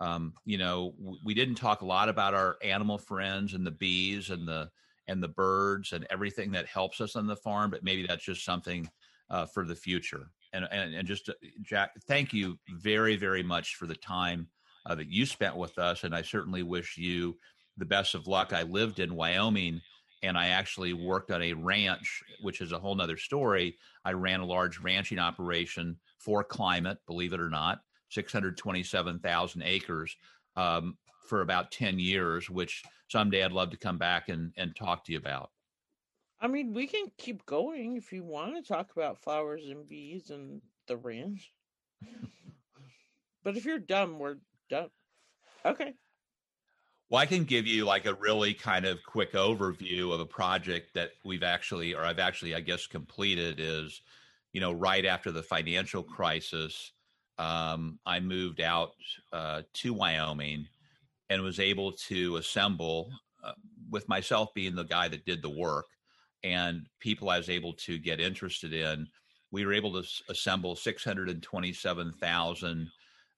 Um, 0.00 0.34
you 0.44 0.58
know, 0.58 0.94
we 1.24 1.34
didn't 1.34 1.54
talk 1.54 1.82
a 1.82 1.86
lot 1.86 2.08
about 2.08 2.34
our 2.34 2.56
animal 2.62 2.98
friends 2.98 3.54
and 3.54 3.66
the 3.66 3.70
bees 3.70 4.30
and 4.30 4.46
the 4.46 4.70
and 5.08 5.22
the 5.22 5.28
birds 5.28 5.92
and 5.92 6.06
everything 6.10 6.52
that 6.52 6.66
helps 6.66 7.00
us 7.00 7.16
on 7.16 7.26
the 7.26 7.36
farm, 7.36 7.70
but 7.70 7.84
maybe 7.84 8.06
that's 8.06 8.24
just 8.24 8.44
something 8.44 8.88
uh, 9.30 9.46
for 9.46 9.64
the 9.64 9.74
future. 9.74 10.26
And, 10.52 10.66
and, 10.70 10.94
and 10.94 11.06
just, 11.06 11.28
uh, 11.28 11.34
Jack, 11.62 11.90
thank 12.06 12.32
you 12.32 12.58
very, 12.68 13.16
very 13.16 13.42
much 13.42 13.76
for 13.76 13.86
the 13.86 13.96
time 13.96 14.48
uh, 14.86 14.94
that 14.94 15.10
you 15.10 15.26
spent 15.26 15.56
with 15.56 15.78
us. 15.78 16.04
And 16.04 16.14
I 16.14 16.22
certainly 16.22 16.62
wish 16.62 16.96
you 16.96 17.36
the 17.76 17.84
best 17.84 18.14
of 18.14 18.26
luck. 18.26 18.52
I 18.52 18.62
lived 18.62 19.00
in 19.00 19.14
Wyoming 19.14 19.80
and 20.22 20.38
I 20.38 20.48
actually 20.48 20.94
worked 20.94 21.30
on 21.30 21.42
a 21.42 21.52
ranch, 21.52 22.22
which 22.40 22.60
is 22.60 22.72
a 22.72 22.78
whole 22.78 22.94
nother 22.94 23.18
story. 23.18 23.76
I 24.04 24.12
ran 24.12 24.40
a 24.40 24.46
large 24.46 24.78
ranching 24.80 25.18
operation 25.18 25.98
for 26.18 26.42
climate, 26.42 26.98
believe 27.06 27.34
it 27.34 27.40
or 27.40 27.50
not, 27.50 27.80
627,000 28.10 29.62
acres 29.62 30.16
um, 30.56 30.96
for 31.28 31.42
about 31.42 31.72
10 31.72 31.98
years, 31.98 32.48
which 32.48 32.82
someday 33.14 33.44
I'd 33.44 33.52
love 33.52 33.70
to 33.70 33.76
come 33.76 33.96
back 33.96 34.28
and, 34.28 34.52
and 34.56 34.74
talk 34.74 35.04
to 35.04 35.12
you 35.12 35.18
about. 35.18 35.52
I 36.40 36.48
mean, 36.48 36.74
we 36.74 36.88
can 36.88 37.06
keep 37.16 37.46
going 37.46 37.96
if 37.96 38.12
you 38.12 38.24
want 38.24 38.56
to 38.56 38.62
talk 38.62 38.90
about 38.90 39.22
flowers 39.22 39.68
and 39.68 39.88
bees 39.88 40.30
and 40.30 40.60
the 40.88 40.96
ranch. 40.96 41.52
but 43.44 43.56
if 43.56 43.64
you're 43.64 43.78
dumb, 43.78 44.18
we're 44.18 44.38
done. 44.68 44.88
Okay. 45.64 45.94
Well, 47.08 47.22
I 47.22 47.26
can 47.26 47.44
give 47.44 47.68
you 47.68 47.84
like 47.84 48.06
a 48.06 48.14
really 48.14 48.52
kind 48.52 48.84
of 48.84 48.98
quick 49.06 49.34
overview 49.34 50.12
of 50.12 50.18
a 50.18 50.26
project 50.26 50.94
that 50.94 51.12
we've 51.24 51.44
actually, 51.44 51.94
or 51.94 52.02
I've 52.02 52.18
actually, 52.18 52.56
I 52.56 52.60
guess, 52.60 52.88
completed 52.88 53.60
is, 53.60 54.00
you 54.52 54.60
know, 54.60 54.72
right 54.72 55.06
after 55.06 55.30
the 55.30 55.42
financial 55.42 56.02
crisis, 56.02 56.90
um, 57.38 58.00
I 58.04 58.18
moved 58.18 58.60
out 58.60 58.94
uh, 59.32 59.62
to 59.74 59.94
Wyoming 59.94 60.66
and 61.30 61.42
was 61.42 61.60
able 61.60 61.92
to 61.92 62.36
assemble, 62.36 63.10
uh, 63.42 63.52
with 63.90 64.08
myself 64.08 64.52
being 64.54 64.74
the 64.74 64.84
guy 64.84 65.08
that 65.08 65.24
did 65.24 65.42
the 65.42 65.50
work, 65.50 65.86
and 66.42 66.86
people 67.00 67.30
I 67.30 67.38
was 67.38 67.48
able 67.48 67.72
to 67.74 67.98
get 67.98 68.20
interested 68.20 68.72
in, 68.72 69.06
we 69.50 69.64
were 69.64 69.72
able 69.72 69.92
to 69.94 70.00
s- 70.00 70.22
assemble 70.28 70.76
627,000 70.76 72.90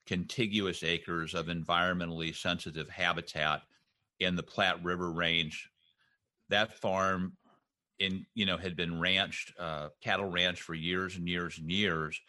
contiguous 0.06 0.82
acres 0.82 1.34
of 1.34 1.46
environmentally 1.46 2.34
sensitive 2.34 2.88
habitat 2.88 3.62
in 4.20 4.36
the 4.36 4.42
Platte 4.42 4.82
River 4.82 5.12
Range. 5.12 5.70
That 6.48 6.78
farm 6.78 7.36
in 7.98 8.26
you 8.34 8.46
know 8.46 8.56
had 8.56 8.76
been 8.76 9.00
ranched 9.00 9.52
uh, 9.58 9.88
cattle 10.02 10.30
ranch 10.30 10.60
for 10.60 10.74
years 10.74 11.16
and 11.16 11.28
years 11.28 11.58
and 11.58 11.70
years 11.70 12.20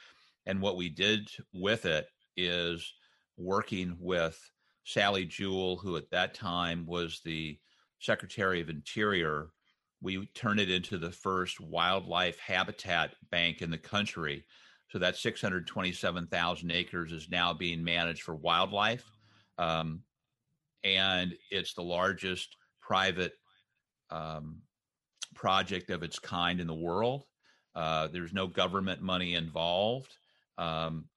and 0.45 0.61
what 0.61 0.77
we 0.77 0.89
did 0.89 1.29
with 1.53 1.85
it 1.85 2.07
is 2.37 2.93
working 3.37 3.97
with 3.99 4.39
Sally 4.87 5.25
Jewell, 5.25 5.75
who 5.75 5.97
at 5.97 6.09
that 6.11 6.33
time 6.33 6.85
was 6.85 7.19
the 7.25 7.59
Secretary 7.99 8.61
of 8.61 8.69
Interior, 8.69 9.49
we 10.01 10.27
turned 10.27 10.61
it 10.61 10.71
into 10.71 10.97
the 10.97 11.11
first 11.11 11.59
wildlife 11.59 12.39
habitat 12.39 13.13
bank 13.29 13.61
in 13.61 13.69
the 13.69 13.77
country. 13.77 14.45
So 14.89 14.99
that 14.99 15.17
627,000 15.17 16.71
acres 16.71 17.11
is 17.11 17.27
now 17.29 17.53
being 17.53 17.83
managed 17.83 18.21
for 18.21 18.35
wildlife. 18.35 19.03
Um, 19.57 20.03
and 20.85 21.35
it's 21.51 21.73
the 21.73 21.83
largest 21.83 22.55
private 22.79 23.33
um, 24.09 24.61
project 25.35 25.89
of 25.89 26.01
its 26.01 26.17
kind 26.17 26.61
in 26.61 26.67
the 26.67 26.73
world. 26.73 27.25
Uh, 27.75 28.07
there's 28.07 28.31
no 28.31 28.47
government 28.47 29.01
money 29.01 29.33
involved. 29.33 30.15
Um, 30.57 31.09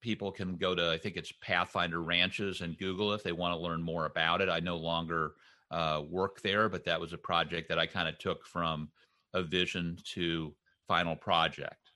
people 0.00 0.32
can 0.32 0.56
go 0.56 0.74
to, 0.74 0.90
I 0.90 0.98
think 0.98 1.16
it's 1.16 1.32
Pathfinder 1.40 2.02
Ranches 2.02 2.60
and 2.60 2.78
Google 2.78 3.12
if 3.12 3.22
they 3.22 3.32
want 3.32 3.54
to 3.54 3.60
learn 3.60 3.82
more 3.82 4.06
about 4.06 4.40
it. 4.40 4.48
I 4.48 4.60
no 4.60 4.76
longer 4.76 5.32
uh, 5.70 6.02
work 6.08 6.40
there, 6.42 6.68
but 6.68 6.84
that 6.84 7.00
was 7.00 7.12
a 7.12 7.18
project 7.18 7.68
that 7.68 7.78
I 7.78 7.86
kind 7.86 8.08
of 8.08 8.18
took 8.18 8.46
from 8.46 8.88
a 9.34 9.42
vision 9.42 9.98
to 10.14 10.54
final 10.88 11.14
project. 11.14 11.92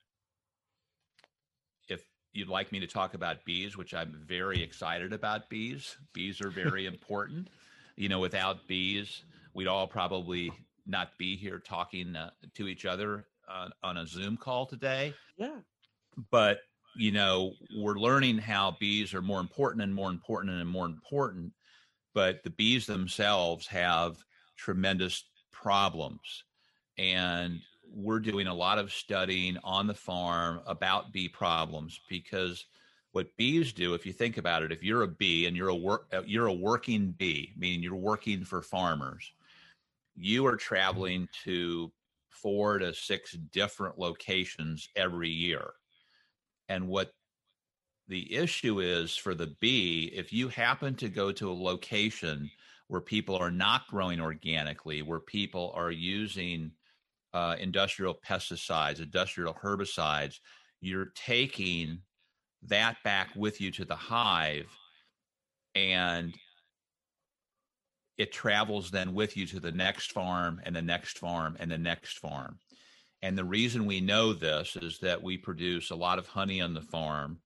If 1.89 2.03
you'd 2.33 2.47
like 2.47 2.71
me 2.71 2.79
to 2.79 2.87
talk 2.87 3.13
about 3.13 3.43
bees, 3.45 3.75
which 3.75 3.93
I'm 3.93 4.23
very 4.25 4.61
excited 4.61 5.11
about 5.11 5.49
bees, 5.49 5.97
bees 6.13 6.41
are 6.41 6.49
very 6.49 6.85
important. 6.87 7.49
You 7.97 8.09
know, 8.09 8.19
without 8.19 8.67
bees, 8.67 9.23
we'd 9.53 9.67
all 9.67 9.87
probably 9.87 10.51
not 10.85 11.17
be 11.17 11.35
here 11.35 11.59
talking 11.59 12.15
uh, 12.15 12.29
to 12.53 12.67
each 12.67 12.85
other 12.85 13.25
on, 13.49 13.71
on 13.83 13.97
a 13.97 14.07
Zoom 14.07 14.37
call 14.37 14.65
today. 14.65 15.13
Yeah. 15.37 15.57
But 16.31 16.59
you 16.95 17.11
know, 17.11 17.53
we're 17.75 17.97
learning 17.97 18.37
how 18.37 18.75
bees 18.79 19.13
are 19.13 19.21
more 19.21 19.39
important 19.39 19.83
and 19.83 19.93
more 19.93 20.09
important 20.09 20.59
and 20.59 20.69
more 20.69 20.85
important, 20.85 21.51
but 22.13 22.43
the 22.43 22.49
bees 22.51 22.85
themselves 22.85 23.67
have 23.67 24.17
tremendous 24.55 25.25
problems. 25.51 26.43
And 26.97 27.59
we're 27.93 28.19
doing 28.19 28.47
a 28.47 28.53
lot 28.53 28.77
of 28.77 28.91
studying 28.91 29.57
on 29.63 29.87
the 29.87 29.93
farm 29.93 30.61
about 30.65 31.11
bee 31.11 31.29
problems 31.29 31.99
because 32.09 32.65
what 33.11 33.35
bees 33.37 33.71
do 33.71 33.93
if 33.93 34.05
you 34.05 34.11
think 34.11 34.37
about 34.37 34.63
it 34.63 34.71
if 34.73 34.83
you're 34.83 35.03
a 35.03 35.07
bee 35.07 35.45
and 35.45 35.55
you're 35.55 35.69
a 35.69 35.75
work 35.75 36.07
uh, 36.13 36.21
you're 36.25 36.47
a 36.47 36.53
working 36.53 37.11
bee 37.17 37.53
meaning 37.57 37.81
you're 37.81 37.95
working 37.95 38.43
for 38.43 38.61
farmers 38.61 39.31
you 40.17 40.45
are 40.45 40.57
traveling 40.57 41.27
to 41.43 41.89
four 42.29 42.77
to 42.77 42.93
six 42.93 43.31
different 43.53 43.97
locations 43.97 44.89
every 44.97 45.29
year 45.29 45.71
and 46.69 46.87
what 46.87 47.11
the 48.07 48.35
issue 48.35 48.79
is 48.79 49.15
for 49.15 49.33
the 49.33 49.55
bee, 49.59 50.11
if 50.13 50.31
you 50.31 50.47
happen 50.47 50.95
to 50.95 51.09
go 51.09 51.31
to 51.31 51.49
a 51.49 51.53
location 51.53 52.49
where 52.87 53.01
people 53.01 53.35
are 53.35 53.51
not 53.51 53.87
growing 53.87 54.21
organically, 54.21 55.01
where 55.01 55.19
people 55.19 55.73
are 55.75 55.91
using 55.91 56.71
uh, 57.33 57.55
industrial 57.59 58.17
pesticides, 58.27 59.01
industrial 59.01 59.55
herbicides, 59.55 60.39
you're 60.81 61.11
taking 61.15 61.99
that 62.63 62.97
back 63.03 63.29
with 63.35 63.59
you 63.59 63.71
to 63.71 63.85
the 63.85 63.95
hive 63.95 64.67
and 65.73 66.33
it 68.17 68.31
travels 68.31 68.91
then 68.91 69.13
with 69.13 69.35
you 69.35 69.45
to 69.45 69.59
the 69.59 69.71
next 69.71 70.11
farm 70.11 70.61
and 70.63 70.75
the 70.75 70.81
next 70.81 71.17
farm 71.17 71.57
and 71.59 71.69
the 71.69 71.77
next 71.77 72.19
farm. 72.19 72.59
And 73.25 73.35
the 73.35 73.43
reason 73.43 73.87
we 73.87 74.01
know 74.01 74.33
this 74.33 74.75
is 74.75 74.99
that 74.99 75.23
we 75.23 75.35
produce 75.35 75.89
a 75.89 75.95
lot 75.95 76.19
of 76.19 76.27
honey 76.27 76.61
on 76.61 76.75
the 76.75 76.81
farm. 76.81 77.39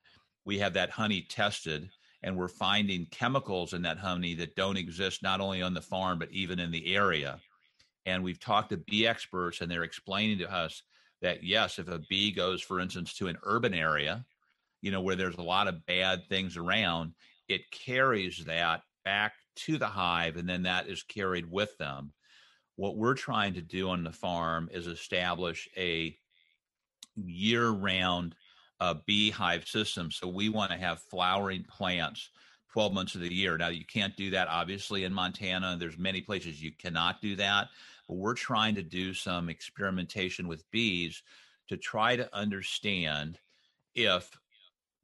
We 0.43 0.59
have 0.59 0.73
that 0.73 0.89
honey 0.89 1.21
tested, 1.21 1.89
and 2.21 2.35
we're 2.35 2.49
finding 2.49 3.05
chemicals 3.11 3.71
in 3.71 3.83
that 3.83 3.97
honey 3.97 4.33
that 4.35 4.57
don't 4.57 4.75
exist 4.75 5.23
not 5.23 5.39
only 5.39 5.61
on 5.61 5.73
the 5.73 5.79
farm, 5.79 6.19
but 6.19 6.33
even 6.33 6.59
in 6.59 6.71
the 6.71 6.93
area. 6.93 7.39
And 8.05 8.25
we've 8.25 8.41
talked 8.41 8.71
to 8.71 8.77
bee 8.77 9.07
experts, 9.07 9.61
and 9.61 9.71
they're 9.71 9.83
explaining 9.83 10.39
to 10.39 10.53
us 10.53 10.83
that 11.21 11.45
yes, 11.45 11.79
if 11.79 11.87
a 11.87 11.99
bee 12.09 12.33
goes, 12.33 12.61
for 12.61 12.81
instance, 12.81 13.13
to 13.13 13.29
an 13.29 13.37
urban 13.43 13.73
area, 13.73 14.25
you 14.81 14.91
know, 14.91 14.99
where 14.99 15.15
there's 15.15 15.37
a 15.37 15.41
lot 15.41 15.69
of 15.69 15.85
bad 15.85 16.27
things 16.27 16.57
around, 16.57 17.13
it 17.47 17.71
carries 17.71 18.43
that 18.47 18.81
back 19.05 19.31
to 19.55 19.77
the 19.77 19.87
hive, 19.87 20.35
and 20.35 20.49
then 20.49 20.63
that 20.63 20.89
is 20.89 21.03
carried 21.03 21.49
with 21.49 21.77
them. 21.77 22.11
What 22.79 22.95
we're 22.95 23.13
trying 23.13 23.55
to 23.55 23.61
do 23.61 23.89
on 23.89 24.05
the 24.05 24.11
farm 24.13 24.69
is 24.71 24.87
establish 24.87 25.67
a 25.75 26.17
year 27.17 27.71
round 27.71 28.35
uh, 28.79 28.93
beehive 29.05 29.67
system. 29.67 30.09
So 30.11 30.29
we 30.29 30.47
want 30.47 30.71
to 30.71 30.77
have 30.77 31.01
flowering 31.01 31.65
plants 31.65 32.29
12 32.71 32.93
months 32.93 33.15
of 33.15 33.21
the 33.21 33.33
year. 33.33 33.57
Now, 33.57 33.67
you 33.67 33.83
can't 33.83 34.15
do 34.15 34.29
that 34.29 34.47
obviously 34.47 35.03
in 35.03 35.13
Montana. 35.13 35.75
There's 35.77 35.97
many 35.97 36.21
places 36.21 36.63
you 36.63 36.71
cannot 36.71 37.21
do 37.21 37.35
that. 37.35 37.67
But 38.07 38.15
we're 38.15 38.33
trying 38.33 38.75
to 38.75 38.81
do 38.81 39.13
some 39.13 39.49
experimentation 39.49 40.47
with 40.47 40.71
bees 40.71 41.21
to 41.67 41.75
try 41.75 42.15
to 42.15 42.33
understand 42.33 43.39
if 43.93 44.39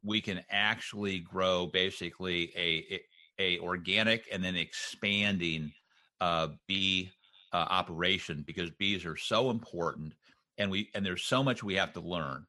we 0.01 0.21
can 0.21 0.45
actually 0.49 1.19
grow 1.19 1.65
basically 1.65 2.53
a, 2.55 3.01
a, 3.38 3.59
organic 3.59 4.29
and 4.31 4.41
then 4.41 4.55
expanding 4.55 5.73
uh, 6.21 6.47
bee 6.67 7.11
uh, 7.55 7.67
operation 7.69 8.43
because 8.45 8.69
bees 8.71 9.05
are 9.05 9.15
so 9.15 9.49
important 9.49 10.13
and 10.57 10.69
we 10.69 10.89
and 10.93 11.05
there's 11.05 11.23
so 11.23 11.41
much 11.41 11.63
we 11.63 11.75
have 11.75 11.93
to 11.93 12.01
learn. 12.01 12.45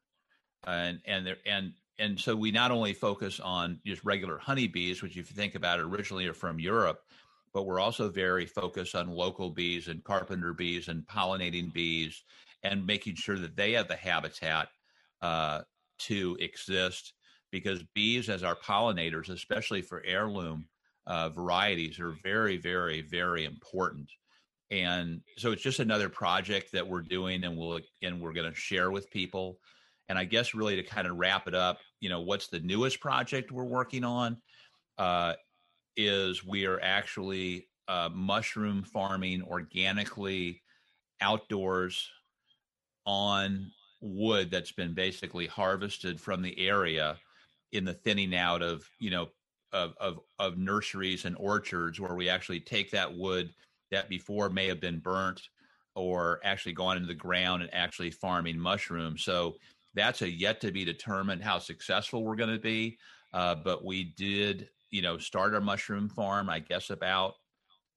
And 0.66 0.98
and 1.04 1.24
there 1.24 1.36
and 1.46 1.74
and 2.00 2.18
so 2.18 2.34
we 2.34 2.50
not 2.50 2.72
only 2.72 2.92
focus 2.92 3.38
on 3.38 3.78
just 3.86 4.04
regular 4.04 4.36
honeybees 4.36 5.02
which 5.02 5.16
if 5.16 5.30
you 5.30 5.36
think 5.36 5.54
about 5.54 5.78
it 5.78 5.84
originally 5.84 6.26
are 6.26 6.34
from 6.34 6.58
europe 6.58 7.04
but 7.54 7.66
we're 7.66 7.78
also 7.78 8.08
very 8.08 8.46
focused 8.46 8.96
on 8.96 9.08
local 9.08 9.48
bees 9.48 9.86
and 9.86 10.02
carpenter 10.02 10.52
bees 10.52 10.88
and 10.88 11.06
pollinating 11.06 11.72
bees 11.72 12.24
and 12.64 12.84
making 12.84 13.14
sure 13.14 13.38
that 13.38 13.56
they 13.56 13.72
have 13.72 13.86
the 13.86 13.96
habitat 13.96 14.68
uh, 15.22 15.60
to 15.98 16.36
exist 16.40 17.14
because 17.52 17.84
bees 17.94 18.28
as 18.28 18.42
our 18.42 18.56
pollinators 18.56 19.28
especially 19.30 19.82
for 19.82 20.02
heirloom 20.04 20.66
uh, 21.06 21.28
varieties 21.28 22.00
are 22.00 22.16
very 22.24 22.56
very 22.56 23.02
very 23.02 23.44
important 23.44 24.10
and 24.70 25.20
so 25.38 25.52
it's 25.52 25.62
just 25.62 25.78
another 25.78 26.08
project 26.08 26.72
that 26.72 26.86
we're 26.86 27.02
doing 27.02 27.44
and 27.44 27.56
we'll 27.56 27.80
and 28.02 28.20
we're 28.20 28.32
going 28.32 28.50
to 28.50 28.56
share 28.56 28.90
with 28.90 29.10
people. 29.10 29.58
And 30.08 30.16
i 30.16 30.24
guess 30.24 30.54
really 30.54 30.76
to 30.76 30.84
kind 30.84 31.08
of 31.08 31.16
wrap 31.16 31.48
it 31.48 31.54
up 31.54 31.80
you 31.98 32.08
know 32.08 32.20
what's 32.20 32.46
the 32.46 32.60
newest 32.60 33.00
project 33.00 33.50
we're 33.50 33.64
working 33.64 34.04
on 34.04 34.36
uh, 34.98 35.34
is 35.96 36.44
we 36.44 36.66
are 36.66 36.80
actually 36.80 37.68
uh, 37.88 38.08
mushroom 38.12 38.82
farming 38.82 39.42
organically 39.42 40.62
outdoors 41.20 42.08
on 43.04 43.70
wood 44.00 44.50
that's 44.50 44.72
been 44.72 44.94
basically 44.94 45.46
harvested 45.46 46.20
from 46.20 46.42
the 46.42 46.56
area 46.68 47.16
in 47.72 47.84
the 47.84 47.94
thinning 47.94 48.34
out 48.34 48.62
of 48.62 48.88
you 48.98 49.10
know 49.10 49.28
of 49.72 49.94
of, 50.00 50.20
of 50.38 50.58
nurseries 50.58 51.24
and 51.24 51.36
orchards 51.38 51.98
where 51.98 52.14
we 52.14 52.28
actually 52.28 52.60
take 52.60 52.90
that 52.90 53.12
wood 53.12 53.50
that 53.90 54.08
before 54.08 54.50
may 54.50 54.66
have 54.68 54.80
been 54.80 54.98
burnt 54.98 55.40
or 55.94 56.40
actually 56.44 56.72
gone 56.72 56.96
into 56.96 57.08
the 57.08 57.14
ground 57.14 57.62
and 57.62 57.74
actually 57.74 58.10
farming 58.10 58.58
mushrooms. 58.58 59.24
So 59.24 59.56
that's 59.94 60.22
a 60.22 60.30
yet 60.30 60.60
to 60.60 60.70
be 60.70 60.84
determined 60.84 61.42
how 61.42 61.58
successful 61.58 62.22
we're 62.22 62.36
going 62.36 62.54
to 62.54 62.60
be. 62.60 62.98
Uh, 63.32 63.54
but 63.54 63.84
we 63.84 64.04
did, 64.04 64.68
you 64.90 65.02
know, 65.02 65.18
start 65.18 65.54
our 65.54 65.60
mushroom 65.60 66.08
farm, 66.08 66.50
I 66.50 66.58
guess, 66.60 66.90
about 66.90 67.34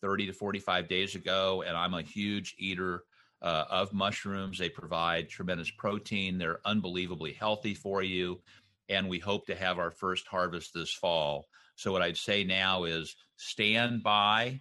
30 0.01 0.27
to 0.27 0.33
45 0.33 0.87
days 0.87 1.15
ago. 1.15 1.63
And 1.67 1.75
I'm 1.75 1.93
a 1.93 2.01
huge 2.01 2.55
eater 2.57 3.03
uh, 3.41 3.65
of 3.69 3.93
mushrooms. 3.93 4.57
They 4.57 4.69
provide 4.69 5.29
tremendous 5.29 5.71
protein, 5.71 6.37
they're 6.37 6.61
unbelievably 6.65 7.33
healthy 7.33 7.73
for 7.73 8.01
you. 8.01 8.41
And 8.87 9.07
we 9.07 9.19
hope 9.19 9.45
to 9.47 9.55
have 9.55 9.77
our 9.77 9.91
first 9.91 10.27
harvest 10.27 10.73
this 10.73 10.91
fall. 10.91 11.47
So, 11.75 11.91
what 11.91 12.01
I'd 12.01 12.17
say 12.17 12.43
now 12.43 12.85
is 12.85 13.15
stand 13.37 14.03
by 14.03 14.59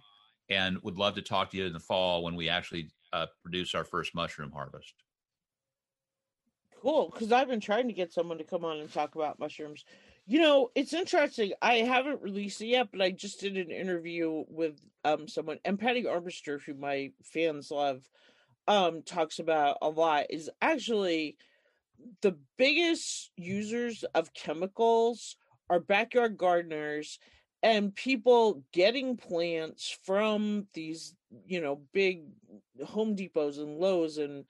and 0.49 0.77
would 0.83 0.97
love 0.97 1.15
to 1.15 1.21
talk 1.21 1.51
to 1.51 1.57
you 1.57 1.65
in 1.65 1.73
the 1.73 1.79
fall 1.79 2.23
when 2.23 2.35
we 2.35 2.49
actually 2.49 2.89
uh, 3.13 3.27
produce 3.41 3.75
our 3.75 3.83
first 3.83 4.15
mushroom 4.15 4.51
harvest. 4.51 4.93
Cool, 6.81 7.09
because 7.11 7.31
I've 7.31 7.49
been 7.49 7.59
trying 7.59 7.87
to 7.87 7.93
get 7.93 8.13
someone 8.13 8.37
to 8.37 8.43
come 8.43 8.63
on 8.63 8.79
and 8.79 8.91
talk 8.91 9.15
about 9.15 9.39
mushrooms. 9.39 9.83
You 10.25 10.39
know, 10.39 10.69
it's 10.75 10.93
interesting. 10.93 11.51
I 11.61 11.77
haven't 11.77 12.21
released 12.21 12.61
it 12.61 12.67
yet, 12.67 12.87
but 12.91 13.01
I 13.01 13.11
just 13.11 13.41
did 13.41 13.57
an 13.57 13.71
interview 13.71 14.45
with 14.47 14.79
um 15.03 15.27
someone, 15.27 15.59
and 15.65 15.79
Patty 15.79 16.03
Armbruster, 16.03 16.61
who 16.61 16.73
my 16.75 17.11
fans 17.23 17.71
love, 17.71 18.07
um, 18.67 19.01
talks 19.03 19.39
about 19.39 19.77
a 19.81 19.89
lot. 19.89 20.27
Is 20.29 20.49
actually 20.61 21.35
the 22.21 22.37
biggest 22.57 23.31
users 23.35 24.03
of 24.15 24.33
chemicals 24.33 25.35
are 25.69 25.79
backyard 25.79 26.37
gardeners 26.37 27.19
and 27.61 27.93
people 27.93 28.63
getting 28.71 29.17
plants 29.17 29.97
from 30.03 30.67
these 30.73 31.15
you 31.45 31.61
know 31.61 31.81
big 31.93 32.23
home 32.85 33.15
depots 33.15 33.57
and 33.57 33.77
lowes 33.77 34.17
and 34.17 34.45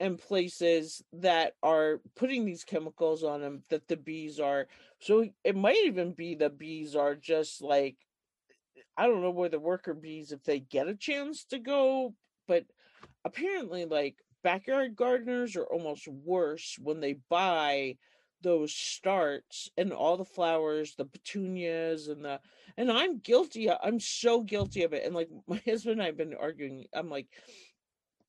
and 0.00 0.18
places 0.18 1.02
that 1.12 1.52
are 1.62 2.00
putting 2.16 2.44
these 2.44 2.64
chemicals 2.64 3.22
on 3.22 3.40
them 3.40 3.62
that 3.70 3.86
the 3.86 3.96
bees 3.96 4.40
are. 4.40 4.66
So 4.98 5.28
it 5.44 5.54
might 5.54 5.78
even 5.84 6.12
be 6.12 6.34
the 6.34 6.50
bees 6.50 6.96
are 6.96 7.14
just 7.14 7.62
like 7.62 7.96
i 8.96 9.06
don't 9.06 9.22
know 9.22 9.30
where 9.30 9.48
the 9.48 9.58
worker 9.58 9.94
bees 9.94 10.32
if 10.32 10.42
they 10.44 10.60
get 10.60 10.88
a 10.88 10.94
chance 10.94 11.44
to 11.44 11.58
go 11.58 12.14
but 12.46 12.64
apparently 13.24 13.84
like 13.84 14.16
backyard 14.42 14.94
gardeners 14.96 15.56
are 15.56 15.66
almost 15.66 16.06
worse 16.08 16.76
when 16.80 17.00
they 17.00 17.16
buy 17.28 17.96
those 18.44 18.72
starts 18.72 19.68
and 19.76 19.92
all 19.92 20.16
the 20.16 20.24
flowers, 20.24 20.94
the 20.94 21.06
petunias 21.06 22.06
and 22.06 22.24
the 22.24 22.38
and 22.76 22.92
I'm 22.92 23.18
guilty. 23.18 23.70
I'm 23.70 23.98
so 23.98 24.42
guilty 24.42 24.84
of 24.84 24.92
it. 24.92 25.04
And 25.04 25.14
like 25.14 25.28
my 25.48 25.60
husband 25.66 26.00
and 26.00 26.02
I've 26.02 26.16
been 26.16 26.34
arguing. 26.40 26.84
I'm 26.94 27.10
like, 27.10 27.26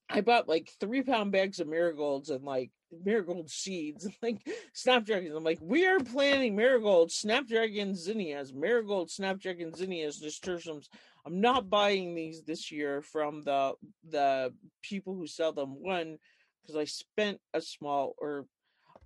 I 0.10 0.22
bought 0.22 0.50
like 0.50 0.72
three 0.80 1.04
pound 1.04 1.32
bags 1.32 1.60
of 1.60 1.68
marigolds 1.68 2.30
and 2.30 2.44
like 2.44 2.72
marigold 3.04 3.50
seeds, 3.50 4.06
and 4.06 4.16
like 4.24 4.48
snapdragons. 4.74 5.36
I'm 5.36 5.44
like, 5.44 5.60
we 5.62 5.86
are 5.86 6.00
planting 6.00 6.56
marigolds, 6.56 7.16
snapdragon 7.16 7.96
zinnias, 7.96 8.54
marigold, 8.54 9.12
snapdragon 9.12 9.76
zinnias, 9.76 10.22
nasturtiums. 10.22 10.90
I'm 11.26 11.42
not 11.42 11.70
buying 11.70 12.16
these 12.16 12.44
this 12.44 12.72
year 12.72 13.02
from 13.02 13.44
the 13.44 13.74
the 14.10 14.54
people 14.82 15.16
who 15.16 15.28
sell 15.28 15.54
them. 15.54 15.82
One, 15.82 16.18
because 16.62 16.76
I 16.76 16.86
spent 16.86 17.40
a 17.54 17.62
small 17.62 18.16
or 18.18 18.46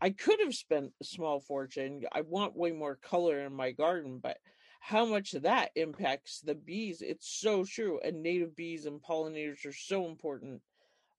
I 0.02 0.12
could 0.12 0.40
have 0.40 0.56
spent 0.56 0.92
a 1.02 1.04
small 1.04 1.40
fortune. 1.40 2.04
I 2.12 2.22
want 2.22 2.56
way 2.56 2.72
more 2.72 2.96
color 2.96 3.42
in 3.42 3.54
my 3.54 3.72
garden, 3.72 4.20
but 4.22 4.38
how 4.80 5.06
much 5.06 5.32
that 5.32 5.72
impacts 5.76 6.40
the 6.40 6.56
bees, 6.56 7.02
it's 7.02 7.30
so 7.30 7.66
true. 7.66 8.00
And 8.04 8.24
native 8.24 8.56
bees 8.56 8.86
and 8.86 9.02
pollinators 9.02 9.66
are 9.66 9.74
so 9.74 10.08
important. 10.08 10.62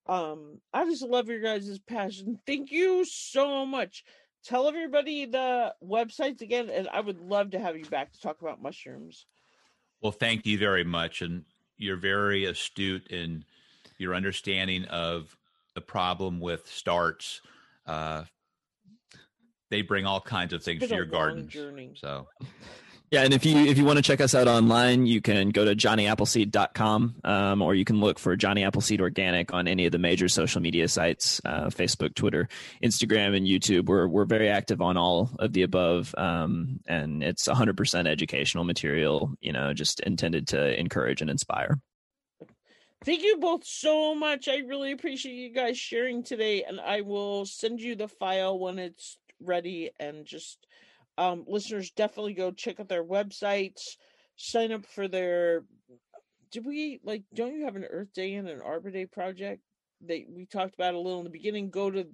Um, 0.06 0.60
I 0.72 0.84
just 0.86 1.02
love 1.02 1.28
your 1.28 1.40
guys' 1.40 1.78
passion. 1.78 2.38
Thank 2.46 2.72
you 2.72 3.04
so 3.04 3.66
much. 3.66 4.04
Tell 4.44 4.66
everybody 4.66 5.26
the 5.26 5.74
websites 5.84 6.40
again, 6.40 6.70
and 6.70 6.88
I 6.88 7.00
would 7.00 7.20
love 7.20 7.50
to 7.50 7.58
have 7.58 7.76
you 7.76 7.84
back 7.84 8.12
to 8.12 8.20
talk 8.20 8.40
about 8.40 8.62
mushrooms. 8.62 9.26
Well, 10.00 10.12
thank 10.12 10.46
you 10.46 10.56
very 10.56 10.84
much. 10.84 11.20
And 11.20 11.44
you're 11.76 11.96
very 11.96 12.46
astute 12.46 13.08
in 13.08 13.44
your 13.98 14.14
understanding 14.14 14.86
of 14.86 15.36
the 15.74 15.82
problem 15.82 16.40
with 16.40 16.66
starts. 16.66 17.42
Uh, 17.86 18.24
they 19.70 19.82
bring 19.82 20.06
all 20.06 20.20
kinds 20.20 20.52
of 20.52 20.62
things 20.62 20.86
to 20.86 20.94
your 20.94 21.04
garden. 21.04 21.48
So 21.96 22.28
yeah, 23.10 23.22
and 23.22 23.32
if 23.32 23.44
you 23.44 23.56
if 23.56 23.78
you 23.78 23.84
want 23.84 23.96
to 23.96 24.02
check 24.02 24.20
us 24.20 24.34
out 24.34 24.48
online, 24.48 25.06
you 25.06 25.20
can 25.20 25.50
go 25.50 25.64
to 25.64 25.74
johnnyappleseed.com 25.74 27.16
um, 27.24 27.62
or 27.62 27.74
you 27.74 27.84
can 27.84 28.00
look 28.00 28.18
for 28.18 28.36
Johnny 28.36 28.64
Appleseed 28.64 29.00
Organic 29.00 29.52
on 29.52 29.66
any 29.66 29.86
of 29.86 29.92
the 29.92 29.98
major 29.98 30.28
social 30.28 30.60
media 30.60 30.88
sites, 30.88 31.40
uh, 31.44 31.66
Facebook, 31.66 32.14
Twitter, 32.14 32.48
Instagram, 32.82 33.36
and 33.36 33.46
YouTube. 33.46 33.86
We're 33.86 34.06
we're 34.06 34.26
very 34.26 34.48
active 34.48 34.80
on 34.80 34.96
all 34.96 35.30
of 35.38 35.52
the 35.52 35.62
above, 35.62 36.14
um, 36.18 36.80
and 36.86 37.22
it's 37.22 37.48
100% 37.48 38.06
educational 38.06 38.64
material. 38.64 39.32
You 39.40 39.52
know, 39.52 39.72
just 39.72 40.00
intended 40.00 40.48
to 40.48 40.78
encourage 40.78 41.20
and 41.20 41.30
inspire. 41.30 41.80
Thank 43.02 43.22
you 43.22 43.38
both 43.38 43.64
so 43.64 44.14
much. 44.14 44.46
I 44.46 44.58
really 44.58 44.92
appreciate 44.92 45.32
you 45.32 45.48
guys 45.48 45.78
sharing 45.78 46.22
today, 46.22 46.64
and 46.64 46.78
I 46.78 47.00
will 47.00 47.46
send 47.46 47.80
you 47.80 47.96
the 47.96 48.08
file 48.08 48.58
when 48.58 48.78
it's 48.78 49.16
ready 49.40 49.90
and 49.98 50.24
just 50.26 50.66
um, 51.18 51.44
listeners 51.46 51.90
definitely 51.90 52.34
go 52.34 52.50
check 52.50 52.80
out 52.80 52.88
their 52.88 53.04
websites 53.04 53.96
sign 54.36 54.72
up 54.72 54.86
for 54.86 55.06
their 55.06 55.64
did 56.50 56.64
we 56.64 57.00
like 57.04 57.22
don't 57.34 57.54
you 57.54 57.64
have 57.64 57.76
an 57.76 57.84
earth 57.84 58.12
day 58.14 58.34
and 58.34 58.48
an 58.48 58.60
arbor 58.60 58.90
day 58.90 59.06
project 59.06 59.62
that 60.06 60.24
we 60.28 60.46
talked 60.46 60.74
about 60.74 60.94
a 60.94 60.98
little 60.98 61.18
in 61.18 61.24
the 61.24 61.30
beginning? 61.30 61.70
Go 61.70 61.90
to 61.90 62.06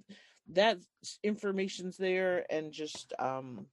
that 0.49 0.77
information's 1.23 1.97
there 1.97 2.45
and 2.49 2.71
just 2.71 3.13
um 3.19 3.65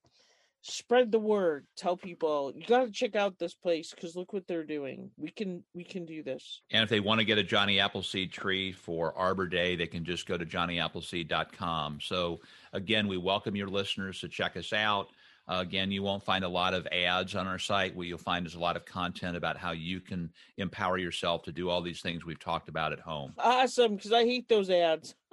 spread 0.64 1.12
the 1.12 1.18
word. 1.18 1.66
Tell 1.76 1.96
people 1.96 2.52
you 2.56 2.66
got 2.66 2.86
to 2.86 2.90
check 2.90 3.14
out 3.14 3.38
this 3.38 3.54
place 3.54 3.90
because 3.90 4.16
look 4.16 4.32
what 4.32 4.46
they're 4.46 4.64
doing. 4.64 5.10
We 5.16 5.30
can 5.30 5.62
we 5.74 5.84
can 5.84 6.06
do 6.06 6.22
this. 6.22 6.62
And 6.70 6.82
if 6.82 6.88
they 6.88 7.00
want 7.00 7.20
to 7.20 7.24
get 7.24 7.38
a 7.38 7.42
johnny 7.42 7.78
appleseed 7.78 8.32
tree 8.32 8.72
for 8.72 9.16
arbor 9.16 9.46
day 9.46 9.76
they 9.76 9.86
can 9.86 10.04
just 10.04 10.26
go 10.26 10.38
to 10.38 10.46
johnnyappleseed.com 10.46 11.98
so 12.00 12.40
again 12.72 13.06
we 13.06 13.18
welcome 13.18 13.54
your 13.54 13.68
listeners 13.68 14.20
to 14.20 14.28
check 14.28 14.56
us 14.56 14.72
out. 14.72 15.08
Uh, 15.46 15.58
again 15.60 15.90
you 15.90 16.02
won't 16.02 16.24
find 16.24 16.44
a 16.44 16.48
lot 16.48 16.72
of 16.72 16.86
ads 16.90 17.34
on 17.34 17.46
our 17.46 17.58
site. 17.58 17.94
What 17.94 18.06
you'll 18.06 18.18
find 18.18 18.46
is 18.46 18.54
a 18.54 18.60
lot 18.60 18.76
of 18.76 18.86
content 18.86 19.36
about 19.36 19.58
how 19.58 19.72
you 19.72 20.00
can 20.00 20.30
empower 20.56 20.96
yourself 20.96 21.42
to 21.42 21.52
do 21.52 21.68
all 21.68 21.82
these 21.82 22.00
things 22.00 22.24
we've 22.24 22.40
talked 22.40 22.70
about 22.70 22.92
at 22.92 23.00
home. 23.00 23.34
Awesome 23.38 23.96
because 23.96 24.12
i 24.12 24.24
hate 24.24 24.48
those 24.48 24.70
ads. 24.70 25.14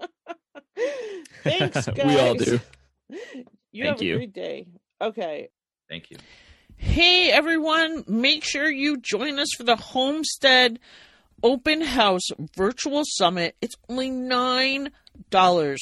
Thanks 1.44 1.88
guys 1.88 2.06
we 2.06 2.20
all 2.20 2.34
do. 2.36 2.60
you 3.72 3.84
Thank 3.84 3.86
have 3.86 4.02
you. 4.02 4.16
a 4.16 4.18
great 4.18 4.34
day 4.34 4.68
Okay. 5.02 5.50
Thank 5.90 6.12
you. 6.12 6.18
Hey, 6.78 7.32
everyone. 7.32 8.04
Make 8.08 8.44
sure 8.44 8.70
you 8.70 8.98
join 8.98 9.40
us 9.40 9.50
for 9.58 9.64
the 9.64 9.76
Homestead 9.76 10.80
Open 11.42 11.82
House 11.82 12.28
Virtual 12.56 13.02
Summit. 13.04 13.56
It's 13.62 13.76
only 13.90 14.12
$9. 14.12 14.90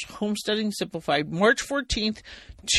Homesteading 0.10 0.72
Simplified, 0.72 1.32
March 1.32 1.68
14th 1.68 2.22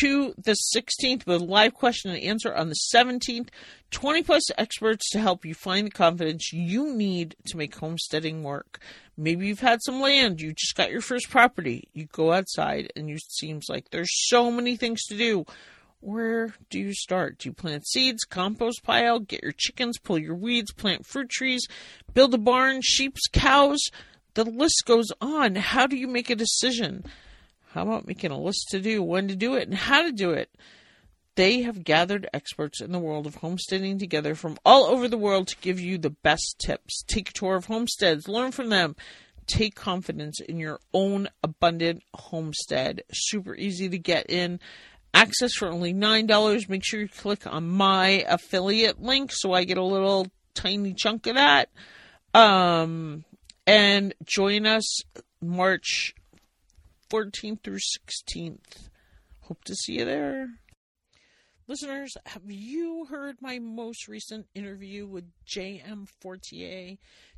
to 0.01 0.35
the 0.43 0.57
16th, 0.75 1.27
with 1.27 1.43
a 1.43 1.45
live 1.45 1.75
question 1.75 2.11
and 2.11 2.23
answer 2.23 2.55
on 2.55 2.71
the 2.71 2.77
17th. 2.95 3.49
20 3.91 4.23
plus 4.23 4.51
experts 4.57 5.11
to 5.11 5.21
help 5.21 5.45
you 5.45 5.55
find 5.55 5.87
the 5.87 5.91
confidence 5.91 6.53
you 6.53 6.95
need 6.95 7.37
to 7.49 7.57
make 7.59 7.75
homesteading 7.77 8.43
work. 8.43 8.79
Maybe 9.17 9.47
you've 9.47 9.61
had 9.61 9.81
some 9.83 10.01
land, 10.01 10.41
you 10.41 10.55
just 10.55 10.75
got 10.75 10.91
your 10.91 11.03
first 11.03 11.29
property. 11.29 11.89
You 11.93 12.07
go 12.07 12.33
outside 12.33 12.91
and 12.97 13.11
it 13.11 13.21
seems 13.29 13.67
like 13.69 13.91
there's 13.91 14.29
so 14.29 14.51
many 14.51 14.77
things 14.77 15.05
to 15.05 15.17
do 15.19 15.45
where 16.01 16.55
do 16.71 16.79
you 16.79 16.95
start? 16.95 17.39
Do 17.39 17.51
you 17.51 17.53
plant 17.53 17.87
seeds, 17.87 18.25
compost 18.25 18.83
pile, 18.83 19.19
get 19.19 19.43
your 19.43 19.53
chickens, 19.53 19.99
pull 19.99 20.19
your 20.19 20.35
weeds, 20.35 20.73
plant 20.73 21.07
fruit 21.07 21.29
trees, 21.29 21.67
build 22.15 22.35
a 22.35 22.39
barn, 22.39 22.81
sheep's, 22.83 23.27
cows? 23.33 23.81
The 24.35 24.45
list 24.45 24.85
goes 24.87 25.09
on. 25.21 25.57
How 25.57 25.87
do 25.87 25.97
you 25.97 26.09
make 26.09 26.31
a 26.31 26.37
decision? 26.37 27.05
How 27.73 27.83
about 27.83 28.07
making 28.07 28.31
a 28.31 28.41
list 28.41 28.69
to 28.71 28.81
do, 28.81 29.03
when 29.03 29.29
to 29.29 29.37
do 29.37 29.55
it, 29.55 29.69
and 29.69 29.77
how 29.77 30.03
to 30.03 30.13
do 30.13 30.31
it? 30.31 30.51
They 31.37 31.63
have 31.63 31.85
gathered 31.85 32.29
experts 32.33 32.81
in 32.81 32.93
the 32.93 32.99
world 32.99 33.27
of 33.27 33.37
homesteading 33.37 33.99
together 33.99 34.35
from 34.35 34.59
all 34.65 34.85
over 34.87 35.07
the 35.07 35.19
world 35.19 35.49
to 35.49 35.57
give 35.61 35.79
you 35.79 35.97
the 35.97 36.11
best 36.11 36.57
tips. 36.59 37.03
Take 37.07 37.31
a 37.31 37.33
tour 37.33 37.57
of 37.57 37.67
homesteads, 37.67 38.27
learn 38.27 38.53
from 38.53 38.69
them, 38.69 38.97
take 39.47 39.75
confidence 39.75 40.41
in 40.41 40.59
your 40.59 40.81
own 40.93 41.29
abundant 41.43 42.03
homestead. 42.15 43.03
Super 43.13 43.55
easy 43.55 43.89
to 43.89 43.99
get 43.99 44.29
in 44.29 44.61
access 45.15 45.55
for 45.55 45.69
only 45.69 45.93
$9. 45.93 46.69
Make 46.69 46.85
sure 46.85 47.01
you 47.01 47.09
click 47.09 47.47
on 47.47 47.69
my 47.69 48.25
affiliate 48.29 49.01
link 49.01 49.33
so 49.33 49.53
I 49.53 49.65
get 49.65 49.79
a 49.79 49.85
little 49.85 50.27
tiny 50.55 50.95
chunk 50.95 51.27
of 51.27 51.37
that. 51.37 51.69
Um, 52.35 53.25
and 53.67 54.15
join 54.25 54.67
us 54.67 55.03
March 55.41 56.15
14th 57.11 57.63
through 57.63 57.79
16th. 57.79 58.89
Hope 59.41 59.65
to 59.65 59.75
see 59.75 59.99
you 59.99 60.05
there. 60.05 60.49
Listeners, 61.67 62.17
have 62.27 62.43
you 62.47 63.07
heard 63.09 63.37
my 63.41 63.61
most 63.61 64.09
recent 64.09 64.47
interview 64.55 65.07
with 65.07 65.25
J.M. 65.45 66.07
Fortier? 66.21 66.97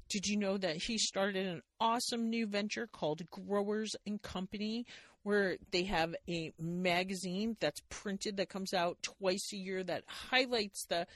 Did 0.09 0.27
you 0.27 0.39
know 0.39 0.57
that 0.59 0.77
he 0.77 0.99
started 0.99 1.47
an 1.47 1.62
awesome 1.81 2.29
new 2.29 2.47
venture 2.47 2.87
called 2.87 3.29
Growers 3.31 3.95
and 4.07 4.20
Company, 4.20 4.87
where 5.23 5.57
they 5.70 5.85
have 5.85 6.14
a 6.29 6.53
magazine 6.59 7.57
that's 7.61 7.83
printed 7.89 8.37
that 8.37 8.49
comes 8.49 8.75
out 8.75 8.99
twice 9.03 9.51
a 9.53 9.57
year 9.57 9.83
that 9.85 10.05
highlights 10.07 10.87
the 10.87 11.07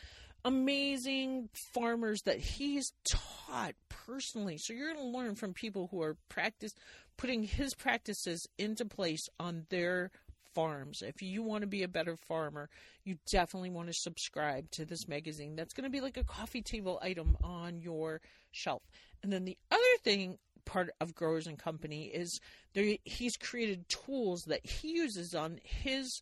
amazing 0.44 1.48
farmers 1.74 2.22
that 2.22 2.38
he's 2.38 2.92
taught 3.08 3.74
personally. 3.88 4.58
So 4.58 4.72
you're 4.72 4.92
going 4.94 5.12
to 5.12 5.18
learn 5.18 5.34
from 5.34 5.52
people 5.52 5.88
who 5.90 6.02
are 6.02 6.16
practice 6.28 6.72
putting 7.16 7.42
his 7.42 7.74
practices 7.74 8.46
into 8.58 8.84
place 8.84 9.28
on 9.40 9.66
their 9.70 10.10
farms. 10.54 11.02
If 11.02 11.20
you 11.20 11.42
want 11.42 11.62
to 11.62 11.66
be 11.66 11.82
a 11.82 11.88
better 11.88 12.16
farmer, 12.28 12.68
you 13.04 13.16
definitely 13.30 13.70
want 13.70 13.88
to 13.88 13.94
subscribe 13.94 14.70
to 14.72 14.84
this 14.84 15.08
magazine. 15.08 15.56
That's 15.56 15.74
going 15.74 15.84
to 15.84 15.90
be 15.90 16.00
like 16.00 16.16
a 16.16 16.24
coffee 16.24 16.62
table 16.62 16.98
item 17.02 17.36
on 17.42 17.80
your 17.80 18.20
shelf. 18.52 18.82
And 19.22 19.32
then 19.32 19.44
the 19.44 19.58
other 19.70 19.82
thing 20.04 20.38
part 20.66 20.90
of 21.00 21.14
Growers 21.14 21.46
and 21.46 21.58
Company 21.58 22.06
is 22.06 22.40
there 22.74 22.96
he's 23.04 23.36
created 23.36 23.88
tools 23.88 24.42
that 24.48 24.66
he 24.66 24.92
uses 24.92 25.34
on 25.34 25.58
his 25.62 26.20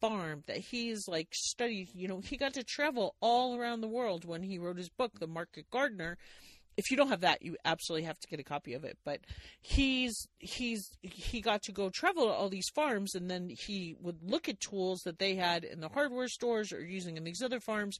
farm 0.00 0.42
that 0.46 0.58
he's 0.58 1.08
like 1.08 1.28
studied. 1.32 1.88
You 1.94 2.08
know, 2.08 2.20
he 2.20 2.36
got 2.36 2.54
to 2.54 2.62
travel 2.62 3.14
all 3.20 3.56
around 3.56 3.80
the 3.80 3.88
world 3.88 4.24
when 4.26 4.42
he 4.42 4.58
wrote 4.58 4.76
his 4.76 4.90
book, 4.90 5.18
The 5.18 5.26
Market 5.26 5.70
Gardener. 5.70 6.18
If 6.76 6.90
you 6.90 6.96
don't 6.96 7.08
have 7.08 7.20
that, 7.20 7.40
you 7.42 7.56
absolutely 7.64 8.04
have 8.06 8.18
to 8.18 8.28
get 8.28 8.40
a 8.40 8.44
copy 8.44 8.74
of 8.74 8.84
it. 8.84 8.98
But 9.04 9.20
he's 9.62 10.26
he's 10.40 10.90
he 11.00 11.40
got 11.40 11.62
to 11.62 11.72
go 11.72 11.88
travel 11.88 12.26
to 12.26 12.32
all 12.32 12.48
these 12.48 12.68
farms, 12.74 13.14
and 13.14 13.30
then 13.30 13.48
he 13.48 13.94
would 14.00 14.18
look 14.22 14.48
at 14.48 14.60
tools 14.60 15.02
that 15.04 15.18
they 15.18 15.36
had 15.36 15.64
in 15.64 15.80
the 15.80 15.88
hardware 15.88 16.28
stores 16.28 16.72
or 16.72 16.84
using 16.84 17.16
in 17.16 17.24
these 17.24 17.42
other 17.42 17.60
farms, 17.60 17.98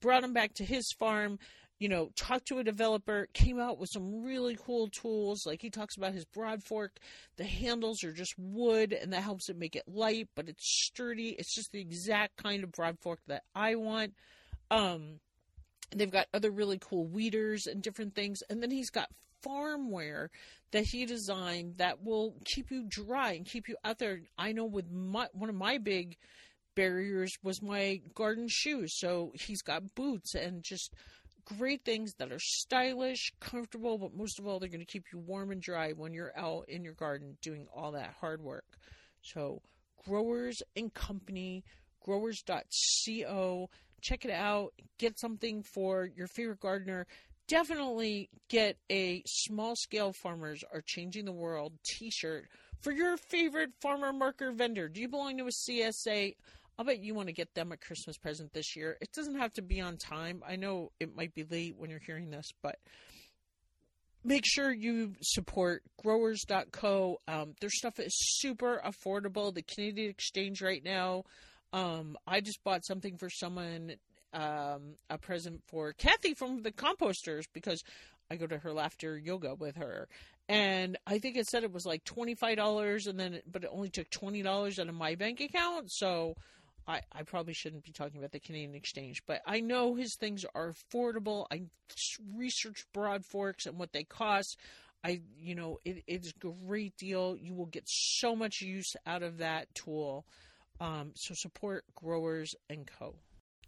brought 0.00 0.22
them 0.22 0.32
back 0.32 0.54
to 0.54 0.64
his 0.64 0.92
farm, 0.98 1.38
you 1.78 1.88
know, 1.88 2.10
talked 2.16 2.48
to 2.48 2.58
a 2.58 2.64
developer, 2.64 3.28
came 3.34 3.60
out 3.60 3.78
with 3.78 3.90
some 3.90 4.22
really 4.24 4.56
cool 4.56 4.88
tools. 4.88 5.44
Like 5.46 5.60
he 5.60 5.70
talks 5.70 5.96
about 5.96 6.14
his 6.14 6.24
broad 6.24 6.62
fork. 6.62 6.98
The 7.36 7.44
handles 7.44 8.02
are 8.02 8.12
just 8.12 8.34
wood 8.38 8.92
and 8.92 9.12
that 9.12 9.22
helps 9.22 9.48
it 9.48 9.58
make 9.58 9.76
it 9.76 9.84
light, 9.86 10.28
but 10.34 10.48
it's 10.48 10.66
sturdy. 10.66 11.30
It's 11.38 11.54
just 11.54 11.72
the 11.72 11.80
exact 11.80 12.36
kind 12.36 12.64
of 12.64 12.72
broad 12.72 12.98
fork 13.00 13.20
that 13.26 13.42
I 13.54 13.74
want. 13.74 14.14
Um, 14.70 15.20
they've 15.94 16.10
got 16.10 16.28
other 16.32 16.50
really 16.50 16.78
cool 16.80 17.06
weeders 17.06 17.66
and 17.66 17.82
different 17.82 18.14
things. 18.14 18.42
And 18.48 18.62
then 18.62 18.70
he's 18.70 18.90
got 18.90 19.10
farmwear 19.46 20.28
that 20.72 20.84
he 20.84 21.04
designed 21.04 21.76
that 21.76 22.02
will 22.02 22.36
keep 22.44 22.70
you 22.70 22.84
dry 22.88 23.32
and 23.32 23.44
keep 23.44 23.68
you 23.68 23.76
out 23.84 23.98
there. 23.98 24.20
I 24.38 24.52
know 24.52 24.64
with 24.64 24.90
my, 24.90 25.28
one 25.32 25.50
of 25.50 25.54
my 25.54 25.76
big 25.76 26.16
barriers 26.74 27.36
was 27.42 27.60
my 27.60 28.00
garden 28.14 28.48
shoes. 28.48 28.94
So 28.94 29.32
he's 29.34 29.62
got 29.62 29.94
boots 29.94 30.34
and 30.34 30.62
just 30.62 30.94
great 31.46 31.84
things 31.84 32.14
that 32.18 32.32
are 32.32 32.38
stylish, 32.38 33.32
comfortable, 33.40 33.98
but 33.98 34.14
most 34.14 34.38
of 34.38 34.46
all, 34.46 34.58
they're 34.58 34.68
going 34.68 34.80
to 34.80 34.84
keep 34.84 35.04
you 35.12 35.18
warm 35.18 35.50
and 35.50 35.62
dry 35.62 35.92
when 35.92 36.12
you're 36.12 36.36
out 36.36 36.68
in 36.68 36.84
your 36.84 36.94
garden 36.94 37.36
doing 37.40 37.66
all 37.74 37.92
that 37.92 38.14
hard 38.20 38.42
work. 38.42 38.66
So, 39.22 39.62
Growers 40.04 40.62
and 40.76 40.92
Company, 40.92 41.64
growers.co. 42.04 43.70
Check 44.00 44.24
it 44.24 44.30
out. 44.30 44.72
Get 44.98 45.18
something 45.18 45.62
for 45.62 46.08
your 46.14 46.26
favorite 46.28 46.60
gardener. 46.60 47.06
Definitely 47.48 48.28
get 48.48 48.76
a 48.90 49.22
small 49.26 49.76
scale 49.76 50.12
farmers 50.12 50.64
are 50.72 50.82
changing 50.84 51.24
the 51.24 51.32
world 51.32 51.72
t 51.84 52.10
shirt 52.10 52.48
for 52.80 52.92
your 52.92 53.16
favorite 53.16 53.70
farmer 53.80 54.12
marker 54.12 54.52
vendor. 54.52 54.88
Do 54.88 55.00
you 55.00 55.08
belong 55.08 55.38
to 55.38 55.44
a 55.44 55.50
CSA? 55.50 56.34
I'll 56.78 56.84
bet 56.84 57.02
you 57.02 57.14
want 57.14 57.28
to 57.28 57.34
get 57.34 57.54
them 57.54 57.72
a 57.72 57.76
Christmas 57.76 58.18
present 58.18 58.52
this 58.52 58.76
year. 58.76 58.98
It 59.00 59.12
doesn't 59.12 59.38
have 59.38 59.52
to 59.54 59.62
be 59.62 59.80
on 59.80 59.96
time. 59.96 60.42
I 60.46 60.56
know 60.56 60.92
it 61.00 61.16
might 61.16 61.34
be 61.34 61.44
late 61.44 61.76
when 61.78 61.88
you're 61.88 62.00
hearing 62.00 62.30
this, 62.30 62.52
but 62.62 62.76
make 64.22 64.44
sure 64.44 64.70
you 64.70 65.14
support 65.22 65.82
growers.co. 66.02 67.20
Um, 67.26 67.54
their 67.60 67.70
stuff 67.70 67.98
is 67.98 68.14
super 68.14 68.82
affordable. 68.84 69.54
The 69.54 69.62
Canadian 69.62 70.10
exchange 70.10 70.60
right 70.60 70.84
now. 70.84 71.24
Um, 71.72 72.16
I 72.26 72.40
just 72.40 72.62
bought 72.62 72.84
something 72.84 73.16
for 73.16 73.30
someone, 73.30 73.94
um, 74.32 74.96
a 75.08 75.16
present 75.18 75.62
for 75.66 75.92
Kathy 75.94 76.34
from 76.34 76.62
the 76.62 76.72
composters 76.72 77.44
because 77.52 77.82
I 78.30 78.36
go 78.36 78.46
to 78.46 78.58
her 78.58 78.72
laughter 78.72 79.16
yoga 79.16 79.54
with 79.54 79.76
her. 79.76 80.08
And 80.48 80.96
I 81.06 81.18
think 81.18 81.36
it 81.36 81.48
said 81.48 81.64
it 81.64 81.72
was 81.72 81.86
like 81.86 82.04
$25 82.04 83.06
and 83.06 83.18
then, 83.18 83.40
but 83.50 83.64
it 83.64 83.70
only 83.72 83.88
took 83.88 84.10
$20 84.10 84.78
out 84.78 84.88
of 84.88 84.94
my 84.94 85.14
bank 85.14 85.40
account. 85.40 85.90
So, 85.90 86.34
I, 86.88 87.00
I 87.12 87.22
probably 87.22 87.52
shouldn't 87.52 87.84
be 87.84 87.92
talking 87.92 88.18
about 88.18 88.32
the 88.32 88.40
Canadian 88.40 88.74
exchange, 88.74 89.22
but 89.26 89.42
I 89.46 89.60
know 89.60 89.94
his 89.94 90.14
things 90.14 90.44
are 90.54 90.72
affordable. 90.72 91.46
I 91.50 91.62
research 92.34 92.86
broad 92.92 93.24
forks 93.24 93.66
and 93.66 93.78
what 93.78 93.92
they 93.92 94.04
cost. 94.04 94.56
I, 95.04 95.20
you 95.38 95.54
know, 95.54 95.78
it, 95.84 96.04
it's 96.06 96.30
a 96.30 96.46
great 96.66 96.96
deal. 96.96 97.36
You 97.36 97.54
will 97.54 97.66
get 97.66 97.84
so 97.86 98.36
much 98.36 98.60
use 98.60 98.94
out 99.06 99.22
of 99.22 99.38
that 99.38 99.74
tool. 99.74 100.26
Um, 100.80 101.12
so 101.14 101.34
support 101.34 101.84
Growers 101.94 102.54
and 102.68 102.86
Co. 102.86 103.16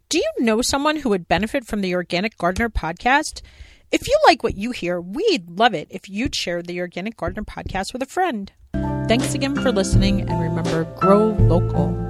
Do 0.08 0.18
you 0.18 0.32
know 0.38 0.62
someone 0.62 0.96
who 0.96 1.10
would 1.10 1.28
benefit 1.28 1.66
from 1.66 1.80
the 1.80 1.94
Organic 1.94 2.38
Gardener 2.38 2.70
podcast? 2.70 3.42
If 3.90 4.06
you 4.06 4.18
like 4.26 4.42
what 4.42 4.56
you 4.56 4.70
hear, 4.70 5.00
we'd 5.00 5.50
love 5.50 5.74
it 5.74 5.88
if 5.90 6.08
you'd 6.08 6.34
share 6.34 6.62
the 6.62 6.80
Organic 6.80 7.16
Gardener 7.16 7.44
podcast 7.44 7.92
with 7.92 8.02
a 8.02 8.06
friend. 8.06 8.52
Thanks 9.08 9.34
again 9.34 9.54
for 9.54 9.72
listening, 9.72 10.28
and 10.28 10.40
remember, 10.40 10.84
grow 10.98 11.28
local. 11.28 12.08